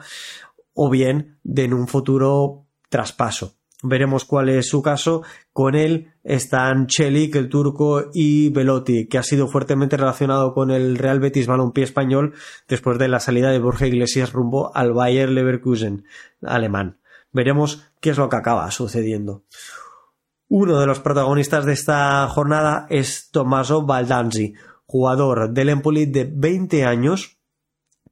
o 0.75 0.91
bien 0.91 1.39
de 1.41 1.63
en 1.63 1.73
un 1.73 1.87
futuro 1.87 2.67
traspaso. 2.89 3.55
Veremos 3.81 4.23
cuál 4.23 4.49
es 4.49 4.69
su 4.69 4.83
caso. 4.83 5.23
Con 5.51 5.73
él 5.73 6.13
están 6.23 6.85
Chelik, 6.85 7.35
el 7.37 7.49
turco, 7.49 8.11
y 8.13 8.49
Velotti, 8.49 9.07
que 9.07 9.17
ha 9.17 9.23
sido 9.23 9.47
fuertemente 9.47 9.97
relacionado 9.97 10.53
con 10.53 10.69
el 10.69 10.99
Real 10.99 11.19
Betis 11.19 11.47
Balompié 11.47 11.83
español 11.83 12.35
después 12.67 12.99
de 12.99 13.07
la 13.07 13.19
salida 13.19 13.49
de 13.49 13.57
Borja 13.57 13.87
Iglesias 13.87 14.31
rumbo 14.31 14.71
al 14.75 14.93
Bayer 14.93 15.27
Leverkusen 15.29 16.05
alemán. 16.43 16.99
Veremos 17.31 17.91
qué 17.99 18.11
es 18.11 18.17
lo 18.19 18.29
que 18.29 18.35
acaba 18.35 18.69
sucediendo. 18.69 19.43
Uno 20.55 20.79
de 20.79 20.85
los 20.85 20.99
protagonistas 20.99 21.65
de 21.65 21.73
esta 21.73 22.27
jornada 22.27 22.85
es 22.91 23.31
Tommaso 23.31 23.87
Baldanzi, 23.87 24.53
jugador 24.85 25.49
del 25.49 25.69
Empoli 25.69 26.05
de 26.05 26.29
20 26.31 26.85
años, 26.85 27.39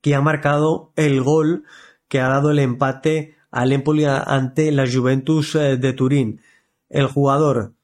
que 0.02 0.16
ha 0.16 0.22
marcado 0.22 0.92
el 0.96 1.22
gol 1.22 1.66
que 2.08 2.20
ha 2.20 2.30
dado 2.30 2.50
el 2.50 2.58
empate 2.58 3.36
al 3.52 3.72
Empoli 3.74 4.06
ante 4.06 4.72
la 4.72 4.92
Juventus 4.92 5.54
eh, 5.54 5.78
de 5.78 5.94
Turín. 5.94 6.42
El 6.90 7.06
jugador 7.06 7.76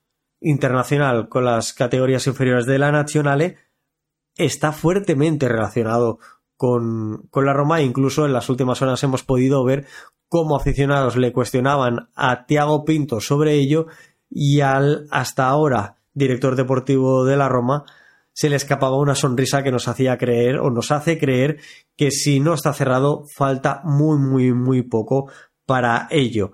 internacional 0.42 1.30
con 1.30 1.46
las 1.46 1.74
categorías 1.74 2.26
inferiores 2.26 2.66
de 2.66 2.80
la 2.80 2.92
Nazionale 2.92 3.58
está 4.38 4.72
fuertemente 4.72 5.48
relacionado 5.48 6.18
con, 6.56 7.28
con 7.30 7.46
la 7.46 7.54
Roma. 7.54 7.84
Incluso 7.84 8.26
en 8.26 8.34
las 8.34 8.50
últimas 8.50 8.82
horas 8.82 9.04
hemos 9.04 9.22
podido 9.22 9.64
ver 9.64 9.86
cómo 10.30 10.56
aficionados 10.56 11.16
le 11.16 11.32
cuestionaban 11.32 12.10
a 12.16 12.48
Tiago 12.48 12.86
Pinto 12.86 13.22
sobre 13.22 13.54
ello 13.54 13.86
y 14.30 14.62
al 14.62 15.08
hasta 15.12 15.48
ahora 15.48 15.98
director 16.14 16.56
deportivo 16.56 17.26
de 17.26 17.38
la 17.38 17.48
Roma 17.48 17.86
se 18.34 18.50
le 18.50 18.56
escapaba 18.56 18.98
una 18.98 19.16
sonrisa 19.16 19.64
que 19.64 19.72
nos 19.72 19.88
hacía 19.88 20.18
creer 20.18 20.58
o 20.60 20.70
nos 20.70 20.92
hace 20.92 21.18
creer 21.18 21.60
que 21.96 22.12
si 22.12 22.40
no 22.40 22.54
está 22.54 22.74
cerrado 22.74 23.26
falta 23.34 23.82
muy 23.84 24.20
muy 24.20 24.54
muy 24.54 24.84
poco 24.84 25.32
para 25.66 26.08
ello. 26.12 26.52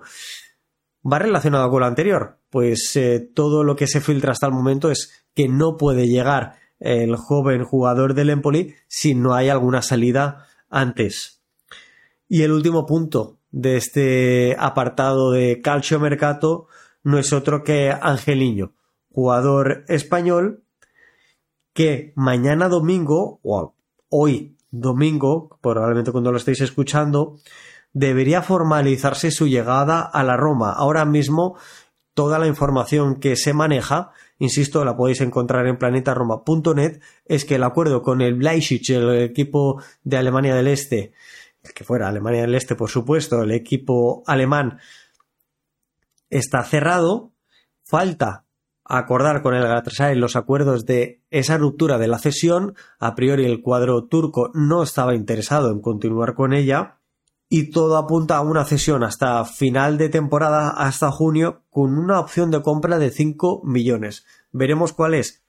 ¿Va 1.04 1.18
relacionado 1.18 1.70
con 1.70 1.80
lo 1.80 1.86
anterior? 1.86 2.38
Pues 2.48 2.96
eh, 2.96 3.20
todo 3.34 3.64
lo 3.64 3.76
que 3.76 3.86
se 3.86 4.00
filtra 4.00 4.32
hasta 4.32 4.46
el 4.46 4.52
momento 4.52 4.90
es 4.90 5.26
que 5.34 5.48
no 5.48 5.76
puede 5.76 6.06
llegar 6.06 6.54
el 6.78 7.16
joven 7.16 7.64
jugador 7.64 8.14
del 8.14 8.30
Empoli 8.30 8.74
si 8.88 9.14
no 9.14 9.34
hay 9.34 9.48
alguna 9.48 9.82
salida 9.82 10.46
antes. 10.70 11.42
Y 12.28 12.42
el 12.42 12.52
último 12.52 12.86
punto 12.86 13.38
de 13.50 13.76
este 13.76 14.56
apartado 14.58 15.30
de 15.30 15.60
Calcio 15.60 16.00
Mercato 16.00 16.68
no 17.04 17.18
es 17.18 17.32
otro 17.32 17.62
que 17.62 17.92
Angeliño, 17.92 18.74
jugador 19.12 19.84
español 19.88 20.64
que 21.72 22.12
mañana 22.16 22.68
domingo, 22.68 23.40
o 23.42 23.74
hoy 24.08 24.56
domingo, 24.70 25.58
probablemente 25.60 26.12
cuando 26.12 26.32
lo 26.32 26.38
estéis 26.38 26.60
escuchando, 26.60 27.38
debería 27.92 28.42
formalizarse 28.42 29.30
su 29.30 29.46
llegada 29.46 30.00
a 30.00 30.22
la 30.22 30.36
Roma. 30.36 30.72
Ahora 30.72 31.04
mismo 31.04 31.56
toda 32.14 32.38
la 32.38 32.46
información 32.46 33.16
que 33.16 33.36
se 33.36 33.52
maneja, 33.52 34.12
insisto, 34.38 34.84
la 34.84 34.96
podéis 34.96 35.20
encontrar 35.20 35.66
en 35.66 35.78
planetaroma.net, 35.78 37.00
es 37.26 37.44
que 37.44 37.56
el 37.56 37.64
acuerdo 37.64 38.02
con 38.02 38.20
el 38.20 38.38
Leipzig, 38.38 38.82
el 38.90 39.22
equipo 39.22 39.82
de 40.04 40.16
Alemania 40.16 40.54
del 40.54 40.68
Este, 40.68 41.12
el 41.62 41.72
que 41.72 41.84
fuera 41.84 42.08
Alemania 42.08 42.42
del 42.42 42.54
Este, 42.54 42.76
por 42.76 42.88
supuesto, 42.90 43.42
el 43.42 43.50
equipo 43.50 44.22
alemán 44.26 44.78
está 46.38 46.62
cerrado, 46.64 47.32
falta 47.84 48.44
acordar 48.84 49.40
con 49.42 49.54
el 49.54 49.62
Galatasaray 49.62 50.16
los 50.16 50.36
acuerdos 50.36 50.84
de 50.84 51.22
esa 51.30 51.56
ruptura 51.56 51.96
de 51.96 52.08
la 52.08 52.18
cesión, 52.18 52.74
a 52.98 53.14
priori 53.14 53.44
el 53.46 53.62
cuadro 53.62 54.06
turco 54.06 54.50
no 54.52 54.82
estaba 54.82 55.14
interesado 55.14 55.70
en 55.70 55.80
continuar 55.80 56.34
con 56.34 56.52
ella, 56.52 56.98
y 57.48 57.70
todo 57.70 57.96
apunta 57.96 58.36
a 58.36 58.42
una 58.42 58.64
cesión 58.64 59.04
hasta 59.04 59.44
final 59.44 59.96
de 59.96 60.08
temporada, 60.08 60.70
hasta 60.70 61.12
junio, 61.12 61.62
con 61.70 61.98
una 61.98 62.18
opción 62.18 62.50
de 62.50 62.62
compra 62.62 62.98
de 62.98 63.10
5 63.10 63.62
millones. 63.64 64.26
Veremos 64.50 64.92
cuál 64.92 65.14
es 65.14 65.44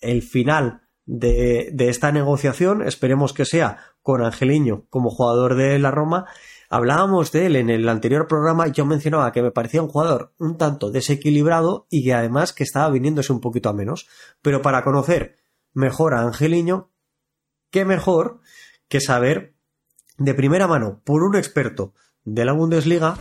el 0.00 0.22
final 0.22 0.82
de, 1.04 1.68
de 1.74 1.88
esta 1.90 2.10
negociación. 2.10 2.82
Esperemos 2.82 3.34
que 3.34 3.44
sea 3.44 3.78
con 4.00 4.24
Angeliño 4.24 4.86
como 4.88 5.10
jugador 5.10 5.56
de 5.56 5.78
la 5.78 5.90
Roma. 5.90 6.26
Hablábamos 6.72 7.32
de 7.32 7.44
él 7.44 7.56
en 7.56 7.68
el 7.68 7.86
anterior 7.86 8.26
programa. 8.26 8.66
Yo 8.66 8.86
mencionaba 8.86 9.30
que 9.30 9.42
me 9.42 9.50
parecía 9.50 9.82
un 9.82 9.90
jugador 9.90 10.32
un 10.38 10.56
tanto 10.56 10.90
desequilibrado 10.90 11.86
y 11.90 12.02
que 12.02 12.14
además 12.14 12.54
que 12.54 12.64
estaba 12.64 12.88
viniéndose 12.88 13.30
un 13.30 13.42
poquito 13.42 13.68
a 13.68 13.74
menos. 13.74 14.08
Pero 14.40 14.62
para 14.62 14.82
conocer 14.82 15.36
mejor 15.74 16.14
a 16.14 16.22
Angeliño, 16.22 16.90
qué 17.70 17.84
mejor 17.84 18.40
que 18.88 19.02
saber 19.02 19.54
de 20.16 20.32
primera 20.32 20.66
mano 20.66 21.02
por 21.04 21.24
un 21.24 21.36
experto 21.36 21.92
de 22.24 22.46
la 22.46 22.54
Bundesliga 22.54 23.18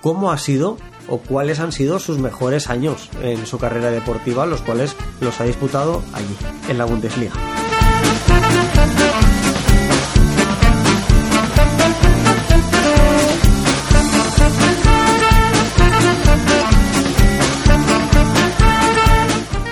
cómo 0.00 0.30
ha 0.30 0.38
sido 0.38 0.76
o 1.08 1.18
cuáles 1.18 1.58
han 1.58 1.72
sido 1.72 1.98
sus 1.98 2.20
mejores 2.20 2.70
años 2.70 3.10
en 3.22 3.44
su 3.44 3.58
carrera 3.58 3.90
deportiva, 3.90 4.46
los 4.46 4.62
cuales 4.62 4.94
los 5.20 5.40
ha 5.40 5.44
disputado 5.44 6.00
allí, 6.12 6.36
en 6.68 6.78
la 6.78 6.84
Bundesliga. 6.84 7.32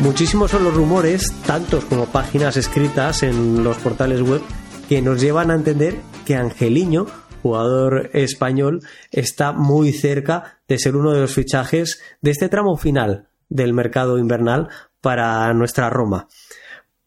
Muchísimos 0.02 0.50
son 0.50 0.64
los 0.64 0.74
rumores, 0.74 1.32
tantos 1.46 1.84
como 1.84 2.06
páginas 2.06 2.56
escritas 2.56 3.22
en 3.22 3.62
los 3.62 3.76
portales 3.76 4.20
web, 4.20 4.40
que 4.88 5.00
nos 5.00 5.20
llevan 5.20 5.52
a 5.52 5.54
entender 5.54 5.94
que 6.26 6.34
Angeliño, 6.34 7.06
jugador 7.40 8.10
español, 8.12 8.80
está 9.12 9.52
muy 9.52 9.92
cerca 9.92 10.58
de 10.66 10.78
ser 10.80 10.96
uno 10.96 11.12
de 11.12 11.20
los 11.20 11.32
fichajes 11.32 12.02
de 12.20 12.32
este 12.32 12.48
tramo 12.48 12.76
final 12.76 13.28
del 13.48 13.74
mercado 13.74 14.18
invernal 14.18 14.70
para 15.00 15.54
nuestra 15.54 15.88
Roma. 15.88 16.26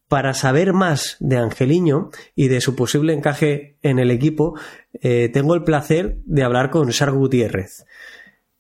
Para 0.08 0.34
saber 0.34 0.72
más 0.72 1.18
de 1.20 1.36
Angeliño 1.36 2.12
y 2.34 2.48
de 2.48 2.62
su 2.62 2.78
posible 2.78 3.12
encaje 3.12 3.78
en 3.82 4.00
el 4.00 4.10
equipo, 4.10 4.58
eh, 4.94 5.30
tengo 5.34 5.54
el 5.54 5.66
placer 5.66 6.20
de 6.24 6.44
hablar 6.44 6.70
con 6.70 6.94
Sar 6.94 7.12
Gutiérrez 7.12 7.86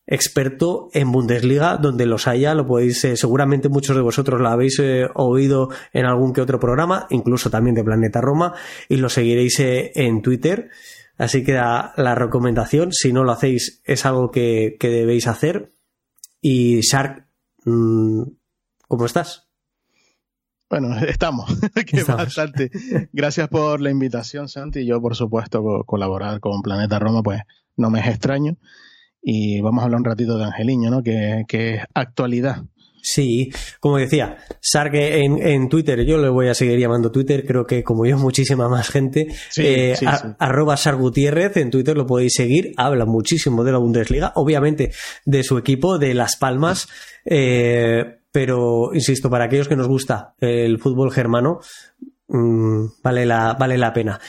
experto 0.07 0.89
en 0.93 1.11
Bundesliga, 1.11 1.77
donde 1.77 2.05
los 2.05 2.27
haya, 2.27 2.53
lo 2.53 2.67
podéis, 2.67 3.03
eh, 3.05 3.17
seguramente 3.17 3.69
muchos 3.69 3.95
de 3.95 4.01
vosotros 4.01 4.39
lo 4.39 4.49
habéis 4.49 4.79
eh, 4.79 5.07
oído 5.15 5.69
en 5.93 6.05
algún 6.05 6.33
que 6.33 6.41
otro 6.41 6.59
programa, 6.59 7.07
incluso 7.09 7.49
también 7.49 7.75
de 7.75 7.83
Planeta 7.83 8.21
Roma, 8.21 8.53
y 8.87 8.97
lo 8.97 9.09
seguiréis 9.09 9.59
eh, 9.59 9.91
en 9.95 10.21
Twitter. 10.21 10.69
Así 11.17 11.43
que 11.43 11.53
la, 11.53 11.93
recomendación, 12.15 12.91
si 12.91 13.13
no 13.13 13.23
lo 13.23 13.31
hacéis, 13.31 13.81
es 13.85 14.05
algo 14.05 14.31
que, 14.31 14.77
debéis 14.79 15.27
hacer. 15.27 15.71
Y 16.41 16.81
Shark, 16.81 17.25
mm, 17.63 18.23
¿cómo 18.87 19.05
estás? 19.05 19.47
Bueno, 20.69 20.95
estamos. 21.07 21.57
bastante. 22.07 22.69
Gracias 23.11 23.47
por 23.47 23.81
la 23.81 23.89
invitación, 23.89 24.49
Santi. 24.49 24.85
Yo, 24.85 25.01
por 25.01 25.15
supuesto, 25.15 25.83
colaborar 25.85 26.39
con 26.41 26.61
Planeta 26.61 26.99
Roma, 26.99 27.23
pues 27.23 27.41
no 27.77 27.89
me 27.89 28.01
es 28.01 28.07
extraño 28.07 28.57
y 29.27 29.59
vamos 29.59 29.81
a 29.81 29.85
hablar 29.85 30.01
un 30.01 30.05
ratito 30.05 30.37
de 30.37 30.45
Angeliño, 30.45 30.91
¿no? 30.91 31.01
Que, 31.01 31.45
es 31.49 31.81
actualidad. 31.95 32.57
Sí, 33.01 33.51
como 33.79 33.97
decía, 33.97 34.37
Sargue 34.61 35.23
en, 35.25 35.67
Twitter, 35.67 36.05
yo 36.05 36.17
le 36.19 36.29
voy 36.29 36.47
a 36.47 36.53
seguir 36.53 36.79
llamando 36.79 37.11
Twitter, 37.11 37.43
creo 37.45 37.65
que 37.65 37.83
como 37.83 38.05
yo, 38.05 38.17
muchísima 38.19 38.69
más 38.69 38.89
gente. 38.89 39.27
Eh, 39.57 39.95
arroba 40.39 40.77
Sar 40.77 40.95
Gutiérrez 40.95 41.57
en 41.57 41.71
Twitter 41.71 41.97
lo 41.97 42.05
podéis 42.05 42.33
seguir, 42.33 42.73
habla 42.77 43.05
muchísimo 43.05 43.63
de 43.63 43.71
la 43.71 43.79
Bundesliga, 43.79 44.31
obviamente 44.35 44.91
de 45.25 45.43
su 45.43 45.57
equipo, 45.57 45.97
de 45.97 46.13
Las 46.13 46.35
Palmas, 46.35 46.87
eh, 47.25 48.19
pero 48.31 48.93
insisto, 48.93 49.29
para 49.29 49.45
aquellos 49.45 49.67
que 49.67 49.75
nos 49.75 49.87
gusta 49.87 50.35
el 50.39 50.77
fútbol 50.79 51.11
germano, 51.11 51.61
mm, 52.27 52.85
vale, 53.03 53.25
la, 53.25 53.53
vale 53.53 53.77
la 53.77 53.93
pena. 53.93 54.19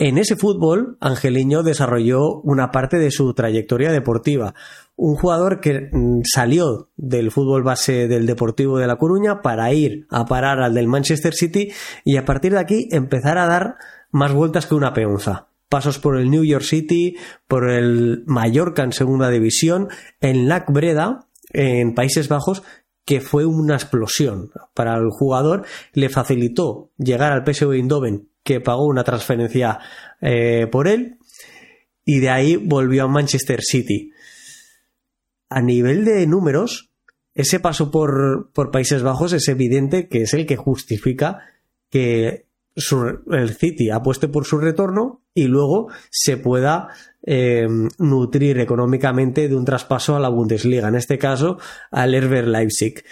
En 0.00 0.16
ese 0.16 0.36
fútbol, 0.36 0.96
Angeliño 1.00 1.64
desarrolló 1.64 2.40
una 2.42 2.70
parte 2.70 2.98
de 2.98 3.10
su 3.10 3.34
trayectoria 3.34 3.90
deportiva. 3.90 4.54
Un 4.94 5.16
jugador 5.16 5.58
que 5.58 5.88
mm, 5.90 6.20
salió 6.22 6.90
del 6.96 7.32
fútbol 7.32 7.64
base 7.64 8.06
del 8.06 8.24
Deportivo 8.24 8.78
de 8.78 8.86
La 8.86 8.94
Coruña 8.94 9.42
para 9.42 9.72
ir 9.72 10.06
a 10.08 10.24
parar 10.26 10.60
al 10.60 10.74
del 10.74 10.86
Manchester 10.86 11.34
City 11.34 11.72
y 12.04 12.16
a 12.16 12.24
partir 12.24 12.52
de 12.52 12.60
aquí 12.60 12.88
empezar 12.92 13.38
a 13.38 13.48
dar 13.48 13.74
más 14.12 14.32
vueltas 14.32 14.66
que 14.66 14.76
una 14.76 14.92
peonza. 14.92 15.48
Pasos 15.68 15.98
por 15.98 16.16
el 16.16 16.30
New 16.30 16.44
York 16.44 16.64
City, 16.64 17.16
por 17.48 17.68
el 17.68 18.22
Mallorca 18.26 18.84
en 18.84 18.92
segunda 18.92 19.30
división, 19.30 19.88
en 20.20 20.48
Lac 20.48 20.70
Breda, 20.70 21.26
en 21.52 21.94
Países 21.96 22.28
Bajos, 22.28 22.62
que 23.04 23.20
fue 23.20 23.46
una 23.46 23.74
explosión 23.74 24.52
para 24.74 24.96
el 24.96 25.10
jugador, 25.10 25.64
le 25.92 26.08
facilitó 26.08 26.90
llegar 26.98 27.32
al 27.32 27.44
PSV 27.44 27.72
Eindhoven 27.72 28.27
que 28.48 28.62
pagó 28.62 28.86
una 28.86 29.04
transferencia 29.04 29.78
eh, 30.22 30.66
por 30.72 30.88
él 30.88 31.18
y 32.06 32.20
de 32.20 32.30
ahí 32.30 32.56
volvió 32.56 33.04
a 33.04 33.08
Manchester 33.08 33.60
City. 33.60 34.10
A 35.50 35.60
nivel 35.60 36.06
de 36.06 36.26
números, 36.26 36.90
ese 37.34 37.60
paso 37.60 37.90
por, 37.90 38.50
Países 38.72 39.02
Bajos 39.02 39.34
es 39.34 39.48
evidente 39.48 40.08
que 40.08 40.22
es 40.22 40.32
el 40.32 40.46
que 40.46 40.56
justifica 40.56 41.40
que 41.90 42.46
el 43.30 43.50
City 43.50 43.90
apueste 43.90 44.28
por 44.28 44.46
su 44.46 44.56
retorno 44.56 45.20
y 45.34 45.44
luego 45.44 45.88
se 46.10 46.38
pueda 46.38 46.88
eh, 47.26 47.68
nutrir 47.98 48.60
económicamente 48.60 49.46
de 49.46 49.56
un 49.56 49.66
traspaso 49.66 50.16
a 50.16 50.20
la 50.20 50.30
Bundesliga, 50.30 50.88
en 50.88 50.94
este 50.94 51.18
caso 51.18 51.58
al 51.90 52.14
Herber 52.14 52.48
Leipzig. 52.48 53.04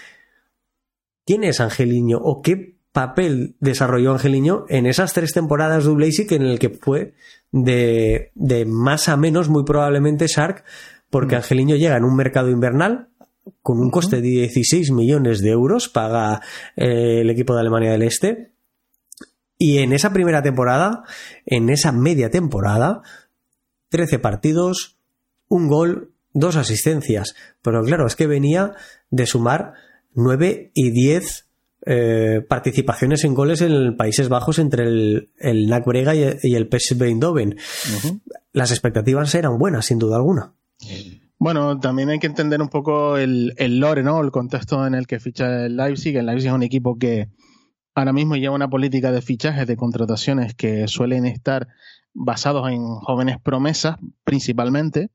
¿Quién 1.27 1.45
es 1.45 1.61
Angeliño 1.61 2.17
o 2.23 2.41
qué 2.41 2.76
papel 2.97 3.57
desarrolló 3.61 4.13
Angeliño 4.13 4.65
en 4.71 4.87
esas 4.87 5.13
tres 5.13 5.35
temporadas 5.35 5.85
de 5.85 5.93
Basic 5.93 6.33
en 6.33 6.41
el 6.41 6.59
que 6.59 6.71
fue 6.71 7.13
de, 7.53 8.33
más 8.67 9.11
a 9.11 9.19
menos, 9.19 9.51
muy 9.51 9.65
probablemente 9.65 10.29
Shark, 10.29 10.65
porque 11.11 11.35
mm. 11.35 11.37
Angeliño 11.37 11.77
llega 11.77 11.99
en 11.99 12.05
un 12.05 12.17
mercado 12.17 12.49
invernal 12.49 13.09
con 13.61 13.81
un 13.81 13.91
coste 13.91 14.17
de 14.17 14.23
16 14.23 14.93
millones 14.93 15.43
de 15.43 15.51
euros, 15.51 15.91
paga 15.91 16.41
eh, 16.75 17.21
el 17.21 17.29
equipo 17.29 17.53
de 17.53 17.61
Alemania 17.61 17.93
del 17.93 18.01
Este. 18.01 18.53
Y 19.59 19.77
en 19.81 19.93
esa 19.93 20.15
primera 20.15 20.43
temporada, 20.43 21.03
en 21.45 21.69
esa 21.69 21.93
media 21.93 22.31
temporada, 22.31 23.03
13 23.91 24.21
partidos, 24.21 24.97
un 25.49 25.69
gol, 25.69 26.15
dos 26.33 26.57
asistencias. 26.57 27.35
Pero 27.61 27.83
claro, 27.83 28.07
es 28.07 28.17
que 28.17 28.27
venía 28.27 28.73
de 29.11 29.27
sumar 29.27 29.75
9 30.15 30.71
y 30.73 30.91
10 30.93 31.46
eh, 31.89 32.41
participaciones 32.49 33.23
en 33.25 33.33
goles 33.33 33.61
en 33.63 33.97
Países 33.97 34.29
Bajos 34.29 34.59
entre 34.59 34.85
el, 34.85 35.31
el 35.39 35.69
NAC 35.69 35.87
Brega 35.87 36.17
y, 36.17 36.55
el 36.55 36.69
PSV 36.69 37.03
Eindhoven. 37.05 37.57
Las 38.53 38.73
expectativas 38.73 39.33
eran 39.37 39.57
buenas, 39.57 39.87
sin 39.87 39.99
duda 39.99 40.17
alguna. 40.17 40.53
Bueno, 41.39 41.79
también 41.79 42.09
hay 42.09 42.19
que 42.19 42.27
entender 42.27 42.61
un 42.61 42.69
poco 42.69 43.17
el, 43.17 43.55
el 43.57 43.79
lore, 43.79 44.03
¿no? 44.03 44.21
El 44.21 44.33
contexto 44.33 44.85
en 44.85 44.95
el 44.95 45.07
que 45.07 45.21
ficha 45.21 45.67
el 45.67 45.77
Leipzig. 45.77 46.17
El 46.17 46.27
Leipzig 46.27 46.49
es 46.49 46.55
un 46.55 46.65
equipo 46.65 46.99
que 46.99 47.29
ahora 47.95 48.13
mismo 48.13 48.35
lleva 48.35 48.57
una 48.57 48.69
política 48.69 49.13
de 49.13 49.23
fichajes, 49.23 49.69
de 49.69 49.77
contrataciones 49.77 50.55
que 50.55 50.89
suelen 50.89 51.25
estar 51.25 51.69
basados 52.13 52.69
en 52.69 52.83
jóvenes 52.83 53.37
promesas, 53.41 53.97
principalmente 54.25 55.11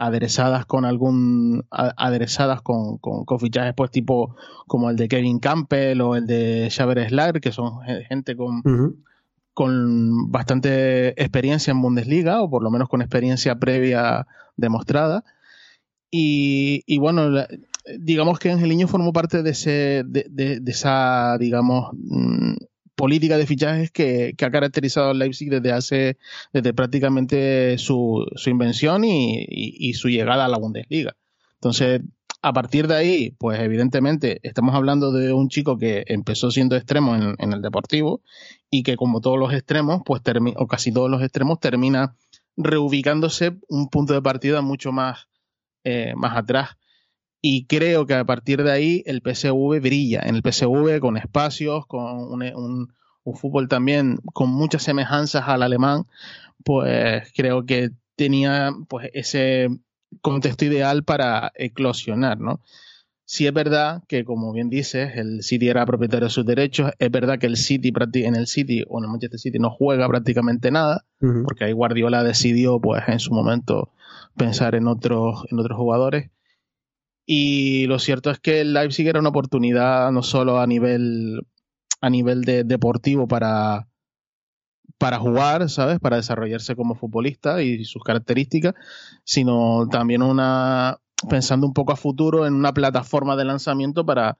aderezadas 0.00 0.64
con 0.64 0.86
algún 0.86 1.66
aderezadas 1.70 2.62
con, 2.62 2.96
con, 2.96 3.38
fichajes 3.38 3.74
pues 3.74 3.90
tipo 3.90 4.34
como 4.66 4.88
el 4.88 4.96
de 4.96 5.08
Kevin 5.08 5.40
Campbell 5.40 6.00
o 6.00 6.16
el 6.16 6.26
de 6.26 6.70
Xaver 6.74 7.06
Slager 7.06 7.40
que 7.42 7.52
son 7.52 7.82
gente 8.08 8.34
con, 8.34 8.62
con 9.52 10.32
bastante 10.32 11.08
experiencia 11.22 11.70
en 11.70 11.82
Bundesliga 11.82 12.40
o 12.40 12.48
por 12.48 12.62
lo 12.62 12.70
menos 12.70 12.88
con 12.88 13.02
experiencia 13.02 13.58
previa 13.58 14.26
demostrada. 14.56 15.22
Y, 16.10 16.82
y 16.86 16.98
bueno 16.98 17.44
digamos 17.98 18.38
que 18.38 18.50
Angeliño 18.50 18.88
formó 18.88 19.12
parte 19.12 19.42
de 19.42 19.50
ese 19.50 20.02
de, 20.06 20.26
de, 20.30 20.60
de 20.60 20.70
esa 20.70 21.36
digamos 21.38 21.90
mm, 21.92 22.54
política 23.00 23.38
de 23.38 23.46
fichajes 23.46 23.90
que, 23.90 24.34
ha 24.38 24.50
caracterizado 24.50 25.08
a 25.08 25.14
Leipzig 25.14 25.48
desde 25.48 25.72
hace, 25.72 26.18
desde 26.52 26.74
prácticamente 26.74 27.78
su, 27.78 28.26
invención 28.44 29.04
y, 29.06 29.94
su 29.94 30.10
llegada 30.10 30.44
a 30.44 30.48
la 30.48 30.58
Bundesliga. 30.58 31.16
Entonces, 31.54 32.02
a 32.42 32.52
partir 32.52 32.88
de 32.88 32.96
ahí, 32.96 33.30
pues 33.38 33.58
evidentemente 33.58 34.40
estamos 34.42 34.74
hablando 34.74 35.12
de 35.12 35.32
un 35.32 35.48
chico 35.48 35.78
que 35.78 36.04
empezó 36.08 36.50
siendo 36.50 36.76
extremo 36.76 37.16
en, 37.16 37.52
el 37.54 37.62
deportivo 37.62 38.20
y 38.70 38.82
que 38.82 38.96
como 38.96 39.22
todos 39.22 39.38
los 39.38 39.54
extremos, 39.54 40.02
pues 40.04 40.20
o 40.56 40.66
casi 40.66 40.92
todos 40.92 41.10
los 41.10 41.22
extremos, 41.22 41.58
termina 41.58 42.14
reubicándose 42.58 43.56
un 43.70 43.88
punto 43.88 44.12
de 44.12 44.20
partida 44.20 44.60
mucho 44.60 44.92
más, 44.92 45.28
eh, 45.84 46.12
más 46.16 46.36
atrás. 46.36 46.76
Y 47.42 47.66
creo 47.66 48.06
que 48.06 48.14
a 48.14 48.24
partir 48.24 48.62
de 48.62 48.70
ahí 48.70 49.02
el 49.06 49.22
PSV 49.22 49.80
brilla. 49.80 50.20
En 50.24 50.36
el 50.36 50.42
PSV 50.42 51.00
con 51.00 51.16
espacios, 51.16 51.86
con 51.86 52.32
un, 52.32 52.92
fútbol 53.34 53.68
también 53.68 54.18
con 54.32 54.50
muchas 54.50 54.82
semejanzas 54.82 55.44
al 55.46 55.62
alemán, 55.62 56.06
pues 56.64 57.32
creo 57.34 57.64
que 57.64 57.90
tenía 58.16 58.72
pues 58.88 59.08
ese 59.14 59.68
contexto 60.20 60.64
ideal 60.64 61.04
para 61.04 61.52
eclosionar, 61.54 62.40
¿no? 62.40 62.60
Sí 63.24 63.46
es 63.46 63.52
verdad 63.52 64.02
que, 64.08 64.24
como 64.24 64.52
bien 64.52 64.70
dices, 64.70 65.12
el 65.14 65.44
City 65.44 65.68
era 65.68 65.86
propietario 65.86 66.26
de 66.26 66.30
sus 66.30 66.44
derechos. 66.44 66.90
Es 66.98 67.12
verdad 67.12 67.38
que 67.38 67.46
el 67.46 67.56
City 67.56 67.92
en 68.14 68.34
el 68.34 68.48
City 68.48 68.82
o 68.88 68.98
en 68.98 69.04
el 69.04 69.10
Manchester 69.12 69.38
City 69.38 69.60
no 69.60 69.70
juega 69.70 70.08
prácticamente 70.08 70.72
nada, 70.72 71.04
porque 71.44 71.62
ahí 71.62 71.72
Guardiola 71.72 72.24
decidió, 72.24 72.80
pues, 72.80 73.04
en 73.06 73.20
su 73.20 73.32
momento 73.32 73.92
pensar 74.36 74.74
en 74.74 74.88
otros, 74.88 75.44
en 75.48 75.60
otros 75.60 75.78
jugadores. 75.78 76.30
Y 77.26 77.86
lo 77.86 77.98
cierto 77.98 78.30
es 78.30 78.40
que 78.40 78.60
el 78.60 78.72
Leipzig 78.72 79.06
era 79.06 79.20
una 79.20 79.28
oportunidad 79.28 80.10
no 80.10 80.22
solo 80.22 80.58
a 80.58 80.66
nivel, 80.66 81.40
a 82.00 82.10
nivel 82.10 82.42
de, 82.42 82.64
deportivo 82.64 83.28
para, 83.28 83.88
para 84.98 85.18
jugar, 85.18 85.68
¿sabes? 85.70 86.00
Para 86.00 86.16
desarrollarse 86.16 86.74
como 86.76 86.94
futbolista 86.94 87.62
y 87.62 87.84
sus 87.84 88.02
características, 88.02 88.74
sino 89.24 89.88
también 89.90 90.22
una, 90.22 90.98
pensando 91.28 91.66
un 91.66 91.72
poco 91.72 91.92
a 91.92 91.96
futuro 91.96 92.46
en 92.46 92.54
una 92.54 92.72
plataforma 92.72 93.36
de 93.36 93.44
lanzamiento 93.44 94.04
para, 94.04 94.38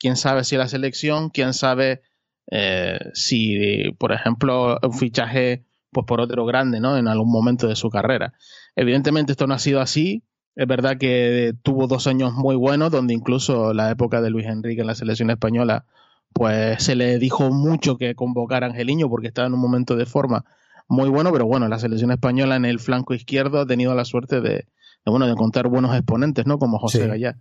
quién 0.00 0.16
sabe 0.16 0.42
si 0.42 0.56
la 0.56 0.66
selección, 0.66 1.28
quién 1.28 1.52
sabe 1.52 2.02
eh, 2.50 2.98
si, 3.14 3.92
por 3.98 4.10
ejemplo, 4.10 4.78
un 4.82 4.94
fichaje 4.94 5.64
pues 5.92 6.06
por 6.06 6.20
otro 6.20 6.46
grande, 6.46 6.80
¿no? 6.80 6.96
En 6.96 7.06
algún 7.06 7.30
momento 7.30 7.68
de 7.68 7.76
su 7.76 7.90
carrera. 7.90 8.32
Evidentemente 8.74 9.32
esto 9.32 9.46
no 9.46 9.54
ha 9.54 9.58
sido 9.58 9.80
así, 9.80 10.24
es 10.56 10.66
verdad 10.66 10.98
que 10.98 11.54
tuvo 11.62 11.86
dos 11.86 12.06
años 12.06 12.32
muy 12.34 12.56
buenos, 12.56 12.90
donde 12.90 13.14
incluso 13.14 13.72
la 13.72 13.90
época 13.90 14.20
de 14.20 14.30
Luis 14.30 14.46
Enrique 14.46 14.80
en 14.80 14.86
la 14.86 14.94
selección 14.94 15.30
española, 15.30 15.84
pues 16.32 16.82
se 16.82 16.94
le 16.94 17.18
dijo 17.18 17.50
mucho 17.50 17.96
que 17.96 18.14
convocar 18.14 18.64
a 18.64 18.66
Angeliño 18.66 19.08
porque 19.08 19.28
estaba 19.28 19.48
en 19.48 19.54
un 19.54 19.60
momento 19.60 19.96
de 19.96 20.06
forma 20.06 20.44
muy 20.88 21.08
bueno, 21.08 21.32
pero 21.32 21.46
bueno, 21.46 21.68
la 21.68 21.78
selección 21.78 22.10
española 22.10 22.56
en 22.56 22.64
el 22.64 22.80
flanco 22.80 23.14
izquierdo 23.14 23.60
ha 23.60 23.66
tenido 23.66 23.94
la 23.94 24.04
suerte 24.04 24.40
de, 24.40 24.66
bueno, 25.06 25.26
de 25.26 25.34
contar 25.34 25.68
buenos 25.68 25.94
exponentes, 25.94 26.46
¿no? 26.46 26.58
Como 26.58 26.78
José 26.78 27.06
Gallá. 27.06 27.36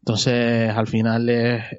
Entonces, 0.00 0.70
al 0.70 0.86
final 0.86 1.28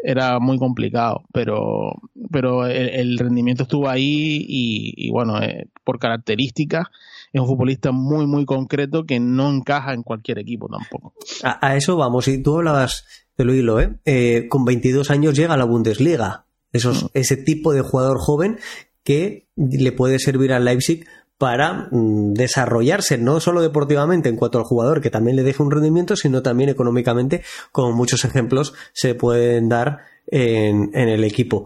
era 0.04 0.40
muy 0.40 0.58
complicado, 0.58 1.24
pero, 1.34 1.94
pero 2.32 2.68
el, 2.68 3.18
rendimiento 3.18 3.64
estuvo 3.64 3.90
ahí 3.90 4.46
y, 4.48 5.10
bueno, 5.10 5.42
eh, 5.42 5.68
por 5.84 6.00
características 6.00 6.88
es 7.32 7.42
un 7.42 7.48
futbolista 7.48 7.92
muy, 7.92 8.26
muy 8.26 8.46
concreto 8.46 9.06
que 9.06 9.20
no 9.20 9.50
encaja 9.50 9.94
en 9.94 10.04
cualquier 10.04 10.40
equipo 10.40 10.68
tampoco. 10.68 11.14
A, 11.44 11.76
eso 11.76 11.96
vamos, 11.96 12.28
y 12.28 12.42
tú 12.42 12.58
hablabas 12.58 13.06
de 13.38 13.46
lo 13.46 13.54
hilo, 13.54 13.80
¿eh? 13.80 14.00
¿eh? 14.06 14.48
Con 14.50 14.66
22 14.66 15.12
años 15.12 15.36
llega 15.36 15.54
a 15.54 15.58
la 15.58 15.66
Bundesliga. 15.66 16.46
Esos, 16.72 17.06
mm. 17.06 17.08
Ese 17.14 17.38
tipo 17.38 17.74
de 17.74 17.82
jugador 17.82 18.18
joven 18.20 18.60
que 19.04 19.48
le 19.56 19.92
puede 19.92 20.20
servir 20.20 20.54
al 20.54 20.66
Leipzig 20.66 21.06
para 21.38 21.88
mm, 21.92 22.34
desarrollarse 22.34 23.18
no 23.18 23.40
solo 23.40 23.62
deportivamente 23.62 24.30
en 24.30 24.36
cuanto 24.36 24.58
al 24.58 24.66
jugador 24.66 25.02
que 25.02 25.10
también 25.10 25.38
le 25.38 25.44
deje 25.44 25.64
un 25.64 25.72
rendimiento, 25.72 26.16
sino 26.16 26.44
también 26.44 26.70
económicamente, 26.70 27.44
como 27.72 27.94
muchos 27.94 28.26
ejemplos 28.26 28.74
se 28.94 29.16
pueden 29.16 29.70
dar 29.70 30.00
en, 30.28 30.92
en 30.94 31.10
el 31.10 31.24
equipo. 31.24 31.66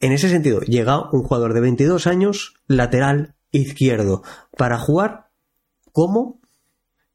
En 0.00 0.12
ese 0.12 0.28
sentido, 0.28 0.60
llega 0.60 1.10
un 1.10 1.22
jugador 1.22 1.54
de 1.54 1.60
22 1.60 2.06
años, 2.06 2.54
lateral, 2.68 3.34
izquierdo 3.50 4.22
para 4.56 4.78
jugar 4.78 5.28
cómo 5.92 6.40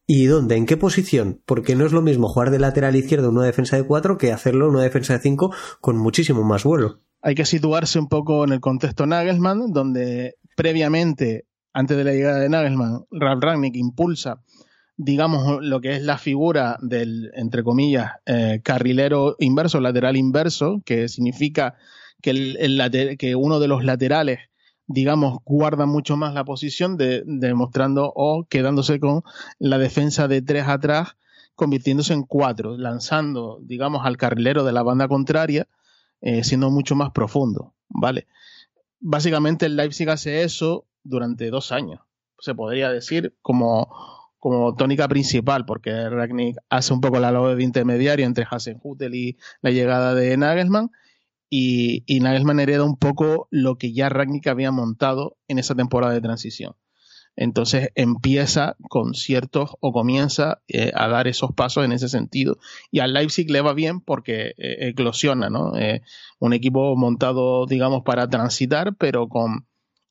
y 0.06 0.26
dónde, 0.26 0.56
en 0.58 0.66
qué 0.66 0.76
posición, 0.78 1.42
porque 1.46 1.76
no 1.76 1.86
es 1.86 1.94
lo 1.94 2.02
mismo 2.02 2.28
jugar 2.28 2.52
de 2.52 2.60
lateral 2.60 2.96
izquierdo 2.96 3.30
en 3.30 3.38
una 3.38 3.46
defensa 3.46 3.78
de 3.78 3.86
4 3.86 4.18
que 4.18 4.34
hacerlo 4.34 4.66
en 4.66 4.76
una 4.76 4.84
defensa 4.84 5.14
de 5.14 5.20
5 5.20 5.54
con 5.80 5.98
muchísimo 5.98 6.44
más 6.44 6.64
vuelo. 6.64 7.00
Hay 7.22 7.36
que 7.36 7.46
situarse 7.46 8.00
un 8.00 8.10
poco 8.10 8.44
en 8.44 8.52
el 8.52 8.60
contexto 8.60 9.06
Nagelsmann, 9.06 9.72
donde 9.72 10.36
previamente, 10.58 11.46
antes 11.72 11.96
de 11.96 12.04
la 12.04 12.12
llegada 12.12 12.40
de 12.40 12.50
Nagelsmann, 12.50 13.06
Ralf 13.12 13.42
Rangnick 13.42 13.76
impulsa, 13.78 14.42
digamos, 14.98 15.60
lo 15.62 15.80
que 15.80 15.94
es 15.94 16.04
la 16.04 16.18
figura 16.18 16.78
del, 16.82 17.32
entre 17.36 17.64
comillas, 17.64 18.12
eh, 18.26 18.60
carrilero 18.62 19.36
inverso, 19.40 19.80
lateral 19.80 20.18
inverso, 20.18 20.82
que 20.86 21.08
significa 21.08 21.76
que, 22.22 22.32
el, 22.32 23.18
que 23.18 23.36
uno 23.36 23.60
de 23.60 23.68
los 23.68 23.84
laterales 23.84 24.40
digamos, 24.88 25.40
guarda 25.46 25.86
mucho 25.86 26.18
más 26.18 26.34
la 26.34 26.44
posición, 26.44 26.98
de, 26.98 27.24
demostrando 27.26 28.12
o 28.16 28.46
quedándose 28.46 29.00
con 29.00 29.24
la 29.60 29.78
defensa 29.78 30.28
de 30.28 30.42
tres 30.42 30.68
atrás, 30.68 31.16
convirtiéndose 31.56 32.14
en 32.14 32.24
cuatro, 32.24 32.78
lanzando, 32.78 33.60
digamos, 33.62 34.06
al 34.06 34.18
carrilero 34.18 34.64
de 34.64 34.74
la 34.74 34.84
banda 34.84 35.08
contraria, 35.08 35.68
eh, 36.22 36.44
siendo 36.44 36.70
mucho 36.70 36.96
más 36.96 37.12
profundo, 37.12 37.74
¿vale? 37.90 38.28
Básicamente 39.00 39.66
el 39.66 39.76
Leipzig 39.76 40.10
hace 40.10 40.44
eso 40.44 40.86
durante 41.04 41.50
dos 41.50 41.72
años, 41.72 42.00
se 42.40 42.56
podría 42.56 42.90
decir, 42.90 43.36
como, 43.42 43.90
como 44.40 44.76
tónica 44.76 45.08
principal, 45.08 45.66
porque 45.66 46.10
Ragnick 46.10 46.58
hace 46.70 46.94
un 46.94 47.02
poco 47.02 47.20
la 47.20 47.32
labor 47.32 47.56
de 47.56 47.64
intermediario 47.64 48.26
entre 48.26 48.48
Hasenhutel 48.50 49.16
y 49.16 49.38
la 49.62 49.72
llegada 49.72 50.16
de 50.16 50.36
Nagelsmann, 50.36 50.92
y, 51.56 52.04
y, 52.08 52.20
Nagelsmann 52.20 52.60
hereda 52.60 52.84
un 52.84 52.98
poco 52.98 53.48
lo 53.52 53.78
que 53.78 53.94
ya 53.94 54.10
Ragnick 54.10 54.48
había 54.48 54.72
montado 54.72 55.38
en 55.48 55.60
esa 55.60 55.76
temporada 55.76 56.12
de 56.12 56.20
transición. 56.20 56.74
Entonces 57.36 57.90
empieza 57.94 58.76
con 58.90 59.14
ciertos 59.14 59.76
o 59.80 59.94
comienza 59.94 60.64
eh, 60.68 60.92
a 60.96 61.08
dar 61.10 61.28
esos 61.28 61.52
pasos 61.54 61.86
en 61.86 61.92
ese 61.92 62.10
sentido. 62.10 62.58
Y 62.90 63.02
al 63.02 63.14
Leipzig 63.14 63.52
le 63.52 63.62
va 63.62 63.74
bien 63.74 64.02
porque 64.02 64.56
eh, 64.58 64.90
eclosiona, 64.90 65.52
¿no? 65.52 65.78
Eh, 65.78 66.02
un 66.40 66.54
equipo 66.54 66.96
montado, 66.96 67.68
digamos, 67.68 68.02
para 68.02 68.28
transitar, 68.28 68.96
pero 68.96 69.28
con, 69.28 69.68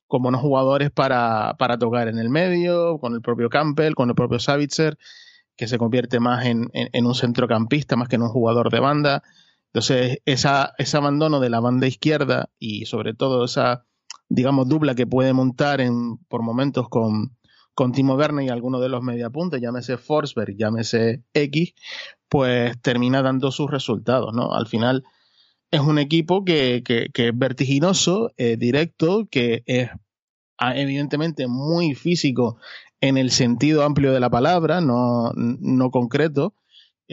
buenos 0.07 0.39
jugadores 0.39 0.91
para, 0.91 1.57
para, 1.59 1.77
tocar 1.77 2.07
en 2.07 2.19
el 2.19 2.29
medio, 2.29 2.99
con 2.99 3.15
el 3.15 3.21
propio 3.21 3.49
Campbell, 3.49 3.95
con 3.95 4.07
el 4.07 4.15
propio 4.15 4.39
Savitzer, 4.39 4.97
que 5.57 5.67
se 5.67 5.77
convierte 5.77 6.21
más 6.21 6.45
en 6.45 7.05
un 7.05 7.15
centrocampista 7.15 7.97
más 7.97 8.07
que 8.07 8.15
en 8.15 8.21
un 8.21 8.29
jugador 8.29 8.71
de 8.71 8.79
banda. 8.79 9.23
Entonces, 9.73 10.19
esa, 10.25 10.73
ese 10.77 10.97
abandono 10.97 11.39
de 11.39 11.49
la 11.49 11.59
banda 11.59 11.87
izquierda 11.87 12.51
y 12.59 12.85
sobre 12.85 13.15
todo 13.15 13.45
esa, 13.45 13.87
digamos, 14.29 14.69
dupla 14.69 14.93
que 14.93 15.07
puede 15.07 15.33
montar 15.33 15.81
en, 15.81 16.17
por 16.27 16.43
momentos 16.43 16.89
con, 16.89 17.35
Timo 17.91 18.13
Werner 18.13 18.45
y 18.45 18.49
alguno 18.49 18.79
de 18.79 18.89
los 18.89 19.01
mediapuntes, 19.01 19.59
llámese 19.59 19.97
Forsberg, 19.97 20.55
llámese 20.55 21.23
X, 21.33 21.73
pues 22.29 22.79
termina 22.83 23.23
dando 23.23 23.51
sus 23.51 23.71
resultados, 23.71 24.31
¿no? 24.31 24.53
Al 24.53 24.67
final 24.67 25.03
es 25.71 25.81
un 25.81 25.97
equipo 25.97 26.45
que, 26.45 26.83
que, 26.85 27.09
es 27.15 27.31
vertiginoso, 27.35 28.29
directo, 28.37 29.27
que 29.31 29.63
es 29.65 29.89
ah, 30.59 30.77
evidentemente 30.77 31.47
muy 31.47 31.95
físico 31.95 32.59
en 33.01 33.17
el 33.17 33.31
sentido 33.31 33.81
amplio 33.81 34.13
de 34.13 34.19
la 34.19 34.29
palabra, 34.29 34.81
no, 34.81 35.31
no 35.35 35.89
concreto, 35.89 36.53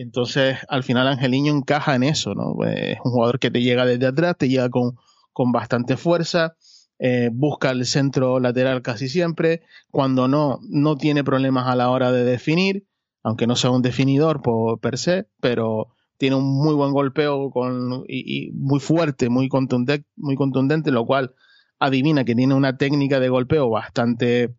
entonces, 0.01 0.57
al 0.69 0.83
final, 0.83 1.07
Angeliño 1.07 1.55
encaja 1.55 1.95
en 1.95 2.03
eso, 2.05 2.35
¿no? 2.35 2.55
Pues, 2.57 2.75
es 2.77 2.99
un 3.05 3.13
jugador 3.13 3.39
que 3.39 3.51
te 3.51 3.61
llega 3.61 3.85
desde 3.85 4.07
atrás, 4.07 4.37
te 4.39 4.49
llega 4.49 4.71
con, 4.71 4.97
con 5.33 5.53
bastante 5.53 5.97
fuerza, 5.99 6.57
eh, 6.99 7.29
busca 7.33 7.71
el 7.71 7.85
centro 7.85 8.41
lateral 8.41 8.81
casi 8.81 9.09
siempre. 9.09 9.63
Cuando 9.91 10.27
no, 10.27 10.59
no 10.63 10.97
tiene 10.97 11.23
problemas 11.23 11.67
a 11.69 11.77
la 11.77 11.91
hora 11.91 12.13
de 12.13 12.25
definir, 12.25 12.87
aunque 13.23 13.47
no 13.47 13.57
sea 13.57 13.71
un 13.71 13.83
definidor 13.83 14.41
por, 14.41 14.81
per 14.81 14.97
se, 14.97 15.27
pero 15.41 15.89
tiene 16.17 16.37
un 16.37 16.45
muy 16.45 16.75
buen 16.75 16.93
golpeo 16.93 17.51
con, 17.51 18.05
y, 18.09 18.53
muy 18.53 18.81
fuerte, 18.81 19.29
muy 19.29 19.49
contundente, 19.49 20.07
muy 20.17 20.35
contundente, 20.35 20.91
lo 20.91 21.05
cual 21.05 21.35
adivina 21.79 22.25
que 22.25 22.35
tiene 22.35 22.55
una 22.55 22.79
técnica 22.79 23.21
de 23.21 23.29
golpeo 23.29 23.69
bastante, 23.69 24.55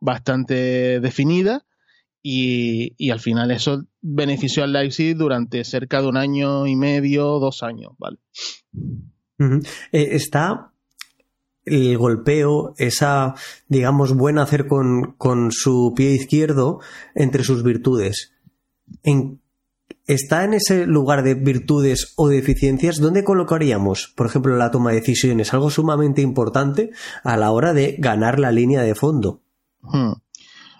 bastante 0.00 1.00
definida 1.00 1.65
y, 2.28 3.10
al 3.10 3.20
final 3.20 3.52
eso 3.52 3.84
benefició 4.02 4.64
al 4.64 4.72
Leipzig 4.72 5.16
durante 5.16 5.62
cerca 5.62 6.02
de 6.02 6.08
un 6.08 6.16
año 6.16 6.66
y 6.66 6.74
medio, 6.74 7.38
dos 7.38 7.62
años, 7.62 7.92
¿vale? 7.98 8.18
Eh, 9.92 10.08
está 10.12 10.72
el 11.64 11.96
golpeo, 11.98 12.74
esa, 12.78 13.34
digamos, 13.68 14.12
buena 14.14 14.42
hacer 14.42 14.66
con, 14.66 15.14
con 15.18 15.52
su 15.52 15.92
pie 15.94 16.14
izquierdo 16.14 16.80
entre 17.14 17.44
sus 17.44 17.62
virtudes. 17.62 18.32
En, 19.04 19.40
¿Está 20.06 20.42
en 20.42 20.54
ese 20.54 20.84
lugar 20.86 21.22
de 21.22 21.34
virtudes 21.34 22.12
o 22.16 22.28
deficiencias? 22.28 22.96
¿Dónde 22.98 23.22
colocaríamos, 23.22 24.12
por 24.16 24.26
ejemplo, 24.26 24.56
la 24.56 24.72
toma 24.72 24.90
de 24.90 24.96
decisiones? 25.00 25.54
Algo 25.54 25.70
sumamente 25.70 26.22
importante 26.22 26.90
a 27.22 27.36
la 27.36 27.52
hora 27.52 27.72
de 27.72 27.94
ganar 27.98 28.40
la 28.40 28.50
línea 28.50 28.82
de 28.82 28.96
fondo. 28.96 29.42
Hmm. 29.82 30.12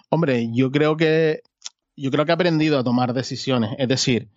Hombre, 0.09 0.49
yo 0.53 0.71
creo 0.71 0.95
que 0.97 1.41
yo 1.97 2.11
creo 2.11 2.25
que 2.25 2.31
ha 2.31 2.35
aprendido 2.35 2.79
a 2.79 2.83
tomar 2.83 3.13
decisiones. 3.13 3.71
Es 3.77 3.87
decir, 3.87 4.29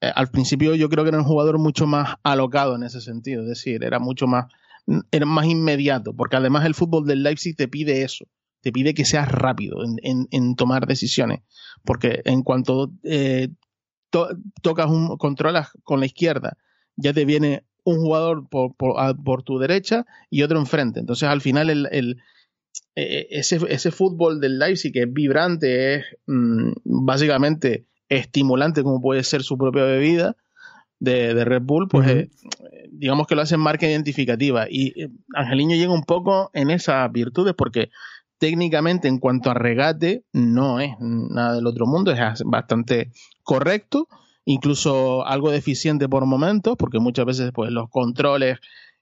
eh, 0.00 0.12
al 0.14 0.28
principio 0.28 0.74
yo 0.74 0.88
creo 0.88 1.04
que 1.04 1.10
era 1.10 1.18
un 1.18 1.24
jugador 1.24 1.58
mucho 1.58 1.86
más 1.86 2.16
alocado 2.24 2.74
en 2.74 2.82
ese 2.82 3.00
sentido. 3.00 3.42
Es 3.42 3.48
decir, 3.48 3.84
era 3.84 3.98
mucho 4.00 4.26
más, 4.26 4.46
era 5.12 5.24
más 5.24 5.46
inmediato. 5.46 6.14
Porque 6.14 6.36
además 6.36 6.66
el 6.66 6.74
fútbol 6.74 7.06
del 7.06 7.22
Leipzig 7.22 7.56
te 7.56 7.68
pide 7.68 8.02
eso. 8.02 8.26
Te 8.60 8.72
pide 8.72 8.92
que 8.92 9.04
seas 9.04 9.30
rápido 9.30 9.78
en, 9.84 10.56
tomar 10.56 10.86
decisiones. 10.86 11.40
Porque 11.84 12.20
en 12.24 12.42
cuanto 12.42 12.90
eh, 13.04 13.50
tocas 14.10 14.90
un, 14.90 15.16
controlas 15.16 15.70
con 15.84 16.00
la 16.00 16.06
izquierda, 16.06 16.58
ya 16.96 17.12
te 17.12 17.24
viene 17.24 17.64
un 17.84 17.98
jugador 17.98 18.48
por, 18.48 18.74
por, 18.74 19.42
tu 19.44 19.58
derecha 19.58 20.04
y 20.28 20.42
otro 20.42 20.58
enfrente. 20.58 20.98
Entonces 20.98 21.28
al 21.28 21.40
final 21.40 21.70
el 21.70 21.86
eh, 21.92 22.16
ese, 23.30 23.58
ese, 23.68 23.90
fútbol 23.90 24.40
del 24.40 24.58
Leipzig 24.58 24.92
que 24.92 25.02
es 25.02 25.12
vibrante, 25.12 25.94
es 25.94 26.04
mm, 26.26 26.72
básicamente 26.84 27.86
estimulante 28.08 28.82
como 28.82 29.00
puede 29.00 29.22
ser 29.22 29.42
su 29.42 29.58
propia 29.58 29.84
bebida 29.84 30.36
de, 31.00 31.44
Red 31.44 31.62
Bull, 31.62 31.88
pues 31.88 32.08
eh, 32.08 32.30
digamos 32.90 33.26
que 33.26 33.34
lo 33.34 33.42
hacen 33.42 33.60
marca 33.60 33.88
identificativa. 33.88 34.66
Y 34.68 35.00
eh, 35.00 35.10
Angeliño 35.34 35.76
llega 35.76 35.92
un 35.92 36.04
poco 36.04 36.50
en 36.54 36.70
esas 36.70 37.10
virtudes 37.12 37.54
porque 37.56 37.90
técnicamente 38.38 39.08
en 39.08 39.18
cuanto 39.18 39.50
a 39.50 39.54
regate 39.54 40.24
no 40.32 40.80
es 40.80 40.92
nada 41.00 41.54
del 41.54 41.66
otro 41.66 41.86
mundo, 41.86 42.12
es 42.12 42.42
bastante 42.44 43.10
correcto, 43.42 44.08
incluso 44.44 45.26
algo 45.26 45.50
deficiente 45.50 46.08
por 46.08 46.24
momentos, 46.26 46.76
porque 46.76 46.98
muchas 46.98 47.26
veces 47.26 47.50
pues 47.52 47.70
los 47.70 47.90
controles 47.90 48.58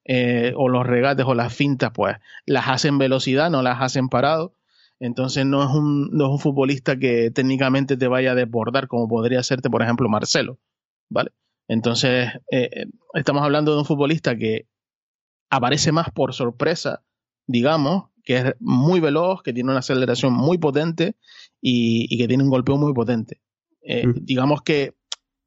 eh, 0.09 0.53
o 0.57 0.69
los 0.69 0.87
regates 0.87 1.27
o 1.27 1.35
las 1.35 1.53
fintas, 1.53 1.91
pues 1.93 2.17
las 2.47 2.69
hacen 2.69 2.97
velocidad, 2.97 3.51
no 3.51 3.63
las 3.63 3.83
hacen 3.83 4.09
parado. 4.09 4.55
Entonces 5.01 5.45
no 5.45 5.65
es 5.65 5.71
un, 5.71 6.11
no 6.13 6.27
es 6.27 6.31
un 6.31 6.39
futbolista 6.39 6.97
que 6.97 7.33
técnicamente 7.33 7.97
te 7.97 8.07
vaya 8.07 8.33
a 8.33 8.35
desbordar 8.37 8.87
como 8.87 9.09
podría 9.09 9.41
hacerte, 9.41 9.69
por 9.69 9.83
ejemplo, 9.83 10.09
Marcelo. 10.09 10.59
¿Vale? 11.09 11.33
Entonces, 11.69 12.29
eh, 12.53 12.71
eh, 12.73 12.87
estamos 13.15 13.43
hablando 13.43 13.73
de 13.73 13.79
un 13.79 13.85
futbolista 13.85 14.37
que 14.37 14.69
aparece 15.51 15.91
más 15.91 16.11
por 16.13 16.35
sorpresa, 16.35 17.03
digamos, 17.49 18.05
que 18.23 18.37
es 18.37 18.55
muy 18.61 19.01
veloz, 19.01 19.43
que 19.43 19.53
tiene 19.53 19.71
una 19.71 19.81
aceleración 19.81 20.33
muy 20.33 20.59
potente 20.59 21.17
y, 21.61 22.17
que 22.17 22.29
tiene 22.29 22.45
un 22.45 22.51
golpeo 22.51 22.77
muy 22.77 22.95
potente. 22.95 23.41
Mm. 23.83 24.25
Digamos 24.25 24.63
que 24.63 24.95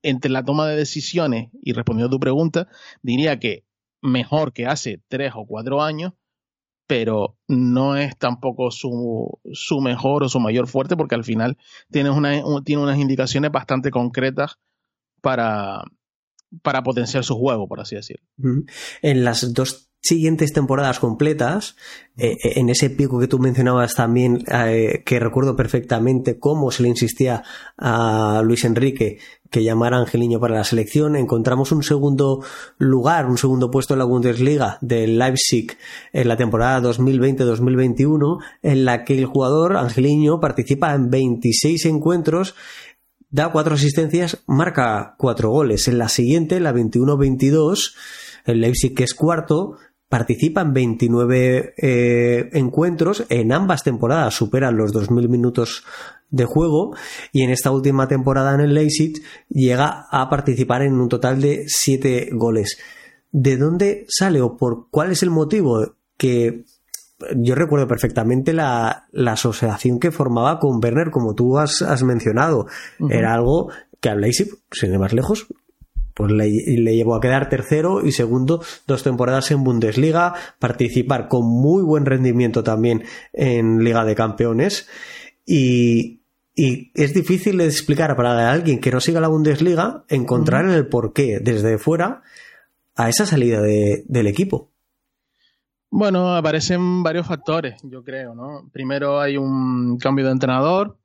entre 0.04 0.32
la 0.32 0.44
toma 0.44 0.68
de 0.68 0.76
decisiones 0.76 1.50
y 1.62 1.74
respondiendo 1.74 2.08
a 2.08 2.18
tu 2.18 2.20
pregunta, 2.20 2.68
diría 3.02 3.40
que 3.40 3.66
mejor 4.02 4.54
que 4.54 4.66
hace 4.66 5.02
tres 5.08 5.34
o 5.36 5.46
cuatro 5.46 5.82
años, 5.82 6.14
pero 6.88 7.38
no 7.48 7.96
es 7.96 8.18
tampoco 8.18 8.72
su, 8.72 9.40
su 9.54 9.80
mejor 9.80 10.24
o 10.24 10.30
su 10.30 10.40
mayor 10.40 10.68
fuerte 10.68 10.98
porque 10.98 11.16
al 11.16 11.24
final 11.24 11.58
tiene, 11.92 12.10
una, 12.10 12.42
tiene 12.64 12.82
unas 12.82 12.98
indicaciones 12.98 13.52
bastante 13.52 13.92
concretas 13.92 14.58
para, 15.22 15.84
para 16.62 16.82
potenciar 16.82 17.24
su 17.24 17.36
juego, 17.36 17.68
por 17.68 17.80
así 17.80 17.96
decirlo. 17.96 18.26
En 19.02 19.24
las 19.24 19.54
dos 19.54 19.90
siguientes 20.02 20.54
temporadas 20.54 21.00
completas, 21.00 21.76
eh, 22.18 22.32
eh, 22.32 22.54
en 22.56 22.70
ese 22.70 22.90
pico 22.90 23.20
que 23.20 23.28
tú 23.28 23.38
mencionabas 23.40 23.96
también, 23.96 24.44
eh, 24.52 25.04
que 25.06 25.20
recuerdo 25.20 25.56
perfectamente 25.56 26.40
cómo 26.40 26.72
se 26.72 26.84
le 26.84 26.90
insistía 26.90 27.44
a 27.78 28.42
Luis 28.44 28.64
Enrique 28.64 29.20
que 29.50 29.64
llamara 29.64 29.98
a 29.98 30.02
Angeliño 30.02 30.40
para 30.40 30.56
la 30.56 30.64
selección, 30.64 31.16
encontramos 31.16 31.72
un 31.72 31.84
segundo 31.84 32.44
lugar, 32.78 33.26
un 33.26 33.38
segundo 33.38 33.72
puesto 33.72 33.94
en 33.94 34.00
la 34.00 34.06
Bundesliga 34.06 34.78
del 34.82 35.18
Leipzig 35.18 35.78
en 36.14 36.28
la 36.28 36.38
temporada 36.38 36.82
2020-2021, 36.90 38.40
en 38.62 38.86
la 38.86 39.04
que 39.04 39.18
el 39.18 39.26
jugador 39.26 39.78
Angeliño 39.78 40.40
participa 40.40 40.94
en 40.94 41.10
26 41.10 41.86
encuentros 41.86 42.56
da 43.32 43.52
cuatro 43.52 43.76
asistencias, 43.76 44.42
marca 44.48 45.16
cuatro 45.18 45.50
goles. 45.50 45.88
En 45.88 45.98
la 45.98 46.10
siguiente, 46.10 46.60
la 46.60 46.74
21-22, 46.74 47.94
el 48.46 48.62
Leipzig, 48.62 48.96
que 48.96 49.04
es 49.04 49.14
cuarto, 49.14 49.78
participa 50.10 50.62
en 50.62 50.74
29 50.74 51.74
eh, 51.78 52.50
encuentros. 52.54 53.26
En 53.30 53.52
ambas 53.52 53.84
temporadas 53.84 54.34
superan 54.34 54.78
los 54.78 54.94
2.000 54.94 55.30
minutos 55.30 55.84
de 56.32 56.46
juego 56.46 56.96
y 57.32 57.44
en 57.44 57.50
esta 57.50 57.72
última 57.72 58.08
temporada 58.08 58.54
en 58.54 58.62
el 58.62 58.74
Leipzig 58.74 59.22
llega 59.50 60.08
a 60.12 60.30
participar 60.30 60.84
en 60.84 60.94
un 60.94 61.10
total 61.10 61.42
de 61.42 61.64
7 61.68 62.30
goles. 62.34 62.78
¿De 63.32 63.58
dónde 63.58 64.06
sale 64.08 64.42
o 64.42 64.58
por 64.58 64.88
cuál 64.90 65.12
es 65.12 65.24
el 65.24 65.30
motivo 65.30 65.96
que 66.18 66.66
yo 67.36 67.56
recuerdo 67.56 67.88
perfectamente 67.88 68.54
la, 68.54 69.08
asociación 69.28 70.00
que 70.00 70.12
formaba 70.12 70.60
con 70.60 70.80
Werner, 70.84 71.12
como 71.12 71.36
tú 71.36 71.58
has, 71.58 71.84
mencionado. 72.04 72.68
Era 73.10 73.34
algo 73.34 73.72
que 74.00 74.10
al 74.10 74.22
Leipzig, 74.22 74.48
sin 74.72 74.94
ir 74.94 75.00
más 75.00 75.14
lejos, 75.14 75.48
pues 76.14 76.32
le, 76.32 76.50
llevó 76.50 77.16
a 77.16 77.22
quedar 77.22 77.50
tercero 77.50 78.06
y 78.06 78.12
segundo 78.12 78.62
dos 78.88 79.04
temporadas 79.04 79.52
en 79.52 79.64
Bundesliga, 79.64 80.34
participar 80.60 81.28
con 81.28 81.46
muy 81.46 81.84
buen 81.84 82.06
rendimiento 82.06 82.64
también 82.64 83.04
en 83.34 83.84
Liga 83.84 84.06
de 84.06 84.16
Campeones 84.16 84.88
y, 85.46 86.19
y 86.62 86.92
es 86.94 87.14
difícil 87.14 87.56
de 87.56 87.68
explicar 87.68 88.18
para 88.18 88.52
alguien 88.52 88.82
que 88.82 88.92
no 88.92 89.00
siga 89.00 89.22
la 89.22 89.30
Bundesliga 89.30 90.04
encontrar 90.10 90.66
el 90.66 90.88
porqué 90.88 91.40
desde 91.40 91.78
fuera 91.78 92.22
a 92.98 93.08
esa 93.08 93.26
salida 93.26 93.62
del 93.62 94.28
equipo. 94.28 94.70
Bueno, 95.90 96.36
aparecen 96.36 97.02
varios 97.02 97.28
factores, 97.28 97.80
yo 97.84 98.04
creo, 98.04 98.36
¿no? 98.36 98.70
Primero 98.74 99.22
hay 99.22 99.38
un 99.38 99.98
cambio 100.00 100.26
de 100.26 100.32
entrenador. 100.34 100.98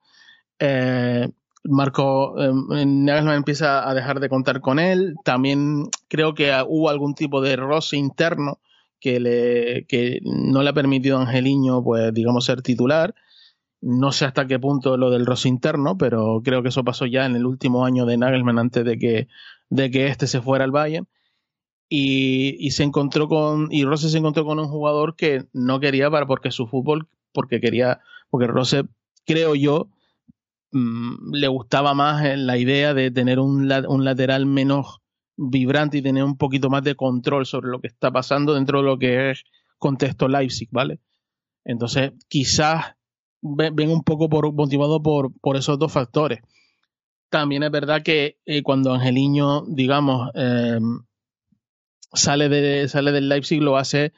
Eh, 0.58 1.28
Marco 1.62 2.34
eh, 2.36 2.84
Nagelsmann 2.84 3.36
empieza 3.36 3.88
a 3.88 3.94
dejar 3.94 4.18
de 4.18 4.28
contar 4.28 4.60
con 4.60 4.80
él. 4.80 5.14
También 5.22 5.84
creo 6.08 6.34
que 6.34 6.52
hubo 6.66 6.90
algún 6.90 7.14
tipo 7.14 7.40
de 7.40 7.54
roce 7.54 7.96
interno 7.96 8.58
que, 8.98 9.20
le, 9.20 9.86
que 9.86 10.18
no 10.24 10.64
le 10.64 10.70
ha 10.70 10.74
permitido 10.74 11.16
a 11.18 11.22
Angeliño, 11.22 11.84
pues, 11.84 12.12
digamos, 12.12 12.44
ser 12.44 12.60
titular. 12.60 13.14
No 13.86 14.12
sé 14.12 14.24
hasta 14.24 14.46
qué 14.46 14.58
punto 14.58 14.96
lo 14.96 15.10
del 15.10 15.26
roce 15.26 15.48
interno, 15.48 15.98
pero 15.98 16.40
creo 16.42 16.62
que 16.62 16.70
eso 16.70 16.84
pasó 16.84 17.04
ya 17.04 17.26
en 17.26 17.36
el 17.36 17.44
último 17.44 17.84
año 17.84 18.06
de 18.06 18.16
Nagelsmann 18.16 18.58
antes 18.58 18.82
de 18.82 18.98
que, 18.98 19.28
de 19.68 19.90
que 19.90 20.06
este 20.06 20.26
se 20.26 20.40
fuera 20.40 20.64
al 20.64 20.70
Bayern 20.70 21.06
y, 21.88 22.70
se 22.70 22.82
encontró 22.82 23.28
con 23.28 23.68
y 23.70 23.84
Rose 23.84 24.08
se 24.08 24.18
encontró 24.18 24.44
con 24.44 24.58
un 24.58 24.68
jugador 24.68 25.16
que 25.16 25.44
no 25.52 25.80
quería 25.80 26.10
para 26.10 26.26
porque 26.26 26.50
su 26.50 26.66
fútbol 26.66 27.08
porque 27.32 27.60
quería 27.60 28.00
porque 28.30 28.46
Rose 28.46 28.84
creo 29.26 29.54
yo 29.54 29.90
mm, 30.72 31.34
le 31.34 31.48
gustaba 31.48 31.94
más 31.94 32.38
la 32.38 32.56
idea 32.56 32.94
de 32.94 33.10
tener 33.10 33.38
un, 33.38 33.70
un, 33.70 34.04
lateral 34.04 34.46
menos 34.46 35.02
vibrante 35.36 35.98
y 35.98 36.02
tener 36.02 36.24
un 36.24 36.38
poquito 36.38 36.70
más 36.70 36.82
de 36.84 36.94
control 36.96 37.46
sobre 37.46 37.68
lo 37.68 37.80
que 37.80 37.88
está 37.88 38.10
pasando 38.10 38.54
dentro 38.54 38.78
de 38.80 38.86
lo 38.86 38.98
que 38.98 39.30
es 39.30 39.44
contexto 39.78 40.28
Leipzig, 40.28 40.68
¿vale? 40.70 41.00
Entonces, 41.64 42.12
quizás 42.28 42.94
ven 43.44 43.90
un 43.90 44.02
poco 44.02 44.28
motivado 44.52 45.02
por, 45.02 45.32
por 45.40 45.56
esos 45.56 45.78
dos 45.78 45.92
factores. 45.92 46.40
También 47.28 47.62
es 47.62 47.70
verdad 47.70 48.02
que 48.02 48.38
eh, 48.46 48.62
cuando 48.62 48.94
Angeliño, 48.94 49.64
digamos, 49.66 50.30
eh, 50.34 50.78
sale, 52.12 52.48
de, 52.48 52.88
sale 52.88 53.12
del 53.12 53.28
Leipzig 53.28 53.60
lo 53.60 53.76
hace 53.76 54.12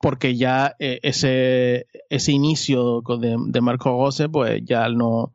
porque 0.00 0.36
ya 0.36 0.74
eh, 0.78 0.98
ese, 1.02 1.86
ese 2.08 2.32
inicio 2.32 3.02
de, 3.20 3.36
de 3.46 3.60
Marco 3.60 3.94
Gose, 3.94 4.28
pues 4.28 4.62
ya 4.64 4.88
no, 4.88 5.34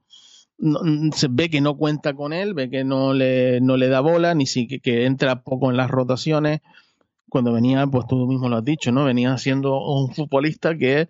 se 1.13 1.27
ve 1.29 1.49
que 1.49 1.61
no 1.61 1.77
cuenta 1.77 2.13
con 2.13 2.33
él, 2.33 2.53
ve 2.53 2.69
que 2.69 2.83
no 2.83 3.13
le, 3.13 3.61
no 3.61 3.77
le 3.77 3.87
da 3.87 4.01
bola, 4.01 4.33
ni 4.33 4.45
siquiera 4.45 4.81
que 4.81 5.05
entra 5.05 5.43
poco 5.43 5.69
en 5.69 5.77
las 5.77 5.89
rotaciones. 5.89 6.61
Cuando 7.29 7.53
venía, 7.53 7.85
pues 7.87 8.07
tú 8.07 8.25
mismo 8.27 8.49
lo 8.49 8.57
has 8.57 8.65
dicho, 8.65 8.91
¿no? 8.91 9.05
Venía 9.05 9.37
siendo 9.37 9.79
un 9.79 10.13
futbolista 10.13 10.77
que 10.77 11.09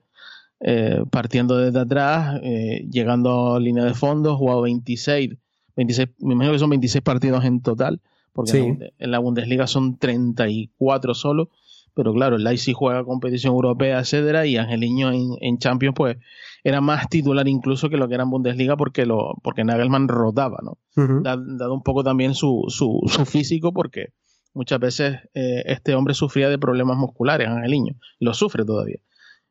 eh, 0.60 1.04
partiendo 1.10 1.58
desde 1.58 1.80
atrás, 1.80 2.40
eh, 2.44 2.88
llegando 2.90 3.56
a 3.56 3.60
línea 3.60 3.84
de 3.84 3.94
fondo, 3.94 4.38
jugado 4.38 4.62
26, 4.62 5.36
26, 5.76 6.10
me 6.20 6.34
imagino 6.34 6.54
que 6.54 6.60
son 6.60 6.70
26 6.70 7.04
partidos 7.04 7.46
en 7.46 7.62
total 7.62 8.02
porque 8.38 8.92
en 9.00 9.10
la 9.12 9.18
Bundesliga 9.18 9.66
son 9.66 9.98
34 9.98 11.16
solo, 11.16 11.50
pero 11.96 12.14
claro, 12.14 12.36
el 12.36 12.44
Leipzig 12.44 12.76
juega 12.76 13.04
competición 13.04 13.56
europea, 13.56 14.00
etcétera, 14.00 14.46
y 14.46 14.58
Angeliño 14.58 15.12
en, 15.12 15.58
Champions, 15.58 15.96
pues 15.98 16.18
era 16.64 16.80
más 16.80 17.10
titular 17.10 17.48
incluso 17.48 17.90
que 17.90 17.98
lo 17.98 18.08
que 18.08 18.14
era 18.14 18.26
en 18.26 18.30
Bundesliga 18.30 18.78
porque 18.78 19.08
lo 19.08 19.34
porque 19.42 19.64
Nagelman 19.64 20.08
rotaba, 20.08 20.60
¿no? 20.62 20.78
Dado 21.24 21.74
un 21.74 21.82
poco 21.82 22.04
también 22.04 22.36
su, 22.36 22.66
su, 22.68 23.02
su 23.08 23.26
físico, 23.26 23.74
porque 23.74 24.10
muchas 24.54 24.80
veces 24.80 25.18
eh, 25.34 25.64
este 25.66 25.96
hombre 25.96 26.14
sufría 26.14 26.48
de 26.48 26.60
problemas 26.60 26.98
musculares, 26.98 27.48
Angeliño, 27.48 27.96
lo 28.20 28.36
sufre 28.36 28.66
todavía. 28.66 29.00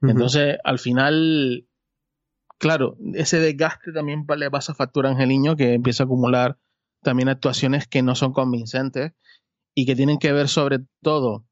Entonces, 0.03 0.57
al 0.63 0.79
final, 0.79 1.67
claro, 2.59 2.97
ese 3.15 3.41
desgaste 3.41 3.93
también 3.93 4.27
le 4.37 4.51
pasa 4.51 4.75
factura 4.75 5.09
a 5.09 5.13
Angeliño, 5.13 5.57
que 5.57 5.75
empieza 5.75 6.03
a 6.03 6.07
acumular 6.07 6.59
también 7.03 7.29
actuaciones 7.29 7.87
que 7.87 8.03
no 8.03 8.15
son 8.15 8.33
convincentes 8.33 9.13
y 9.75 9.87
que 9.87 9.97
tienen 9.97 10.19
que 10.19 10.33
ver 10.33 10.49
sobre 10.49 10.81
todo, 11.03 11.47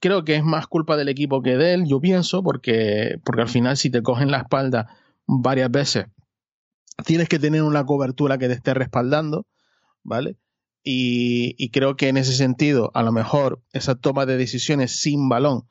creo 0.00 0.24
que 0.24 0.36
es 0.36 0.44
más 0.44 0.66
culpa 0.66 0.96
del 0.96 1.08
equipo 1.08 1.42
que 1.42 1.56
de 1.56 1.74
él, 1.74 1.84
yo 1.86 2.00
pienso, 2.00 2.42
porque, 2.42 3.18
porque 3.24 3.42
al 3.42 3.48
final 3.48 3.76
si 3.76 3.90
te 3.90 4.02
cogen 4.02 4.30
la 4.30 4.38
espalda 4.38 4.96
varias 5.26 5.70
veces, 5.70 6.06
tienes 7.04 7.28
que 7.28 7.38
tener 7.38 7.62
una 7.62 7.84
cobertura 7.84 8.38
que 8.38 8.46
te 8.46 8.54
esté 8.54 8.74
respaldando, 8.74 9.46
¿vale? 10.02 10.36
Y, 10.82 11.54
y, 11.56 11.70
creo 11.70 11.96
que 11.96 12.08
en 12.08 12.18
ese 12.18 12.34
sentido, 12.34 12.90
a 12.92 13.02
lo 13.02 13.10
mejor 13.10 13.62
esa 13.72 13.94
toma 13.94 14.26
de 14.26 14.36
decisiones 14.36 15.00
sin 15.00 15.30
balón 15.30 15.66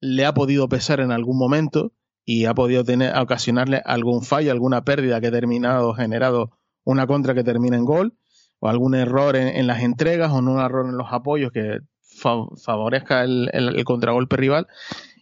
le 0.00 0.24
ha 0.24 0.34
podido 0.34 0.68
pesar 0.68 1.00
en 1.00 1.12
algún 1.12 1.38
momento 1.38 1.92
y 2.24 2.46
ha 2.46 2.54
podido 2.54 2.84
tener, 2.84 3.16
ocasionarle 3.16 3.82
algún 3.84 4.22
fallo, 4.22 4.50
alguna 4.50 4.84
pérdida 4.84 5.20
que 5.20 5.28
ha 5.28 5.32
terminado 5.32 5.94
generado 5.94 6.50
una 6.84 7.06
contra 7.06 7.34
que 7.34 7.44
termina 7.44 7.76
en 7.76 7.84
gol, 7.84 8.16
o 8.58 8.68
algún 8.68 8.94
error 8.94 9.36
en, 9.36 9.66
las 9.66 9.82
entregas, 9.82 10.32
o 10.32 10.38
un 10.38 10.58
error 10.58 10.86
en 10.86 10.96
los 10.96 11.08
apoyos 11.12 11.52
que 11.52 11.78
favorezca 12.02 13.22
el, 13.22 13.84
contragolpe 13.84 14.36
rival 14.36 14.66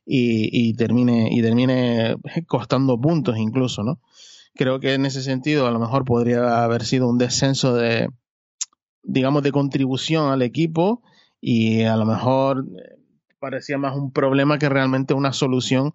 y, 0.07 0.75
termine, 0.75 1.29
y 1.31 1.43
termine 1.43 2.16
costando 2.47 3.01
puntos 3.01 3.37
incluso, 3.39 3.83
¿no? 3.83 4.01
Creo 4.55 4.79
que 4.79 4.95
en 4.95 5.05
ese 5.05 5.22
sentido 5.22 5.66
a 5.66 5.72
lo 5.72 5.81
mejor 5.81 6.05
podría 6.05 6.62
haber 6.62 6.85
sido 6.85 7.09
un 7.09 7.18
descenso 7.18 7.75
de, 7.75 8.09
digamos, 9.03 9.43
de 9.43 9.51
contribución 9.51 10.31
al 10.31 10.43
equipo 10.43 11.03
y 11.41 11.83
a 11.83 11.97
lo 11.97 12.07
mejor 12.07 12.66
parecía 13.45 13.76
más 13.76 13.95
un 13.95 14.11
problema 14.11 14.59
que 14.59 14.70
realmente 14.70 15.12
una 15.12 15.34
solución 15.34 15.92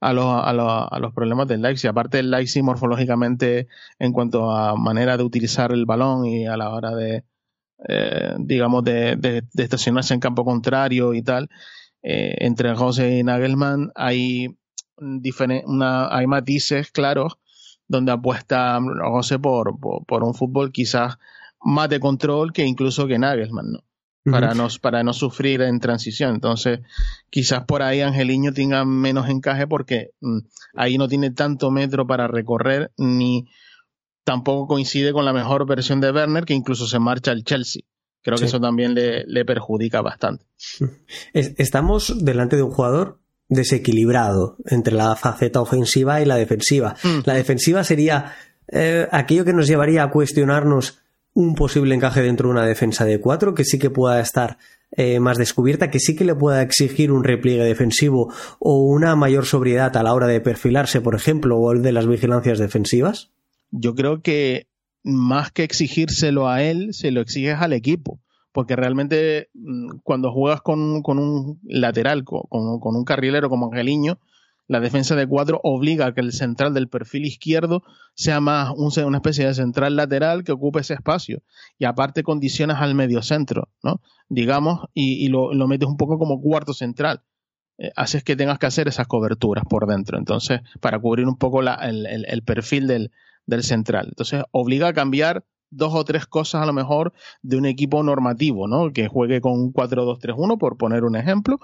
a 0.00 0.12
los, 0.12 0.26
a 0.26 0.52
los, 0.52 0.88
a 0.90 0.98
los 0.98 1.14
problemas 1.14 1.46
del 1.46 1.62
Leipzig. 1.62 1.88
Aparte 1.88 2.16
del 2.16 2.32
Leipzig 2.32 2.64
morfológicamente 2.64 3.68
en 4.00 4.12
cuanto 4.12 4.50
a 4.50 4.74
manera 4.74 5.16
de 5.16 5.22
utilizar 5.22 5.70
el 5.70 5.86
balón 5.86 6.26
y 6.26 6.48
a 6.48 6.56
la 6.56 6.70
hora 6.70 6.96
de, 6.96 7.24
eh, 7.88 8.34
digamos, 8.40 8.82
de, 8.82 9.44
estacionarse 9.56 10.12
en 10.12 10.18
campo 10.18 10.44
contrario 10.44 11.14
y 11.14 11.22
tal, 11.22 11.48
eh, 12.02 12.34
entre 12.40 12.74
José 12.74 13.18
y 13.18 13.22
Nagelman 13.22 13.92
hay, 13.94 14.58
hay 14.98 16.26
matices 16.26 16.90
claros 16.90 17.38
donde 17.86 18.10
apuesta 18.10 18.80
José 19.04 19.38
por, 19.38 19.78
por, 19.78 20.04
por, 20.04 20.24
un 20.24 20.34
fútbol 20.34 20.72
quizás 20.72 21.16
más 21.60 21.88
de 21.88 22.00
control 22.00 22.52
que 22.52 22.64
incluso 22.64 23.06
que 23.06 23.20
Nagelsmann, 23.20 23.70
¿no? 23.70 23.87
Para, 24.24 24.54
no, 24.54 24.68
para 24.80 25.02
no 25.02 25.12
sufrir 25.12 25.62
en 25.62 25.80
transición. 25.80 26.34
Entonces, 26.34 26.80
quizás 27.30 27.64
por 27.64 27.82
ahí 27.82 28.00
Angeliño 28.00 28.52
tenga 28.52 28.84
menos 28.84 29.28
encaje 29.28 29.66
porque 29.66 30.10
mm, 30.20 30.38
ahí 30.74 30.98
no 30.98 31.08
tiene 31.08 31.30
tanto 31.30 31.70
metro 31.70 32.06
para 32.06 32.28
recorrer, 32.28 32.92
ni 32.96 33.48
tampoco 34.24 34.66
coincide 34.66 35.12
con 35.12 35.24
la 35.24 35.32
mejor 35.32 35.66
versión 35.66 36.00
de 36.00 36.10
Werner, 36.10 36.44
que 36.44 36.54
incluso 36.54 36.86
se 36.86 36.98
marcha 36.98 37.30
al 37.30 37.44
Chelsea. 37.44 37.82
Creo 38.22 38.36
que 38.36 38.44
eso 38.44 38.60
también 38.60 38.94
le, 38.94 39.44
perjudica 39.44 40.02
bastante. 40.02 40.44
Estamos 41.32 42.22
delante 42.22 42.56
de 42.56 42.62
un 42.62 42.70
jugador 42.70 43.20
desequilibrado 43.48 44.56
entre 44.66 44.94
la 44.94 45.16
faceta 45.16 45.60
ofensiva 45.62 46.20
y 46.20 46.26
la 46.26 46.36
defensiva. 46.36 46.94
Mm. 47.02 47.20
La 47.24 47.34
defensiva 47.34 47.84
sería 47.84 48.34
eh, 48.70 49.08
aquello 49.10 49.46
que 49.46 49.54
nos 49.54 49.66
llevaría 49.66 50.02
a 50.02 50.10
cuestionarnos 50.10 50.98
un 51.34 51.54
posible 51.54 51.94
encaje 51.94 52.22
dentro 52.22 52.48
de 52.48 52.52
una 52.52 52.66
defensa 52.66 53.04
de 53.04 53.20
cuatro, 53.20 53.54
que 53.54 53.64
sí 53.64 53.78
que 53.78 53.90
pueda 53.90 54.20
estar 54.20 54.58
eh, 54.92 55.20
más 55.20 55.36
descubierta, 55.36 55.90
que 55.90 56.00
sí 56.00 56.16
que 56.16 56.24
le 56.24 56.34
pueda 56.34 56.62
exigir 56.62 57.12
un 57.12 57.22
repliegue 57.22 57.62
defensivo 57.62 58.32
o 58.58 58.82
una 58.82 59.14
mayor 59.16 59.44
sobriedad 59.44 59.96
a 59.96 60.02
la 60.02 60.14
hora 60.14 60.26
de 60.26 60.40
perfilarse, 60.40 61.00
por 61.00 61.14
ejemplo, 61.14 61.58
o 61.58 61.74
de 61.74 61.92
las 61.92 62.06
vigilancias 62.06 62.58
defensivas? 62.58 63.30
Yo 63.70 63.94
creo 63.94 64.22
que 64.22 64.66
más 65.04 65.52
que 65.52 65.64
exigírselo 65.64 66.48
a 66.48 66.62
él, 66.62 66.94
se 66.94 67.10
lo 67.10 67.20
exiges 67.20 67.58
al 67.60 67.72
equipo. 67.72 68.20
Porque 68.50 68.76
realmente 68.76 69.50
mm, 69.54 69.98
cuando 70.02 70.32
juegas 70.32 70.62
con, 70.62 70.80
un 70.80 71.60
lateral, 71.64 72.24
con, 72.24 72.42
con, 72.80 72.96
un 72.96 73.04
carrilero 73.04 73.50
como 73.50 73.66
Angeliño, 73.66 74.18
la 74.68 74.80
defensa 74.80 75.16
de 75.16 75.26
cuatro 75.26 75.60
obliga 75.64 76.06
a 76.06 76.14
que 76.14 76.20
el 76.20 76.32
central 76.32 76.74
del 76.74 76.88
perfil 76.88 77.24
izquierdo 77.24 77.82
sea 78.14 78.40
más 78.40 78.70
una 78.76 79.16
especie 79.16 79.46
de 79.46 79.54
central 79.54 79.96
lateral 79.96 80.44
que 80.44 80.52
ocupe 80.52 80.80
ese 80.80 80.94
espacio. 80.94 81.42
Y 81.78 81.86
aparte 81.86 82.22
condicionas 82.22 82.82
al 82.82 82.94
mediocentro, 82.94 83.70
¿no? 83.82 84.02
Digamos, 84.28 84.80
y, 84.92 85.26
lo, 85.28 85.50
metes 85.66 85.88
un 85.88 85.96
poco 85.96 86.18
como 86.18 86.40
cuarto 86.42 86.74
central. 86.74 87.22
Eh, 87.78 87.90
haces 87.96 88.22
que 88.22 88.36
tengas 88.36 88.58
que 88.58 88.66
hacer 88.66 88.88
esas 88.88 89.06
coberturas 89.06 89.64
por 89.68 89.86
dentro. 89.86 90.18
Entonces, 90.18 90.60
para 90.80 90.98
cubrir 90.98 91.26
un 91.26 91.38
poco 91.38 91.62
el, 91.62 92.42
perfil 92.44 92.86
del, 92.86 93.10
del 93.46 93.62
central. 93.62 94.08
Entonces, 94.08 94.42
obliga 94.52 94.88
a 94.88 94.92
cambiar 94.92 95.44
dos 95.70 95.94
o 95.94 96.04
tres 96.04 96.26
cosas 96.26 96.62
a 96.62 96.66
lo 96.66 96.72
mejor 96.72 97.12
de 97.42 97.56
un 97.56 97.66
equipo 97.66 98.02
normativo, 98.02 98.68
¿no? 98.68 98.92
Que 98.92 99.08
juegue 99.08 99.40
con 99.40 99.72
4-2-3-1, 99.72 100.58
por 100.58 100.76
poner 100.76 101.04
un 101.04 101.16
ejemplo, 101.16 101.58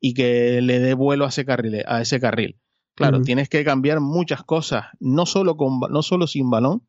y 0.00 0.14
que 0.14 0.60
le 0.62 0.78
dé 0.78 0.94
vuelo 0.94 1.24
a 1.24 1.28
ese 1.28 1.44
carril. 1.44 1.82
A 1.86 2.00
ese 2.00 2.20
carril. 2.20 2.58
Claro, 2.94 3.20
tienes 3.20 3.50
que 3.50 3.62
cambiar 3.62 4.00
muchas 4.00 4.42
cosas, 4.42 4.86
no 5.00 5.26
solo, 5.26 5.58
con, 5.58 5.80
no 5.90 6.02
solo 6.02 6.26
sin 6.26 6.48
balón, 6.48 6.86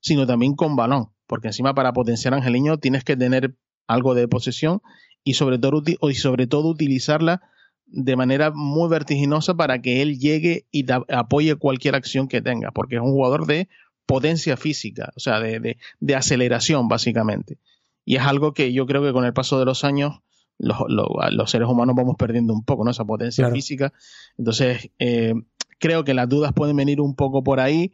sino 0.00 0.24
también 0.24 0.54
con 0.54 0.76
balón, 0.76 1.08
porque 1.26 1.48
encima 1.48 1.74
para 1.74 1.92
potenciar 1.92 2.32
a 2.32 2.36
Angeliño 2.36 2.78
tienes 2.78 3.02
que 3.02 3.16
tener 3.16 3.56
algo 3.88 4.14
de 4.14 4.28
posesión 4.28 4.80
y 5.24 5.34
sobre 5.34 5.58
todo, 5.58 5.82
y 5.84 6.14
sobre 6.14 6.46
todo 6.46 6.68
utilizarla 6.68 7.42
de 7.86 8.16
manera 8.16 8.52
muy 8.54 8.88
vertiginosa 8.88 9.54
para 9.54 9.80
que 9.80 10.00
él 10.02 10.18
llegue 10.18 10.66
y 10.70 10.86
apoye 10.90 11.56
cualquier 11.56 11.96
acción 11.96 12.28
que 12.28 12.40
tenga, 12.40 12.70
porque 12.70 12.96
es 12.96 13.00
un 13.00 13.10
jugador 13.10 13.46
de 13.46 13.68
potencia 14.06 14.56
física, 14.56 15.12
o 15.16 15.20
sea, 15.20 15.40
de, 15.40 15.76
de, 15.98 16.14
aceleración 16.14 16.88
básicamente. 16.88 17.58
Y 18.04 18.16
es 18.16 18.22
algo 18.22 18.54
que 18.54 18.72
yo 18.72 18.86
creo 18.86 19.02
que 19.02 19.12
con 19.12 19.24
el 19.24 19.32
paso 19.32 19.58
de 19.58 19.64
los 19.64 19.84
años 19.84 20.20
los, 20.58 20.78
los, 20.88 21.50
seres 21.50 21.68
humanos 21.68 21.94
vamos 21.96 22.16
perdiendo 22.16 22.52
un 22.52 22.64
poco, 22.64 22.84
¿no? 22.84 22.90
Esa 22.90 23.04
potencia 23.04 23.50
física. 23.50 23.92
Entonces, 24.36 24.90
eh, 24.98 25.34
creo 25.78 26.04
que 26.04 26.14
las 26.14 26.28
dudas 26.28 26.52
pueden 26.52 26.76
venir 26.76 27.00
un 27.00 27.14
poco 27.14 27.42
por 27.42 27.60
ahí. 27.60 27.92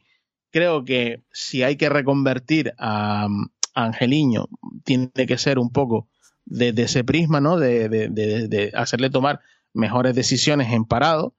Creo 0.51 0.85
que 0.85 1.23
si 1.33 1.63
hay 1.63 1.77
que 1.77 1.89
reconvertir 1.89 2.75
a, 2.79 3.27
a 3.75 3.85
Angeliño, 3.85 4.49
tiene 4.85 5.11
que 5.11 5.39
ser 5.39 5.59
un 5.59 5.71
poco 5.71 6.09
desde 6.47 6.73
de 6.73 6.83
ese 6.83 7.05
prisma, 7.05 7.41
¿no? 7.41 7.59
De, 7.59 7.89
de, 7.89 8.09
de, 8.09 8.73
hacerle 8.75 9.11
tomar 9.11 9.41
mejores 9.73 10.15
decisiones 10.15 10.73
en 10.73 10.85
parado 10.85 11.35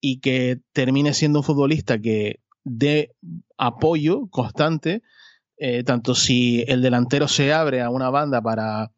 y 0.00 0.20
que 0.20 0.60
termine 0.72 1.14
siendo 1.14 1.40
un 1.40 1.44
futbolista 1.44 1.98
que 1.98 2.40
dé 2.64 3.14
apoyo 3.56 4.28
constante, 4.28 5.02
eh, 5.56 5.82
tanto 5.84 6.14
si 6.14 6.64
el 6.68 6.82
delantero 6.82 7.28
se 7.28 7.52
abre 7.52 7.80
a 7.80 7.90
una 7.90 8.10
banda 8.10 8.42
para, 8.42 8.92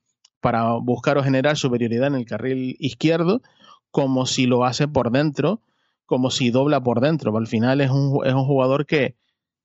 para 0.47 0.75
buscar 0.75 1.19
o 1.19 1.25
generar 1.25 1.57
superioridad 1.57 2.07
en 2.07 2.15
el 2.15 2.25
carril 2.25 2.77
izquierdo, 2.79 3.43
como 3.91 4.27
si 4.27 4.47
lo 4.47 4.65
hace 4.65 4.87
por 4.87 5.11
dentro, 5.11 5.61
como 6.05 6.31
si 6.31 6.51
dobla 6.51 6.81
por 6.81 7.01
dentro. 7.01 7.37
Al 7.37 7.49
final 7.49 7.81
es 7.81 7.91
un, 7.91 8.25
es 8.25 8.33
un 8.33 8.45
jugador 8.45 8.87
que, 8.87 9.17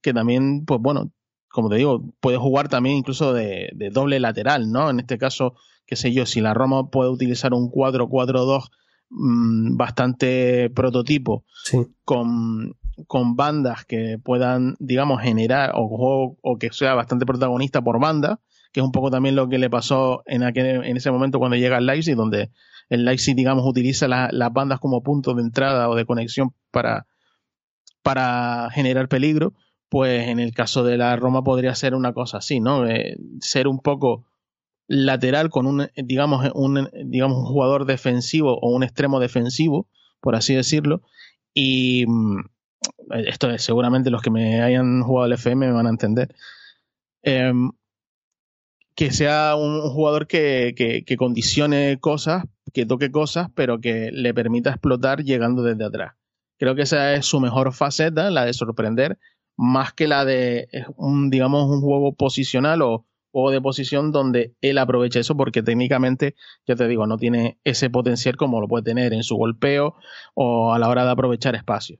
que 0.01 0.11
también, 0.11 0.65
pues 0.65 0.81
bueno, 0.81 1.11
como 1.49 1.69
te 1.69 1.75
digo, 1.75 2.01
puede 2.19 2.37
jugar 2.37 2.67
también 2.67 2.95
incluso 2.95 3.31
de, 3.31 3.69
de, 3.75 3.91
doble 3.91 4.19
lateral, 4.19 4.71
¿no? 4.71 4.89
En 4.89 4.99
este 4.99 5.19
caso, 5.19 5.53
qué 5.85 5.95
sé 5.95 6.13
yo, 6.13 6.25
si 6.25 6.41
la 6.41 6.55
Roma 6.55 6.89
puede 6.89 7.11
utilizar 7.11 7.53
un 7.53 7.69
4-4-2 7.69 8.71
Mm, 9.13 9.75
bastante 9.75 10.69
prototipo 10.69 11.43
con, 12.05 12.77
con, 13.07 13.35
bandas 13.35 13.83
que 13.83 14.17
puedan, 14.23 14.77
digamos, 14.79 15.21
generar 15.21 15.73
o, 15.75 16.37
o, 16.41 16.57
que 16.57 16.71
sea 16.71 16.93
bastante 16.93 17.25
protagonista 17.25 17.81
por 17.81 17.99
banda, 17.99 18.39
que 18.71 18.79
es 18.79 18.85
un 18.85 18.91
poco 18.91 19.11
también 19.11 19.35
lo 19.35 19.49
que 19.49 19.57
le 19.57 19.69
pasó 19.69 20.23
en, 20.25 20.43
aquel, 20.43 20.83
en 20.85 20.97
ese 20.97 21.11
momento 21.11 21.39
cuando 21.39 21.57
llega 21.57 21.77
al 21.77 21.85
Leipzig, 21.85 22.15
donde 22.15 22.51
el 22.89 23.05
Leipzig, 23.05 23.35
digamos, 23.35 23.65
utiliza 23.65 24.07
las 24.07 24.53
bandas 24.53 24.79
como 24.79 25.01
punto 25.01 25.33
de 25.33 25.41
entrada 25.41 25.89
o 25.89 25.95
de 25.95 26.05
conexión 26.05 26.53
para, 26.71 27.07
para 28.03 28.69
generar 28.71 29.07
peligro, 29.07 29.53
pues 29.89 30.27
en 30.27 30.39
el 30.39 30.53
caso 30.53 30.83
de 30.83 30.97
la 30.97 31.15
Roma 31.15 31.43
podría 31.43 31.75
ser 31.75 31.95
una 31.95 32.13
cosa 32.13 32.37
así, 32.37 32.59
¿no? 32.59 32.87
Eh, 32.87 33.17
ser 33.39 33.67
un 33.67 33.79
poco 33.79 34.25
lateral 34.87 35.49
con 35.49 35.67
un, 35.67 35.89
digamos, 35.95 36.49
un, 36.53 36.89
digamos, 37.05 37.37
un 37.37 37.45
jugador 37.45 37.85
defensivo 37.85 38.57
o 38.59 38.71
un 38.71 38.83
extremo 38.83 39.19
defensivo, 39.19 39.87
por 40.19 40.35
así 40.35 40.53
decirlo. 40.53 41.01
Y 41.53 42.05
mm, 42.07 42.39
esto 43.25 43.49
es, 43.49 43.63
seguramente 43.63 44.09
los 44.09 44.21
que 44.21 44.31
me 44.31 44.61
hayan 44.61 45.01
jugado 45.01 45.27
el 45.27 45.33
FM 45.33 45.67
me 45.67 45.73
van 45.73 45.87
a 45.87 45.91
entender. 45.91 46.35
Em, 47.23 47.71
que 48.95 49.11
sea 49.11 49.55
un, 49.55 49.81
jugador 49.81 50.27
que, 50.27 50.73
que, 50.75 51.17
condicione 51.17 51.99
cosas, 51.99 52.43
que 52.73 52.85
toque 52.85 53.11
cosas, 53.11 53.49
pero 53.55 53.79
que 53.79 54.11
le 54.11 54.33
permita 54.33 54.71
explotar 54.71 55.23
llegando 55.23 55.63
desde 55.63 55.85
atrás. 55.85 56.13
Creo 56.57 56.75
que 56.75 56.83
esa 56.83 57.13
es 57.13 57.25
su 57.25 57.39
mejor 57.39 57.73
faceta, 57.73 58.29
la 58.29 58.45
de 58.45 58.53
sorprender, 58.53 59.17
más 59.57 59.93
que 59.93 60.07
la 60.07 60.25
de 60.25 60.67
un, 60.95 61.29
digamos, 61.29 61.69
un 61.69 61.81
juego 61.81 62.13
posicional 62.13 62.81
o, 62.81 63.05
o 63.31 63.51
de 63.51 63.61
posición 63.61 64.11
donde 64.11 64.55
él 64.61 64.77
aprovecha 64.77 65.19
eso 65.19 65.35
porque 65.35 65.63
técnicamente, 65.63 66.35
ya 66.67 66.75
te 66.75 66.87
digo, 66.87 67.07
no 67.07 67.17
tiene 67.17 67.59
ese 67.63 67.89
potencial 67.89 68.35
como 68.35 68.61
lo 68.61 68.67
puede 68.67 68.83
tener 68.83 69.13
en 69.13 69.23
su 69.23 69.35
golpeo 69.35 69.95
o 70.33 70.73
a 70.73 70.79
la 70.79 70.89
hora 70.89 71.05
de 71.05 71.11
aprovechar 71.11 71.55
espacio. 71.55 71.97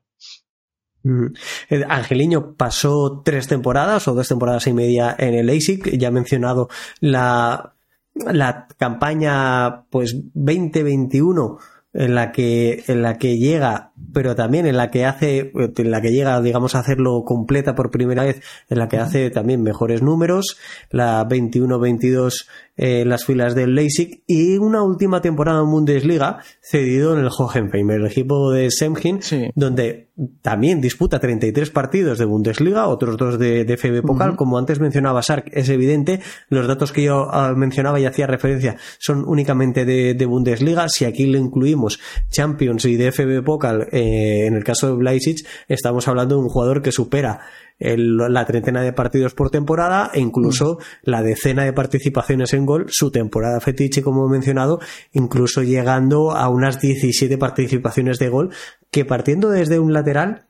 Eh, 1.03 1.83
Angeliño 1.87 2.53
pasó 2.55 3.21
tres 3.23 3.47
temporadas 3.47 4.07
o 4.07 4.13
dos 4.13 4.27
temporadas 4.27 4.67
y 4.67 4.73
media 4.73 5.15
en 5.17 5.33
el 5.33 5.49
ASIC. 5.49 5.97
Ya 5.97 6.09
he 6.09 6.11
mencionado 6.11 6.69
la, 6.99 7.73
la 8.13 8.67
campaña 8.77 9.83
pues 9.89 10.15
2021 10.33 11.57
en 11.93 12.15
la 12.15 12.31
que 12.31 12.83
en 12.87 13.01
la 13.01 13.17
que 13.17 13.37
llega 13.37 13.91
pero 14.13 14.33
también 14.33 14.65
en 14.65 14.77
la 14.77 14.89
que 14.91 15.05
hace 15.05 15.51
en 15.53 15.91
la 15.91 16.01
que 16.01 16.11
llega 16.11 16.39
digamos 16.41 16.73
a 16.73 16.79
hacerlo 16.79 17.23
completa 17.25 17.75
por 17.75 17.91
primera 17.91 18.23
vez 18.23 18.41
en 18.69 18.79
la 18.79 18.87
que 18.87 18.97
hace 18.97 19.29
también 19.29 19.61
mejores 19.61 20.01
números 20.01 20.57
la 20.89 21.27
21-22 21.27 22.47
en 22.81 23.09
las 23.09 23.25
filas 23.25 23.53
del 23.53 23.75
Leipzig 23.75 24.23
y 24.25 24.57
una 24.57 24.81
última 24.81 25.21
temporada 25.21 25.61
en 25.61 25.69
Bundesliga 25.69 26.39
cedido 26.61 27.13
en 27.13 27.23
el 27.23 27.29
Hohenheim 27.29 27.91
el 27.91 28.07
equipo 28.07 28.51
de 28.51 28.71
Semgin 28.71 29.19
donde 29.53 30.09
también 30.41 30.81
disputa 30.81 31.19
33 31.19 31.69
partidos 31.69 32.17
de 32.17 32.25
Bundesliga 32.25 32.87
otros 32.87 33.17
dos 33.17 33.37
de, 33.37 33.65
de 33.65 33.77
FB 33.77 34.01
Pokal. 34.05 34.35
Como 34.35 34.57
antes 34.57 34.79
mencionaba 34.79 35.21
Sark 35.21 35.45
es 35.51 35.69
evidente 35.69 36.21
los 36.49 36.67
datos 36.67 36.91
que 36.91 37.03
yo 37.03 37.27
ah, 37.31 37.53
mencionaba 37.55 37.99
y 37.99 38.05
hacía 38.05 38.25
referencia 38.25 38.77
son 38.97 39.25
únicamente 39.27 39.85
de, 39.85 40.15
de 40.15 40.25
Bundesliga. 40.25 40.89
Si 40.89 41.05
aquí 41.05 41.27
le 41.27 41.37
incluimos 41.37 41.99
Champions 42.31 42.85
y 42.85 42.97
DFB 42.97 43.43
Pokal 43.43 43.89
eh, 43.91 44.47
en 44.47 44.55
el 44.55 44.63
caso 44.63 44.87
de 44.87 44.93
Blaisic 44.95 45.45
estamos 45.67 46.07
hablando 46.07 46.35
de 46.35 46.41
un 46.41 46.49
jugador 46.49 46.81
que 46.81 46.91
supera 46.91 47.41
la 47.81 48.45
treintena 48.45 48.81
de 48.81 48.93
partidos 48.93 49.33
por 49.33 49.49
temporada 49.49 50.11
e 50.13 50.19
incluso 50.19 50.77
la 51.01 51.23
decena 51.23 51.63
de 51.63 51.73
participaciones 51.73 52.53
en 52.53 52.65
gol, 52.65 52.85
su 52.89 53.11
temporada 53.11 53.59
fetiche 53.59 54.03
como 54.03 54.27
he 54.27 54.31
mencionado, 54.31 54.79
incluso 55.13 55.63
llegando 55.63 56.31
a 56.31 56.49
unas 56.49 56.79
17 56.79 57.37
participaciones 57.37 58.19
de 58.19 58.29
gol 58.29 58.53
que 58.91 59.05
partiendo 59.05 59.49
desde 59.49 59.79
un 59.79 59.93
lateral 59.93 60.45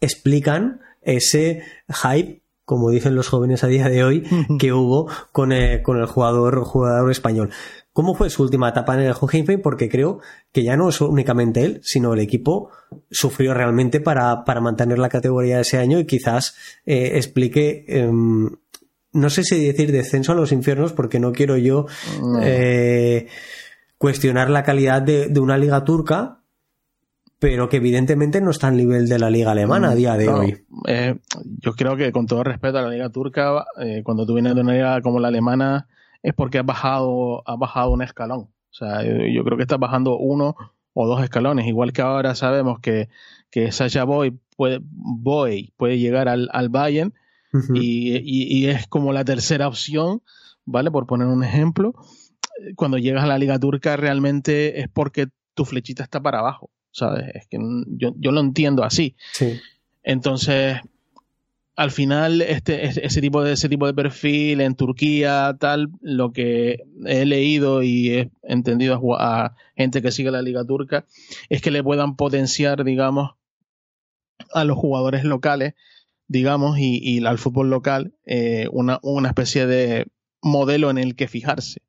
explican 0.00 0.80
ese 1.02 1.62
hype 1.88 2.42
como 2.70 2.90
dicen 2.90 3.16
los 3.16 3.26
jóvenes 3.26 3.64
a 3.64 3.66
día 3.66 3.88
de 3.88 4.04
hoy, 4.04 4.22
que 4.60 4.72
hubo 4.72 5.08
con, 5.32 5.50
eh, 5.50 5.82
con 5.82 5.98
el 5.98 6.06
jugador, 6.06 6.62
jugador 6.62 7.10
español. 7.10 7.50
Cómo 7.92 8.14
fue 8.14 8.30
su 8.30 8.44
última 8.44 8.68
etapa 8.68 8.94
en 8.94 9.00
el 9.00 9.14
Hohenheim, 9.20 9.60
porque 9.60 9.88
creo 9.88 10.20
que 10.52 10.62
ya 10.62 10.76
no 10.76 10.88
es 10.88 11.00
únicamente 11.00 11.64
él, 11.64 11.80
sino 11.82 12.14
el 12.14 12.20
equipo 12.20 12.70
sufrió 13.10 13.54
realmente 13.54 13.98
para, 14.00 14.44
para 14.44 14.60
mantener 14.60 15.00
la 15.00 15.08
categoría 15.08 15.58
ese 15.58 15.78
año 15.78 15.98
y 15.98 16.06
quizás 16.06 16.54
eh, 16.86 17.14
explique, 17.16 17.84
em, 17.88 18.50
no 19.14 19.30
sé 19.30 19.42
si 19.42 19.66
decir 19.66 19.90
descenso 19.90 20.30
a 20.30 20.36
los 20.36 20.52
infiernos, 20.52 20.92
porque 20.92 21.18
no 21.18 21.32
quiero 21.32 21.56
yo 21.56 21.86
eh, 22.40 23.26
cuestionar 23.98 24.48
la 24.48 24.62
calidad 24.62 25.02
de, 25.02 25.40
una 25.40 25.58
liga 25.58 25.82
turca, 25.82 26.39
pero 27.40 27.68
que 27.68 27.78
evidentemente 27.78 28.40
no 28.40 28.50
está 28.50 28.68
al 28.68 28.76
nivel 28.76 29.08
de 29.08 29.18
la 29.18 29.30
liga 29.30 29.50
alemana 29.50 29.90
a 29.90 29.94
día 29.96 30.16
de 30.16 30.28
hoy. 30.28 30.64
Eh, 30.86 31.18
yo 31.58 31.72
creo 31.72 31.96
que 31.96 32.12
con 32.12 32.26
todo 32.26 32.44
respeto 32.44 32.78
a 32.78 32.82
la 32.82 32.90
liga 32.90 33.10
turca, 33.10 33.64
cuando 34.04 34.24
tú 34.26 34.34
vienes 34.34 34.54
de 34.54 34.60
una 34.60 34.74
liga 34.74 35.02
como 35.02 35.18
la 35.18 35.28
alemana, 35.28 35.88
es 36.22 36.34
porque 36.34 36.58
ha 36.58 36.62
bajado, 36.62 37.42
ha 37.46 37.56
bajado 37.56 37.90
un 37.90 38.02
escalón. 38.02 38.40
O 38.70 38.72
sea, 38.72 39.02
yo, 39.02 39.42
creo 39.42 39.56
que 39.56 39.64
está 39.64 39.78
bajando 39.78 40.16
uno 40.16 40.54
o 40.92 41.06
dos 41.06 41.22
escalones. 41.22 41.66
Igual 41.66 41.92
que 41.92 42.02
ahora 42.02 42.34
sabemos 42.34 42.78
que, 42.80 43.08
que 43.50 43.72
Sasha 43.72 44.04
Boy 44.04 44.38
puede, 44.56 44.80
Boy 44.82 45.72
puede 45.76 45.98
llegar 45.98 46.28
al, 46.28 46.48
al 46.52 46.68
Bayern 46.68 47.12
y, 47.74 48.66
es 48.66 48.86
como 48.86 49.12
la 49.12 49.24
tercera 49.24 49.66
opción, 49.66 50.22
¿vale? 50.64 50.90
Por 50.90 51.06
poner 51.06 51.26
un 51.26 51.42
ejemplo. 51.42 51.94
Cuando 52.76 52.98
llegas 52.98 53.24
a 53.24 53.26
la 53.26 53.38
Liga 53.38 53.58
Turca 53.58 53.96
realmente 53.96 54.80
es 54.80 54.88
porque 54.88 55.28
tu 55.54 55.64
flechita 55.64 56.02
está 56.02 56.20
para 56.20 56.40
abajo, 56.40 56.70
¿sabes? 56.92 57.34
Es 57.34 57.46
que 57.46 57.58
yo, 57.86 58.14
yo 58.16 58.32
lo 58.32 58.40
entiendo 58.40 58.84
así. 58.84 59.16
Sí. 59.32 59.60
Entonces, 60.02 60.78
al 61.80 61.90
final 61.90 62.42
este, 62.42 62.84
ese 62.84 63.20
tipo 63.22 63.42
de 63.42 63.52
ese 63.52 63.68
tipo 63.70 63.86
de 63.86 63.94
perfil 63.94 64.60
en 64.60 64.74
Turquía 64.74 65.56
tal 65.58 65.88
lo 66.02 66.30
que 66.30 66.84
he 67.06 67.24
leído 67.24 67.82
y 67.82 68.10
he 68.10 68.30
entendido 68.42 69.00
a, 69.18 69.54
gente 69.76 70.02
que 70.02 70.12
sigue 70.12 70.30
la 70.30 70.42
liga 70.42 70.62
turca 70.62 71.06
es 71.48 71.62
que 71.62 71.70
le 71.70 71.82
puedan 71.82 72.16
potenciar 72.16 72.84
digamos 72.84 73.30
a 74.52 74.64
los 74.64 74.76
jugadores 74.76 75.24
locales 75.24 75.72
digamos 76.26 76.76
y, 76.78 77.24
al 77.24 77.38
fútbol 77.38 77.70
local 77.70 78.12
eh, 78.26 78.68
una, 78.72 78.98
una 79.02 79.28
especie 79.28 79.66
de 79.66 80.06
modelo 80.42 80.90
en 80.90 80.98
el 80.98 81.16
que 81.16 81.28
fijarse 81.28 81.80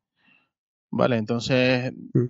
vale 0.92 1.18
entonces 1.18 1.94
mm. 2.14 2.26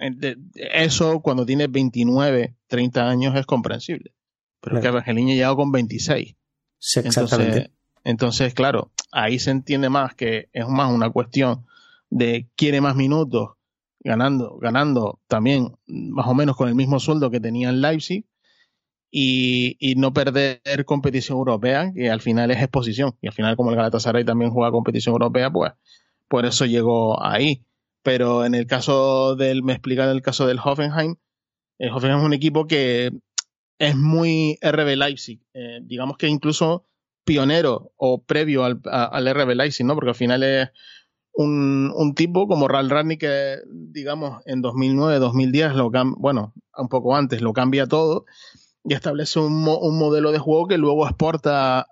eso 0.55 1.20
cuando 1.22 1.45
tiene 1.45 1.68
29 1.68 2.55
30 2.68 3.09
años 3.09 3.36
es 3.36 3.45
comprensible 3.45 4.14
pero 4.62 4.80
claro. 4.80 4.93
que 4.93 4.99
Angelini 4.99 5.36
llegado 5.36 5.57
con 5.57 5.72
26 5.72 6.36
entonces, 8.03 8.53
claro, 8.53 8.91
ahí 9.12 9.39
se 9.39 9.51
entiende 9.51 9.89
más 9.89 10.16
que 10.16 10.49
es 10.53 10.68
más 10.68 10.91
una 10.91 11.09
cuestión 11.09 11.66
de 12.09 12.49
quiere 12.55 12.82
más 12.82 12.95
minutos 12.95 13.51
ganando, 13.99 14.57
ganando 14.59 15.20
también 15.28 15.76
más 15.86 16.28
o 16.28 16.34
menos 16.34 16.57
con 16.57 16.68
el 16.68 16.76
mismo 16.76 16.99
sueldo 16.99 17.30
que 17.30 17.39
tenía 17.39 17.70
en 17.70 17.82
Leipzig 17.82 18.26
y, 19.12 19.93
no 19.97 20.14
perder 20.14 20.86
competición 20.86 21.38
europea, 21.38 21.91
que 21.93 22.09
al 22.09 22.22
final 22.22 22.49
es 22.49 22.62
exposición. 22.62 23.14
Y 23.22 23.28
al 23.28 23.34
final, 23.34 23.57
como 23.57 23.70
el 23.70 23.76
Galatasaray 23.76 24.24
también 24.24 24.51
juega 24.51 24.72
competición 24.72 25.14
europea, 25.14 25.51
pues 25.51 25.74
por 26.28 26.45
eso 26.45 26.66
llegó 26.66 27.22
ahí. 27.22 27.66
Pero 28.03 28.45
en 28.45 28.55
el 28.55 28.67
caso 28.67 29.35
del, 29.35 29.63
me 29.63 29.73
explica 29.73 30.09
el 30.09 30.21
caso 30.21 30.47
del 30.47 30.59
Hoffenheim, 30.63 31.15
el 31.79 31.89
Hoffenheim 31.91 32.19
es 32.19 32.25
un 32.25 32.33
equipo 32.33 32.67
que 32.67 33.11
es 33.79 33.95
muy 33.95 34.57
RB 34.61 34.95
Leipzig, 34.95 35.41
eh, 35.53 35.79
digamos 35.83 36.17
que 36.17 36.27
incluso 36.27 36.85
pionero 37.23 37.93
o 37.97 38.23
previo 38.23 38.63
al, 38.63 38.81
al 38.85 39.33
RB 39.33 39.55
Leipzig, 39.55 39.85
¿no? 39.85 39.95
Porque 39.95 40.09
al 40.09 40.15
final 40.15 40.43
es 40.43 40.69
un, 41.33 41.91
un 41.95 42.13
tipo 42.13 42.47
como 42.47 42.67
Ralf 42.67 42.91
Rani 42.91 43.17
que, 43.17 43.57
digamos, 43.71 44.41
en 44.45 44.61
2009, 44.61 45.19
2010, 45.19 45.75
lo 45.75 45.91
bueno, 46.17 46.53
un 46.77 46.89
poco 46.89 47.15
antes, 47.15 47.41
lo 47.41 47.53
cambia 47.53 47.87
todo 47.87 48.25
y 48.83 48.93
establece 48.93 49.39
un, 49.39 49.67
un 49.67 49.97
modelo 49.97 50.31
de 50.31 50.39
juego 50.39 50.67
que 50.67 50.77
luego 50.77 51.07
exporta 51.07 51.87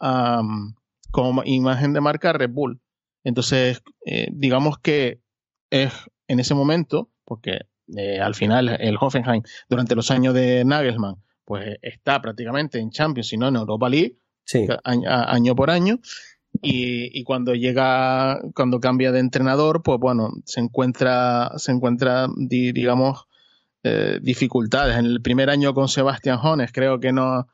como 1.12 1.43
imagen 1.45 1.93
de 1.93 2.01
marca 2.01 2.34
Red 2.34 2.51
Bull. 2.51 2.82
Entonces, 3.24 3.82
eh, 4.05 4.30
digamos 4.32 4.80
que 4.80 5.22
es 5.70 5.94
en 6.28 6.40
ese 6.40 6.56
momento, 6.56 7.10
porque 7.26 7.62
eh, 7.96 8.20
al 8.20 8.36
final 8.36 8.70
el 8.70 8.98
Hoffenheim 9.00 9.44
durante 9.68 9.96
los 9.96 10.12
años 10.12 10.34
de 10.34 10.64
Nagelsmann, 10.66 11.16
pues 11.46 11.78
está 11.82 12.22
prácticamente 12.22 12.80
en 12.80 12.92
Champions, 12.92 13.28
si 13.28 13.38
no 13.38 13.48
en 13.48 13.56
Europa 13.56 13.90
League, 13.90 14.18
año 14.84 15.56
por 15.56 15.70
año. 15.72 16.00
Y, 16.62 17.24
cuando 17.24 17.54
llega, 17.54 18.40
cuando 18.54 18.80
cambia 18.80 19.12
de 19.12 19.20
entrenador, 19.20 19.82
pues 19.84 20.00
bueno, 20.00 20.32
se 20.46 20.60
encuentra, 20.60 21.52
se 21.58 21.72
encuentra, 21.72 22.28
digamos, 22.38 23.28
eh, 23.84 24.20
dificultades. 24.22 24.98
En 24.98 25.06
el 25.06 25.22
primer 25.22 25.50
año 25.50 25.74
con 25.74 25.88
Sebastián 25.88 26.38
Jones 26.38 26.72
creo 26.74 27.00
que 27.00 27.14
no, 27.14 27.48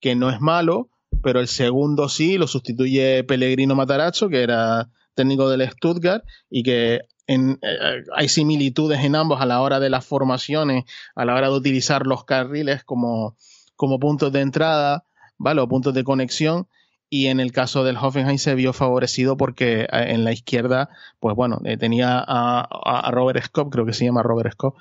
que 0.00 0.16
no 0.16 0.30
es 0.30 0.40
malo, 0.40 0.90
pero 1.22 1.40
el 1.40 1.48
segundo 1.48 2.08
sí, 2.08 2.36
lo 2.36 2.46
sustituye 2.46 3.22
Pellegrino 3.24 3.74
Matarazzo, 3.74 4.28
que 4.28 4.42
era 4.42 4.88
técnico 5.14 5.48
del 5.48 5.68
Stuttgart, 5.70 6.24
y 6.50 6.62
que 6.62 7.02
en, 7.28 7.60
eh, 7.62 8.02
hay 8.16 8.28
similitudes 8.28 9.04
en 9.04 9.14
ambos 9.14 9.40
a 9.40 9.46
la 9.46 9.60
hora 9.60 9.78
de 9.78 9.90
las 9.90 10.04
formaciones, 10.04 10.84
a 11.14 11.24
la 11.24 11.36
hora 11.36 11.48
de 11.48 11.54
utilizar 11.54 12.06
los 12.06 12.24
carriles 12.24 12.82
como, 12.82 13.36
como 13.76 14.00
puntos 14.00 14.32
de 14.32 14.40
entrada, 14.40 15.04
¿vale? 15.36 15.60
O 15.60 15.68
puntos 15.68 15.94
de 15.94 16.02
conexión 16.02 16.66
y 17.10 17.26
en 17.26 17.40
el 17.40 17.52
caso 17.52 17.84
del 17.84 17.96
Hoffenheim 17.96 18.38
se 18.38 18.54
vio 18.54 18.72
favorecido 18.72 19.36
porque 19.36 19.82
eh, 19.82 19.88
en 19.90 20.24
la 20.24 20.32
izquierda, 20.32 20.90
pues 21.20 21.34
bueno, 21.34 21.60
eh, 21.64 21.76
tenía 21.76 22.22
a, 22.26 23.10
Robert 23.10 23.44
Scott, 23.44 23.70
creo 23.70 23.86
que 23.86 23.92
se 23.92 24.04
llama 24.04 24.22
Robert 24.22 24.52
Scott, 24.52 24.74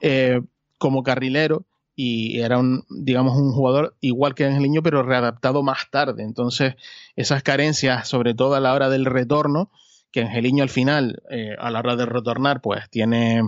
eh, 0.00 0.40
como 0.78 1.02
carrilero 1.02 1.64
y 1.94 2.40
era 2.40 2.58
un, 2.58 2.84
digamos, 2.88 3.36
un 3.36 3.52
jugador 3.52 3.94
igual 4.00 4.34
que 4.34 4.46
Angeliño, 4.46 4.82
pero 4.82 5.02
readaptado 5.02 5.62
más 5.62 5.90
tarde. 5.90 6.22
Entonces, 6.22 6.74
esas 7.14 7.42
carencias, 7.42 8.08
sobre 8.08 8.34
todo 8.34 8.54
a 8.54 8.60
la 8.60 8.72
hora 8.72 8.88
del 8.88 9.04
retorno, 9.04 9.70
que 10.12 10.22
Angeliño 10.22 10.62
al 10.62 10.70
final, 10.70 11.22
a 11.58 11.70
la 11.70 11.78
hora 11.78 11.96
de 11.96 12.06
retornar, 12.06 12.60
pues 12.60 12.88
tiene, 12.90 13.42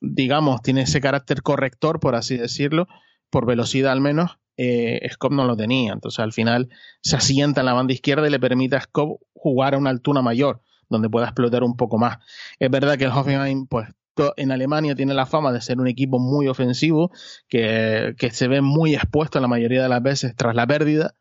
digamos, 0.00 0.62
tiene 0.62 0.82
ese 0.82 1.00
carácter 1.00 1.42
corrector, 1.42 2.00
por 2.00 2.14
así 2.14 2.36
decirlo, 2.36 2.86
por 3.30 3.46
velocidad 3.46 3.92
al 3.92 4.00
menos, 4.00 4.38
eh, 4.56 5.08
no 5.30 5.44
lo 5.44 5.56
tenía. 5.56 5.92
Entonces 5.92 6.18
al 6.20 6.32
final 6.32 6.68
se 7.02 7.16
asienta 7.16 7.60
en 7.60 7.66
la 7.66 7.72
banda 7.72 7.94
izquierda 7.94 8.26
y 8.26 8.30
le 8.30 8.40
permite 8.40 8.76
a 8.76 8.80
Scott 8.82 9.20
jugar 9.32 9.74
a 9.74 9.78
una 9.78 9.90
altura 9.90 10.20
mayor, 10.20 10.62
donde 10.88 11.08
pueda 11.08 11.26
explotar 11.26 11.62
un 11.62 11.76
poco 11.76 11.98
más. 11.98 12.18
Es 12.58 12.70
verdad 12.70 12.98
que 12.98 13.04
el 13.04 13.10
Hoffenheim, 13.10 13.66
pues 13.66 13.88
en 14.36 14.52
Alemania 14.52 14.94
tiene 14.94 15.14
la 15.14 15.24
fama 15.24 15.52
de 15.52 15.62
ser 15.62 15.78
un 15.78 15.86
equipo 15.86 16.18
muy 16.18 16.46
ofensivo, 16.48 17.10
que, 17.48 18.14
se 18.32 18.48
ve 18.48 18.60
muy 18.60 18.94
expuesto 18.94 19.40
la 19.40 19.48
mayoría 19.48 19.82
de 19.82 19.88
las 19.88 20.02
veces 20.02 20.34
tras 20.36 20.54
la 20.54 20.66
pérdida 20.66 21.14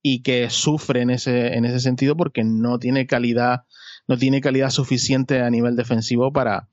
y 0.00 0.22
que 0.22 0.48
sufre 0.48 1.02
en 1.02 1.10
ese, 1.10 1.54
en 1.54 1.66
ese 1.66 1.80
sentido 1.80 2.16
porque 2.16 2.44
no 2.44 2.78
tiene 2.78 3.06
calidad, 3.06 3.64
no 4.08 4.16
tiene 4.16 4.40
calidad 4.40 4.70
suficiente 4.70 5.40
a 5.40 5.50
nivel 5.50 5.76
defensivo 5.76 6.32
para, 6.32 6.68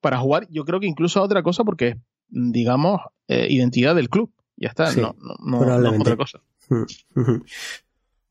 para 0.00 0.18
jugar. 0.18 0.46
Yo 0.50 0.64
creo 0.64 0.80
que 0.80 0.86
incluso 0.86 1.22
otra 1.22 1.42
cosa 1.42 1.64
porque 1.64 1.88
es, 1.88 1.96
digamos, 2.28 3.00
eh, 3.28 3.46
identidad 3.48 3.94
del 3.94 4.10
club. 4.10 4.30
Ya 4.56 4.68
está, 4.68 4.92
no, 4.92 5.14
no, 5.42 6.00
otra 6.00 6.16
cosa. 6.16 6.40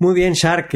Muy 0.02 0.16
bien, 0.16 0.32
Shark, 0.32 0.70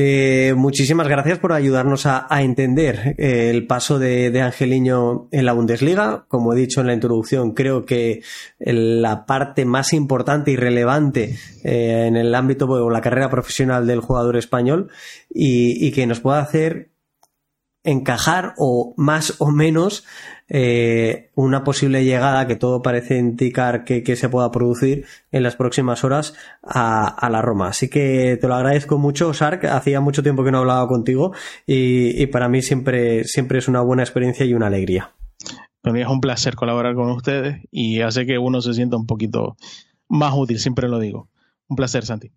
muchísimas 0.58 1.08
gracias 1.08 1.40
por 1.40 1.54
ayudarnos 1.54 2.06
a, 2.06 2.28
entender 2.42 3.16
eh, 3.18 3.52
el 3.52 3.68
paso 3.68 3.98
de, 3.98 4.42
Angeliño 4.42 5.30
en 5.32 5.46
la 5.46 5.54
Bundesliga. 5.54 6.26
Como 6.28 6.54
he 6.54 6.58
dicho 6.58 6.82
en 6.82 6.88
la 6.88 6.94
introducción, 6.94 7.54
creo 7.54 7.86
que 7.86 8.22
la 8.60 9.26
parte 9.26 9.64
más 9.64 9.94
importante 9.94 10.52
y 10.52 10.58
relevante 10.58 11.38
eh, 11.64 12.06
en 12.08 12.18
el 12.18 12.36
ámbito 12.36 12.66
o 12.66 12.90
la 12.90 13.00
carrera 13.00 13.30
profesional 13.30 13.88
del 13.88 14.02
jugador 14.02 14.36
español 14.36 14.90
y, 15.30 15.88
y 15.88 15.92
que 15.92 16.08
nos 16.08 16.20
pueda 16.20 16.40
hacer 16.40 16.90
encajar 17.84 18.54
o 18.58 18.94
más 18.98 19.36
o 19.40 19.52
menos 19.52 20.06
eh, 20.50 21.32
una 21.36 21.64
posible 21.64 22.04
llegada 22.04 22.48
que 22.48 22.56
todo 22.56 22.82
parece 22.82 23.18
indicar 23.18 23.84
que, 23.86 24.16
se 24.16 24.30
pueda 24.30 24.52
producir 24.52 25.06
en 25.32 25.44
las 25.44 25.56
próximas 25.56 26.04
horas 26.04 26.34
a, 26.62 27.30
la 27.30 27.42
Roma. 27.42 27.70
Así 27.70 27.90
que 27.90 28.38
te 28.40 28.48
lo 28.48 28.56
agradezco 28.56 28.98
mucho, 28.98 29.34
Sark. 29.34 29.66
Hacía 29.66 30.00
mucho 30.02 30.24
tiempo 30.24 30.44
que 30.44 30.52
no 30.52 30.60
hablaba 30.60 30.88
contigo 30.88 31.34
y, 31.66 32.26
para 32.28 32.50
mí 32.50 32.62
siempre, 32.62 33.24
siempre 33.24 33.60
es 33.60 33.68
una 33.68 33.82
buena 33.82 34.04
experiencia 34.04 34.46
y 34.46 34.54
una 34.54 34.68
alegría. 34.68 35.12
Para 35.82 35.94
mí 35.94 36.02
es 36.02 36.08
un 36.08 36.22
placer 36.22 36.56
colaborar 36.56 36.96
con 36.96 37.10
ustedes 37.12 37.62
y 37.72 38.02
hace 38.02 38.26
que 38.26 38.38
uno 38.38 38.62
se 38.62 38.74
sienta 38.74 38.96
un 38.96 39.06
poquito 39.06 39.58
más 40.08 40.34
útil, 40.36 40.60
siempre 40.60 40.88
lo 40.88 41.00
digo. 41.00 41.30
Un 41.68 41.76
placer, 41.76 42.06
Santi. 42.06 42.32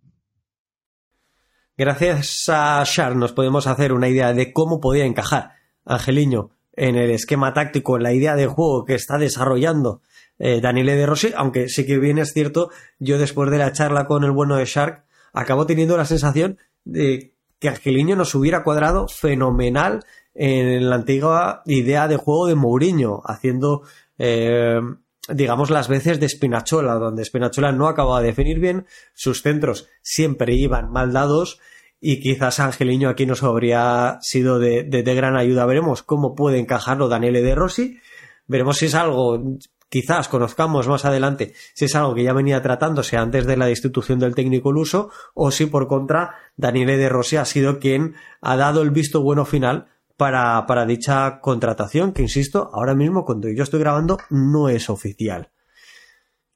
Gracias 1.78 2.48
a 2.48 2.82
Shar 2.86 3.16
nos 3.16 3.34
podemos 3.34 3.66
hacer 3.66 3.92
una 3.92 4.08
idea 4.08 4.32
de 4.32 4.54
cómo 4.54 4.80
podía 4.80 5.04
encajar 5.04 5.50
Angeliño 5.84 6.48
en 6.72 6.96
el 6.96 7.10
esquema 7.10 7.52
táctico, 7.52 7.96
en 7.96 8.02
la 8.02 8.14
idea 8.14 8.34
de 8.34 8.46
juego 8.46 8.86
que 8.86 8.94
está 8.94 9.18
desarrollando 9.18 10.00
eh, 10.38 10.62
Daniele 10.62 10.96
De 10.96 11.04
Rossi, 11.04 11.34
aunque 11.36 11.68
sí 11.68 11.84
que 11.84 11.98
bien 11.98 12.16
es 12.16 12.32
cierto, 12.32 12.70
yo 12.98 13.18
después 13.18 13.50
de 13.50 13.58
la 13.58 13.72
charla 13.72 14.06
con 14.06 14.24
el 14.24 14.30
bueno 14.30 14.56
de 14.56 14.64
Shark, 14.64 15.04
acabo 15.34 15.66
teniendo 15.66 15.98
la 15.98 16.06
sensación 16.06 16.56
de 16.86 17.34
que 17.58 17.68
Angeliño 17.68 18.16
nos 18.16 18.34
hubiera 18.34 18.64
cuadrado 18.64 19.06
fenomenal 19.06 20.02
en 20.32 20.88
la 20.88 20.96
antigua 20.96 21.62
idea 21.66 22.08
de 22.08 22.16
juego 22.16 22.46
de 22.46 22.54
Mourinho, 22.54 23.20
haciendo 23.26 23.82
eh, 24.16 24.80
digamos, 25.28 25.70
las 25.70 25.88
veces 25.88 26.20
de 26.20 26.28
Spinachola, 26.28 26.94
donde 26.94 27.24
Spinachola 27.24 27.72
no 27.72 27.88
acababa 27.88 28.20
de 28.20 28.28
definir 28.28 28.58
bien, 28.60 28.86
sus 29.14 29.42
centros 29.42 29.88
siempre 30.02 30.54
iban 30.54 30.90
mal 30.90 31.12
dados 31.12 31.60
y 32.00 32.20
quizás 32.20 32.60
Angeliño 32.60 33.08
aquí 33.08 33.26
nos 33.26 33.42
habría 33.42 34.18
sido 34.20 34.58
de, 34.58 35.02
gran 35.02 35.36
ayuda. 35.36 35.66
Veremos 35.66 36.02
cómo 36.02 36.34
puede 36.34 36.58
encajarlo 36.58 37.08
Daniele 37.08 37.42
De 37.42 37.54
Rossi, 37.54 37.98
veremos 38.46 38.78
si 38.78 38.86
es 38.86 38.94
algo, 38.94 39.42
quizás 39.88 40.28
conozcamos 40.28 40.88
más 40.88 41.04
adelante, 41.04 41.54
si 41.74 41.86
es 41.86 41.94
algo 41.96 42.14
que 42.14 42.22
ya 42.22 42.32
venía 42.32 42.62
tratándose 42.62 43.16
antes 43.16 43.46
de 43.46 43.56
la 43.56 43.66
destitución 43.66 44.18
del 44.18 44.34
técnico 44.34 44.72
luso, 44.72 45.10
o 45.34 45.50
si 45.50 45.66
por 45.66 45.88
contra 45.88 46.34
Daniele 46.56 46.96
De 46.96 47.08
Rossi 47.08 47.36
ha 47.36 47.44
sido 47.44 47.78
quien 47.78 48.14
ha 48.40 48.56
dado 48.56 48.82
el 48.82 48.90
visto 48.90 49.22
bueno 49.22 49.44
final 49.44 49.88
para, 50.16 50.66
para 50.66 50.86
dicha 50.86 51.40
contratación, 51.40 52.12
que 52.12 52.22
insisto, 52.22 52.70
ahora 52.72 52.94
mismo 52.94 53.24
cuando 53.24 53.48
yo 53.48 53.62
estoy 53.62 53.80
grabando 53.80 54.18
no 54.30 54.68
es 54.68 54.88
oficial. 54.88 55.50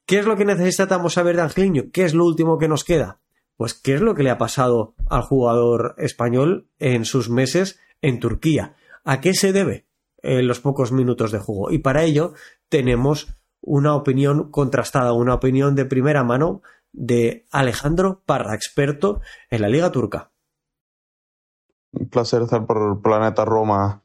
¿Qué 0.05 0.19
es 0.19 0.25
lo 0.25 0.35
que 0.35 0.45
necesitamos 0.45 1.13
saber 1.13 1.35
de 1.35 1.43
Angeliño? 1.43 1.83
¿Qué 1.93 2.03
es 2.03 2.13
lo 2.13 2.25
último 2.25 2.57
que 2.57 2.67
nos 2.67 2.83
queda? 2.83 3.19
Pues 3.55 3.73
qué 3.73 3.93
es 3.93 4.01
lo 4.01 4.15
que 4.15 4.23
le 4.23 4.31
ha 4.31 4.37
pasado 4.37 4.95
al 5.07 5.21
jugador 5.21 5.95
español 5.97 6.67
en 6.79 7.05
sus 7.05 7.29
meses 7.29 7.79
en 8.01 8.19
Turquía. 8.19 8.75
¿A 9.03 9.21
qué 9.21 9.33
se 9.33 9.53
debe 9.53 9.85
en 10.23 10.47
los 10.47 10.59
pocos 10.59 10.91
minutos 10.91 11.31
de 11.31 11.39
juego? 11.39 11.71
Y 11.71 11.77
para 11.77 12.03
ello 12.03 12.33
tenemos 12.69 13.35
una 13.61 13.95
opinión 13.95 14.49
contrastada, 14.49 15.13
una 15.13 15.35
opinión 15.35 15.75
de 15.75 15.85
primera 15.85 16.23
mano 16.23 16.61
de 16.91 17.45
Alejandro 17.51 18.23
Parra, 18.25 18.55
experto 18.55 19.21
en 19.49 19.61
la 19.61 19.69
Liga 19.69 19.91
Turca. 19.91 20.30
Un 21.93 22.09
placer 22.09 22.41
estar 22.41 22.65
por 22.65 23.01
planeta 23.01 23.45
Roma 23.45 24.03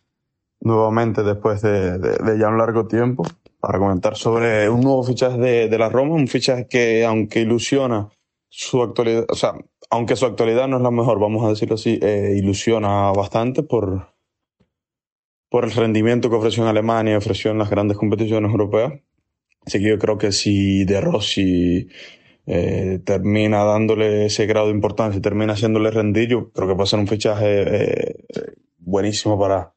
nuevamente 0.60 1.22
después 1.22 1.62
de, 1.62 1.98
ya 2.38 2.48
un 2.48 2.58
largo 2.58 2.86
tiempo 2.86 3.24
para 3.60 3.78
comentar 3.78 4.16
sobre 4.16 4.68
un 4.68 4.80
nuevo 4.80 5.02
fichaje 5.02 5.38
de, 5.68 5.78
la 5.78 5.88
Roma, 5.88 6.14
un 6.14 6.28
fichaje 6.28 6.66
que 6.68 7.04
aunque 7.04 7.40
ilusiona 7.40 8.08
su 8.48 8.82
actualidad, 8.82 9.26
o 9.28 9.34
sea, 9.34 9.54
aunque 9.90 10.16
su 10.16 10.26
actualidad 10.26 10.68
no 10.68 10.76
es 10.76 10.82
la 10.82 10.90
mejor, 10.90 11.18
vamos 11.20 11.44
a 11.44 11.48
decirlo 11.48 11.74
así, 11.74 11.98
eh, 12.02 12.34
ilusiona 12.36 13.12
bastante 13.12 13.62
por, 13.62 14.08
por 15.48 15.64
el 15.64 15.72
rendimiento 15.72 16.28
que 16.28 16.36
ofreció 16.36 16.62
en 16.62 16.68
Alemania 16.68 17.18
ofreció 17.18 17.50
en 17.50 17.58
las 17.58 17.70
grandes 17.70 17.96
competiciones 17.96 18.50
europeas. 18.50 18.92
Así 19.64 19.78
que 19.78 19.88
yo 19.88 19.98
creo 19.98 20.16
que 20.16 20.30
si 20.32 20.84
De 20.84 21.00
Rossi 21.00 21.88
eh, 22.46 23.00
termina 23.04 23.64
dándole 23.64 24.26
ese 24.26 24.46
grado 24.46 24.66
de 24.66 24.72
importancia 24.72 25.20
termina 25.20 25.54
haciéndole 25.54 25.90
rendir, 25.90 26.28
yo 26.28 26.50
creo 26.50 26.76
que 26.76 26.82
a 26.82 26.86
ser 26.86 26.98
un 26.98 27.08
fichaje 27.08 27.46
eh, 27.48 28.14
buenísimo 28.78 29.38
para, 29.38 29.72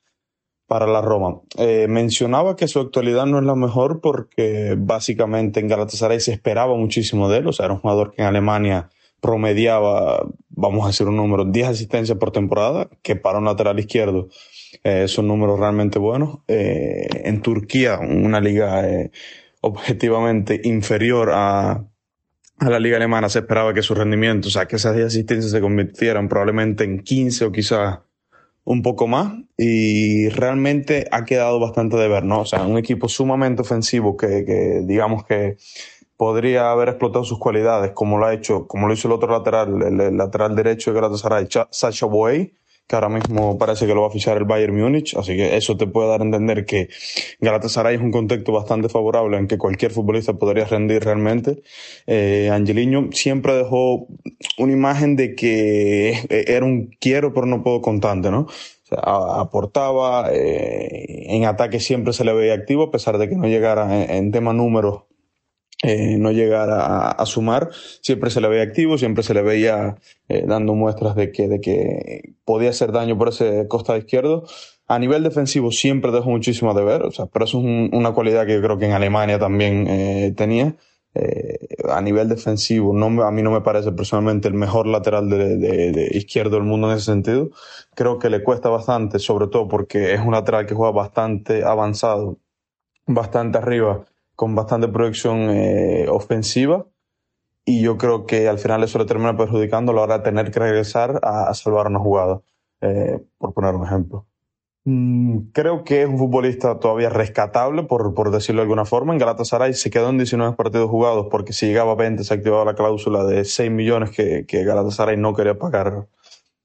para 0.67 0.87
la 0.87 1.01
Roma. 1.01 1.41
Eh, 1.57 1.87
mencionaba 1.89 2.55
que 2.55 2.67
su 2.67 2.79
actualidad 2.79 3.25
no 3.25 3.39
es 3.39 3.45
la 3.45 3.55
mejor 3.55 4.01
porque 4.01 4.75
básicamente 4.77 5.59
en 5.59 5.67
Galatasaray 5.67 6.19
se 6.19 6.31
esperaba 6.31 6.75
muchísimo 6.75 7.29
de 7.29 7.39
él, 7.39 7.47
o 7.47 7.53
sea, 7.53 7.65
era 7.65 7.73
un 7.73 7.81
jugador 7.81 8.11
que 8.11 8.21
en 8.21 8.27
Alemania 8.27 8.89
promediaba 9.19 10.25
vamos 10.59 10.83
a 10.83 10.87
decir 10.87 11.07
un 11.07 11.15
número, 11.15 11.45
10 11.45 11.69
asistencias 11.69 12.17
por 12.17 12.31
temporada, 12.31 12.89
que 13.01 13.15
para 13.15 13.39
un 13.39 13.45
lateral 13.45 13.79
izquierdo 13.79 14.27
eh, 14.83 15.07
son 15.07 15.27
números 15.27 15.57
realmente 15.57 15.99
buenos. 15.99 16.39
Eh, 16.47 17.07
en 17.23 17.41
Turquía, 17.41 17.97
una 17.99 18.41
liga 18.41 18.87
eh, 18.87 19.11
objetivamente 19.61 20.59
inferior 20.65 21.31
a, 21.33 21.85
a 22.59 22.69
la 22.69 22.79
liga 22.79 22.97
alemana, 22.97 23.29
se 23.29 23.39
esperaba 23.39 23.73
que 23.73 23.81
su 23.81 23.95
rendimiento, 23.95 24.47
o 24.47 24.51
sea, 24.51 24.67
que 24.67 24.75
esas 24.75 24.95
10 24.95 25.07
asistencias 25.07 25.51
se 25.51 25.61
convirtieran 25.61 26.27
probablemente 26.27 26.83
en 26.83 26.99
15 27.03 27.45
o 27.45 27.51
quizás 27.51 27.99
un 28.65 28.81
poco 28.83 29.07
más 29.07 29.33
y 29.57 30.29
realmente 30.29 31.07
ha 31.11 31.25
quedado 31.25 31.59
bastante 31.59 31.97
de 31.97 32.07
ver, 32.07 32.23
¿no? 32.23 32.41
O 32.41 32.45
sea, 32.45 32.63
un 32.63 32.77
equipo 32.77 33.09
sumamente 33.09 33.61
ofensivo 33.61 34.15
que, 34.15 34.45
que 34.45 34.81
digamos 34.85 35.25
que 35.25 35.57
podría 36.19 36.71
haber 36.71 36.89
explotado 36.89 37.23
sus 37.23 37.39
cualidades, 37.39 37.91
como 37.93 38.17
lo 38.17 38.25
ha 38.25 38.33
hecho, 38.33 38.67
como 38.67 38.87
lo 38.87 38.93
hizo 38.93 39.07
el 39.07 39.13
otro 39.13 39.31
lateral, 39.31 39.81
el, 39.81 40.17
lateral 40.17 40.53
derecho 40.53 40.91
de 40.91 40.95
Galatasaray, 40.95 41.47
Sacha 41.71 42.05
Boey, 42.05 42.53
que 42.89 42.95
ahora 42.95 43.09
mismo 43.09 43.55
parece 43.59 43.85
que 43.85 43.93
lo 43.93 44.01
va 44.01 44.07
a 44.07 44.11
fichar 44.11 44.35
el 44.37 44.45
Bayern 44.45 44.75
Múnich, 44.75 45.15
así 45.15 45.37
que 45.37 45.55
eso 45.55 45.77
te 45.77 45.85
puede 45.85 46.09
dar 46.09 46.21
a 46.21 46.23
entender 46.23 46.65
que 46.65 46.89
Galatasaray 47.39 47.97
es 47.97 48.01
un 48.01 48.09
contexto 48.09 48.51
bastante 48.51 48.89
favorable 48.89 49.37
en 49.37 49.47
que 49.47 49.59
cualquier 49.59 49.91
futbolista 49.91 50.33
podría 50.33 50.65
rendir 50.65 51.03
realmente. 51.03 51.61
Eh, 52.07 52.49
Angeliño 52.51 53.09
siempre 53.11 53.53
dejó 53.53 54.07
una 54.57 54.73
imagen 54.73 55.15
de 55.15 55.35
que 55.35 56.17
era 56.29 56.65
un 56.65 56.89
quiero 56.99 57.31
pero 57.31 57.45
no 57.45 57.61
puedo 57.61 57.79
constante, 57.79 58.31
¿no? 58.31 58.47
aportaba, 58.91 60.31
eh, 60.33 61.27
en 61.27 61.45
ataque 61.45 61.79
siempre 61.79 62.11
se 62.11 62.23
le 62.23 62.33
veía 62.33 62.55
activo, 62.55 62.85
a 62.85 62.91
pesar 62.91 63.19
de 63.19 63.29
que 63.29 63.35
no 63.35 63.45
llegara 63.45 64.03
en, 64.03 64.31
tema 64.31 64.51
números 64.51 65.03
eh, 65.81 66.17
no 66.17 66.31
llegar 66.33 66.69
a, 66.71 67.25
sumar, 67.25 67.69
siempre 68.01 68.29
se 68.29 68.41
le 68.41 68.49
veía 68.49 68.63
activo, 68.63 68.97
siempre 68.97 69.23
se 69.23 69.33
le 69.33 69.41
veía 69.41 69.95
eh, 70.27 70.43
dando 70.45 70.73
muestras 70.75 71.15
de 71.15 71.31
que, 71.31 71.47
de 71.47 71.61
que 71.61 72.33
podía 72.43 72.71
hacer 72.71 72.91
daño 72.91 73.17
por 73.17 73.29
ese 73.29 73.65
costado 73.69 73.97
izquierdo. 73.97 74.45
A 74.87 74.99
nivel 74.99 75.23
defensivo 75.23 75.71
siempre 75.71 76.11
dejó 76.11 76.31
muchísimo 76.31 76.73
de 76.73 76.83
ver, 76.83 77.03
o 77.03 77.11
sea, 77.11 77.27
pero 77.27 77.45
eso 77.45 77.59
es 77.59 77.89
una 77.93 78.11
cualidad 78.11 78.45
que 78.45 78.55
yo 78.55 78.61
creo 78.61 78.77
que 78.77 78.87
en 78.87 78.91
Alemania 78.91 79.39
también 79.39 79.87
eh, 79.87 80.33
tenía. 80.35 80.75
a 81.89 82.01
nivel 82.01 82.27
defensivo, 82.29 82.93
no, 82.93 83.23
a 83.23 83.31
mí 83.31 83.41
no 83.41 83.51
me 83.51 83.61
parece 83.61 83.91
personalmente 83.91 84.47
el 84.47 84.53
mejor 84.55 84.85
lateral 84.85 85.29
de, 85.29 85.57
de, 85.57 86.09
izquierdo 86.11 86.57
del 86.57 86.65
mundo 86.65 86.89
en 86.89 86.97
ese 86.97 87.05
sentido. 87.05 87.51
Creo 87.95 88.19
que 88.19 88.29
le 88.29 88.43
cuesta 88.43 88.69
bastante, 88.69 89.19
sobre 89.19 89.47
todo 89.47 89.67
porque 89.67 90.13
es 90.13 90.19
un 90.19 90.31
lateral 90.31 90.65
que 90.65 90.75
juega 90.75 90.91
bastante 90.91 91.63
avanzado, 91.63 92.37
bastante 93.07 93.57
arriba 93.57 94.05
con 94.39 94.55
bastante 94.55 94.87
proyección 94.87 95.49
eh, 95.49 96.07
ofensiva 96.07 96.85
y 97.65 97.81
yo 97.81 97.97
creo 97.97 98.25
que 98.25 98.47
al 98.47 98.57
final 98.57 98.81
eso 98.85 98.97
le 98.97 99.03
termina 99.03 99.35
perjudicando 99.35 99.91
a 99.91 99.95
la 99.95 100.01
hora 100.03 100.17
de 100.19 100.23
tener 100.23 100.49
que 100.49 100.61
regresar 100.61 101.19
a, 101.23 101.53
salvar 101.53 101.87
una 101.87 101.99
jugada, 101.99 102.39
eh, 102.79 103.19
por 103.37 103.53
poner 103.53 103.75
un 103.75 103.85
ejemplo. 103.85 104.27
Mm, 104.85 105.49
creo 105.51 105.83
que 105.83 106.03
es 106.03 106.07
un 106.07 106.17
futbolista 106.17 106.79
todavía 106.79 107.09
rescatable, 107.09 107.83
por, 107.83 108.13
por 108.13 108.31
decirlo 108.31 108.61
de 108.61 108.63
alguna 108.63 108.85
forma. 108.85 109.11
En 109.11 109.19
Galatasaray 109.19 109.73
se 109.73 109.89
quedó 109.89 110.09
en 110.09 110.19
19 110.19 110.55
partidos 110.55 110.89
jugados 110.89 111.27
porque 111.29 111.51
si 111.51 111.65
llegaba 111.65 111.91
a 111.91 111.95
20 111.95 112.23
se 112.23 112.33
activaba 112.33 112.63
la 112.63 112.75
cláusula 112.75 113.25
de 113.25 113.43
6 113.43 113.69
millones 113.71 114.11
que, 114.11 114.45
que 114.45 114.63
Galatasaray 114.63 115.17
no 115.17 115.33
quería 115.33 115.59
pagar 115.59 116.07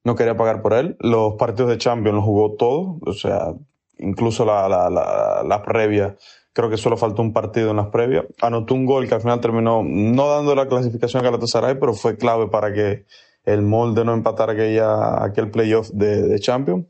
no 0.05 0.15
quería 0.15 0.37
pagar 0.37 0.63
por 0.63 0.75
él. 0.75 0.97
Los 1.01 1.35
partidos 1.35 1.71
de 1.71 1.79
Champions 1.79 2.15
los 2.15 2.25
jugó 2.25 2.53
todos, 2.53 2.99
o 3.05 3.13
sea, 3.15 3.53
incluso 3.99 4.45
la, 4.45 4.69
la, 4.69 4.89
la, 4.91 5.43
la 5.45 5.63
previa 5.65 6.15
Creo 6.55 6.71
que 6.71 6.77
solo 6.77 6.97
faltó 6.97 7.21
un 7.21 7.33
partido 7.33 7.73
en 7.73 7.77
las 7.77 7.89
previas. 7.89 8.25
Anotó 8.41 8.75
un 8.75 8.87
gol 8.87 9.09
que 9.09 9.15
al 9.15 9.21
final 9.21 9.41
terminó 9.41 9.83
no 9.85 10.29
dando 10.29 10.55
la 10.55 10.69
clasificación 10.69 11.21
a 11.21 11.25
Galatasaray, 11.25 11.79
pero 11.81 11.95
fue 11.95 12.17
clave 12.17 12.47
para 12.47 12.73
que 12.73 13.05
el 13.45 13.63
molde 13.63 14.05
no 14.05 14.15
empatara 14.15 14.53
aquella, 14.53 15.23
aquel 15.23 15.51
playoff 15.51 15.91
de, 15.91 16.23
de 16.23 16.39
Champions. 16.39 16.87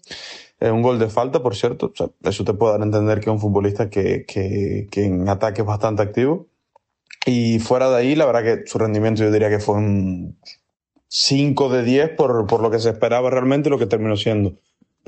Es 0.60 0.70
un 0.70 0.82
gol 0.82 0.98
de 0.98 1.08
falta, 1.08 1.42
por 1.42 1.56
cierto. 1.56 1.92
eso 2.22 2.44
te 2.44 2.54
puede 2.54 2.74
dar 2.74 2.82
entender 2.82 3.20
que 3.20 3.30
es 3.30 3.34
un 3.34 3.40
futbolista 3.40 3.88
que, 3.88 4.26
que, 4.26 4.86
que 4.90 5.06
en 5.06 5.28
ataque 5.28 5.62
es 5.62 5.66
bastante 5.66 6.02
activo. 6.02 6.46
Y 7.26 7.58
fuera 7.58 7.88
de 7.88 7.96
ahí, 7.96 8.14
la 8.14 8.26
verdad 8.26 8.42
que 8.42 8.66
su 8.66 8.78
rendimiento 8.78 9.22
yo 9.22 9.32
diría 9.32 9.48
que 9.48 9.60
fue 9.60 9.76
un 9.76 10.38
5 11.08 11.68
de 11.70 11.82
10 11.84 12.10
por, 12.10 12.46
por 12.46 12.60
lo 12.60 12.70
que 12.70 12.78
se 12.78 12.90
esperaba 12.90 13.30
realmente 13.30 13.68
y 13.68 13.70
lo 13.70 13.78
que 13.78 13.86
terminó 13.86 14.16
siendo 14.16 14.58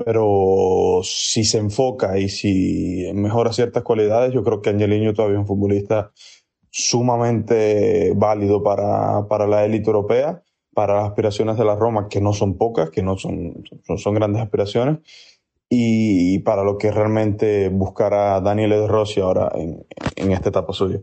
pero 0.03 1.01
si 1.03 1.43
se 1.43 1.57
enfoca 1.57 2.19
y 2.19 2.29
si 2.29 3.09
mejora 3.13 3.51
ciertas 3.51 3.83
cualidades, 3.83 4.33
yo 4.33 4.43
creo 4.43 4.61
que 4.61 4.69
Angeliño 4.69 5.13
todavía 5.13 5.37
es 5.37 5.41
un 5.41 5.47
futbolista 5.47 6.11
sumamente 6.69 8.13
válido 8.15 8.61
para, 8.61 9.27
para 9.27 9.47
la 9.47 9.65
élite 9.65 9.87
europea, 9.87 10.43
para 10.73 10.95
las 10.95 11.05
aspiraciones 11.05 11.57
de 11.57 11.65
la 11.65 11.75
Roma, 11.75 12.07
que 12.07 12.21
no 12.21 12.33
son 12.33 12.57
pocas, 12.57 12.91
que 12.91 13.01
no 13.01 13.17
son, 13.17 13.63
son, 13.97 14.13
grandes 14.13 14.43
aspiraciones, 14.43 14.99
y, 15.69 16.39
para 16.39 16.63
lo 16.63 16.77
que 16.77 16.91
realmente 16.91 17.69
buscará 17.69 18.39
Daniel 18.41 18.69
de 18.69 18.87
Rossi 18.87 19.19
ahora 19.19 19.51
en, 19.55 19.85
en, 20.15 20.31
esta 20.31 20.49
etapa 20.49 20.71
suya. 20.71 20.99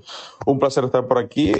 Un 0.47 0.61
placer 0.61 0.85
estar 0.85 1.09
por 1.09 1.19
aquí, 1.19 1.53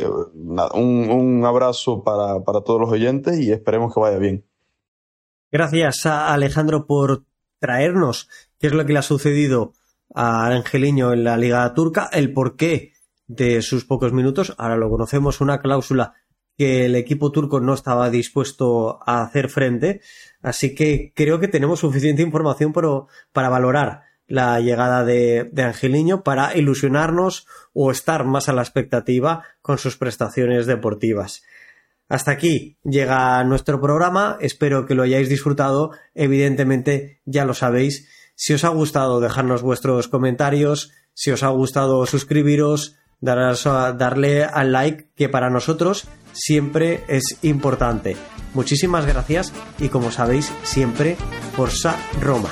un, 0.75 1.11
un 1.11 1.45
abrazo 1.45 2.05
para, 2.05 2.45
para 2.45 2.61
todos 2.61 2.81
los 2.81 2.91
oyentes 2.93 3.41
y 3.41 3.51
esperemos 3.51 3.93
que 3.93 4.01
vaya 4.01 4.19
bien. 4.19 4.45
Gracias 5.55 6.05
a 6.05 6.35
Alejandro 6.35 6.85
por 6.85 7.27
traernos 7.61 8.29
qué 8.59 8.67
es 8.67 8.73
lo 8.73 8.85
que 8.85 8.93
le 8.93 8.99
ha 8.99 9.03
sucedido 9.03 9.73
a 10.13 10.49
Angeliño 10.49 11.13
en 11.13 11.23
la 11.23 11.37
Liga 11.37 11.73
Turca, 11.75 12.11
el 12.13 12.33
porqué 12.33 12.95
de 13.29 13.63
sus 13.63 13.85
pocos 13.85 14.13
minutos. 14.13 14.53
Ahora 14.59 14.77
lo 14.77 14.91
conocemos, 14.91 15.41
una 15.41 15.61
cláusula 15.61 16.15
que 16.59 16.87
el 16.87 16.97
equipo 16.97 17.31
turco 17.31 17.61
no 17.61 17.73
estaba 17.73 18.11
dispuesto 18.11 18.99
a 19.07 19.23
hacer 19.23 19.49
frente. 19.49 20.01
Así 20.43 20.75
que 20.75 21.13
creo 21.15 21.39
que 21.39 21.47
tenemos 21.47 21.79
suficiente 21.79 22.23
información 22.23 22.73
para, 22.73 23.49
valorar 23.49 24.03
la 24.27 24.59
llegada 24.59 25.05
de, 25.05 25.49
de 25.53 25.63
Angeliño, 25.63 26.25
para 26.25 26.57
ilusionarnos 26.57 27.47
o 27.73 27.93
estar 27.93 28.25
más 28.25 28.49
a 28.49 28.55
la 28.55 28.63
expectativa 28.63 29.45
con 29.63 29.79
sus 29.79 29.97
prestaciones 29.97 30.67
deportivas. 30.67 31.45
Hasta 32.09 32.33
aquí 32.33 32.77
llega 32.85 33.43
nuestro 33.45 33.81
programa, 33.81 34.37
espero 34.41 34.87
que 34.87 34.95
lo 34.95 35.03
hayáis 35.03 35.29
disfrutado, 35.29 35.93
evidentemente 36.15 37.21
ya 37.25 37.45
lo 37.45 37.55
sabéis. 37.55 38.09
Si 38.35 38.53
os 38.53 38.65
ha 38.65 38.69
gustado, 38.69 39.21
dejarnos 39.21 39.63
vuestros 39.63 40.09
comentarios, 40.09 40.91
si 41.15 41.31
os 41.31 41.43
ha 41.43 41.49
gustado, 41.49 42.05
suscribiros, 42.07 42.97
darle 43.21 44.45
al 44.45 44.73
like, 44.73 45.09
que 45.15 45.29
para 45.29 45.51
nosotros 45.51 46.07
siempre 46.33 47.05
es 47.09 47.39
importante. 47.43 48.17
Muchísimas 48.53 49.07
gracias 49.07 49.53
y 49.79 49.89
como 49.89 50.11
sabéis, 50.11 50.53
siempre 50.63 51.17
Forza 51.57 51.97
Roma. 52.21 52.51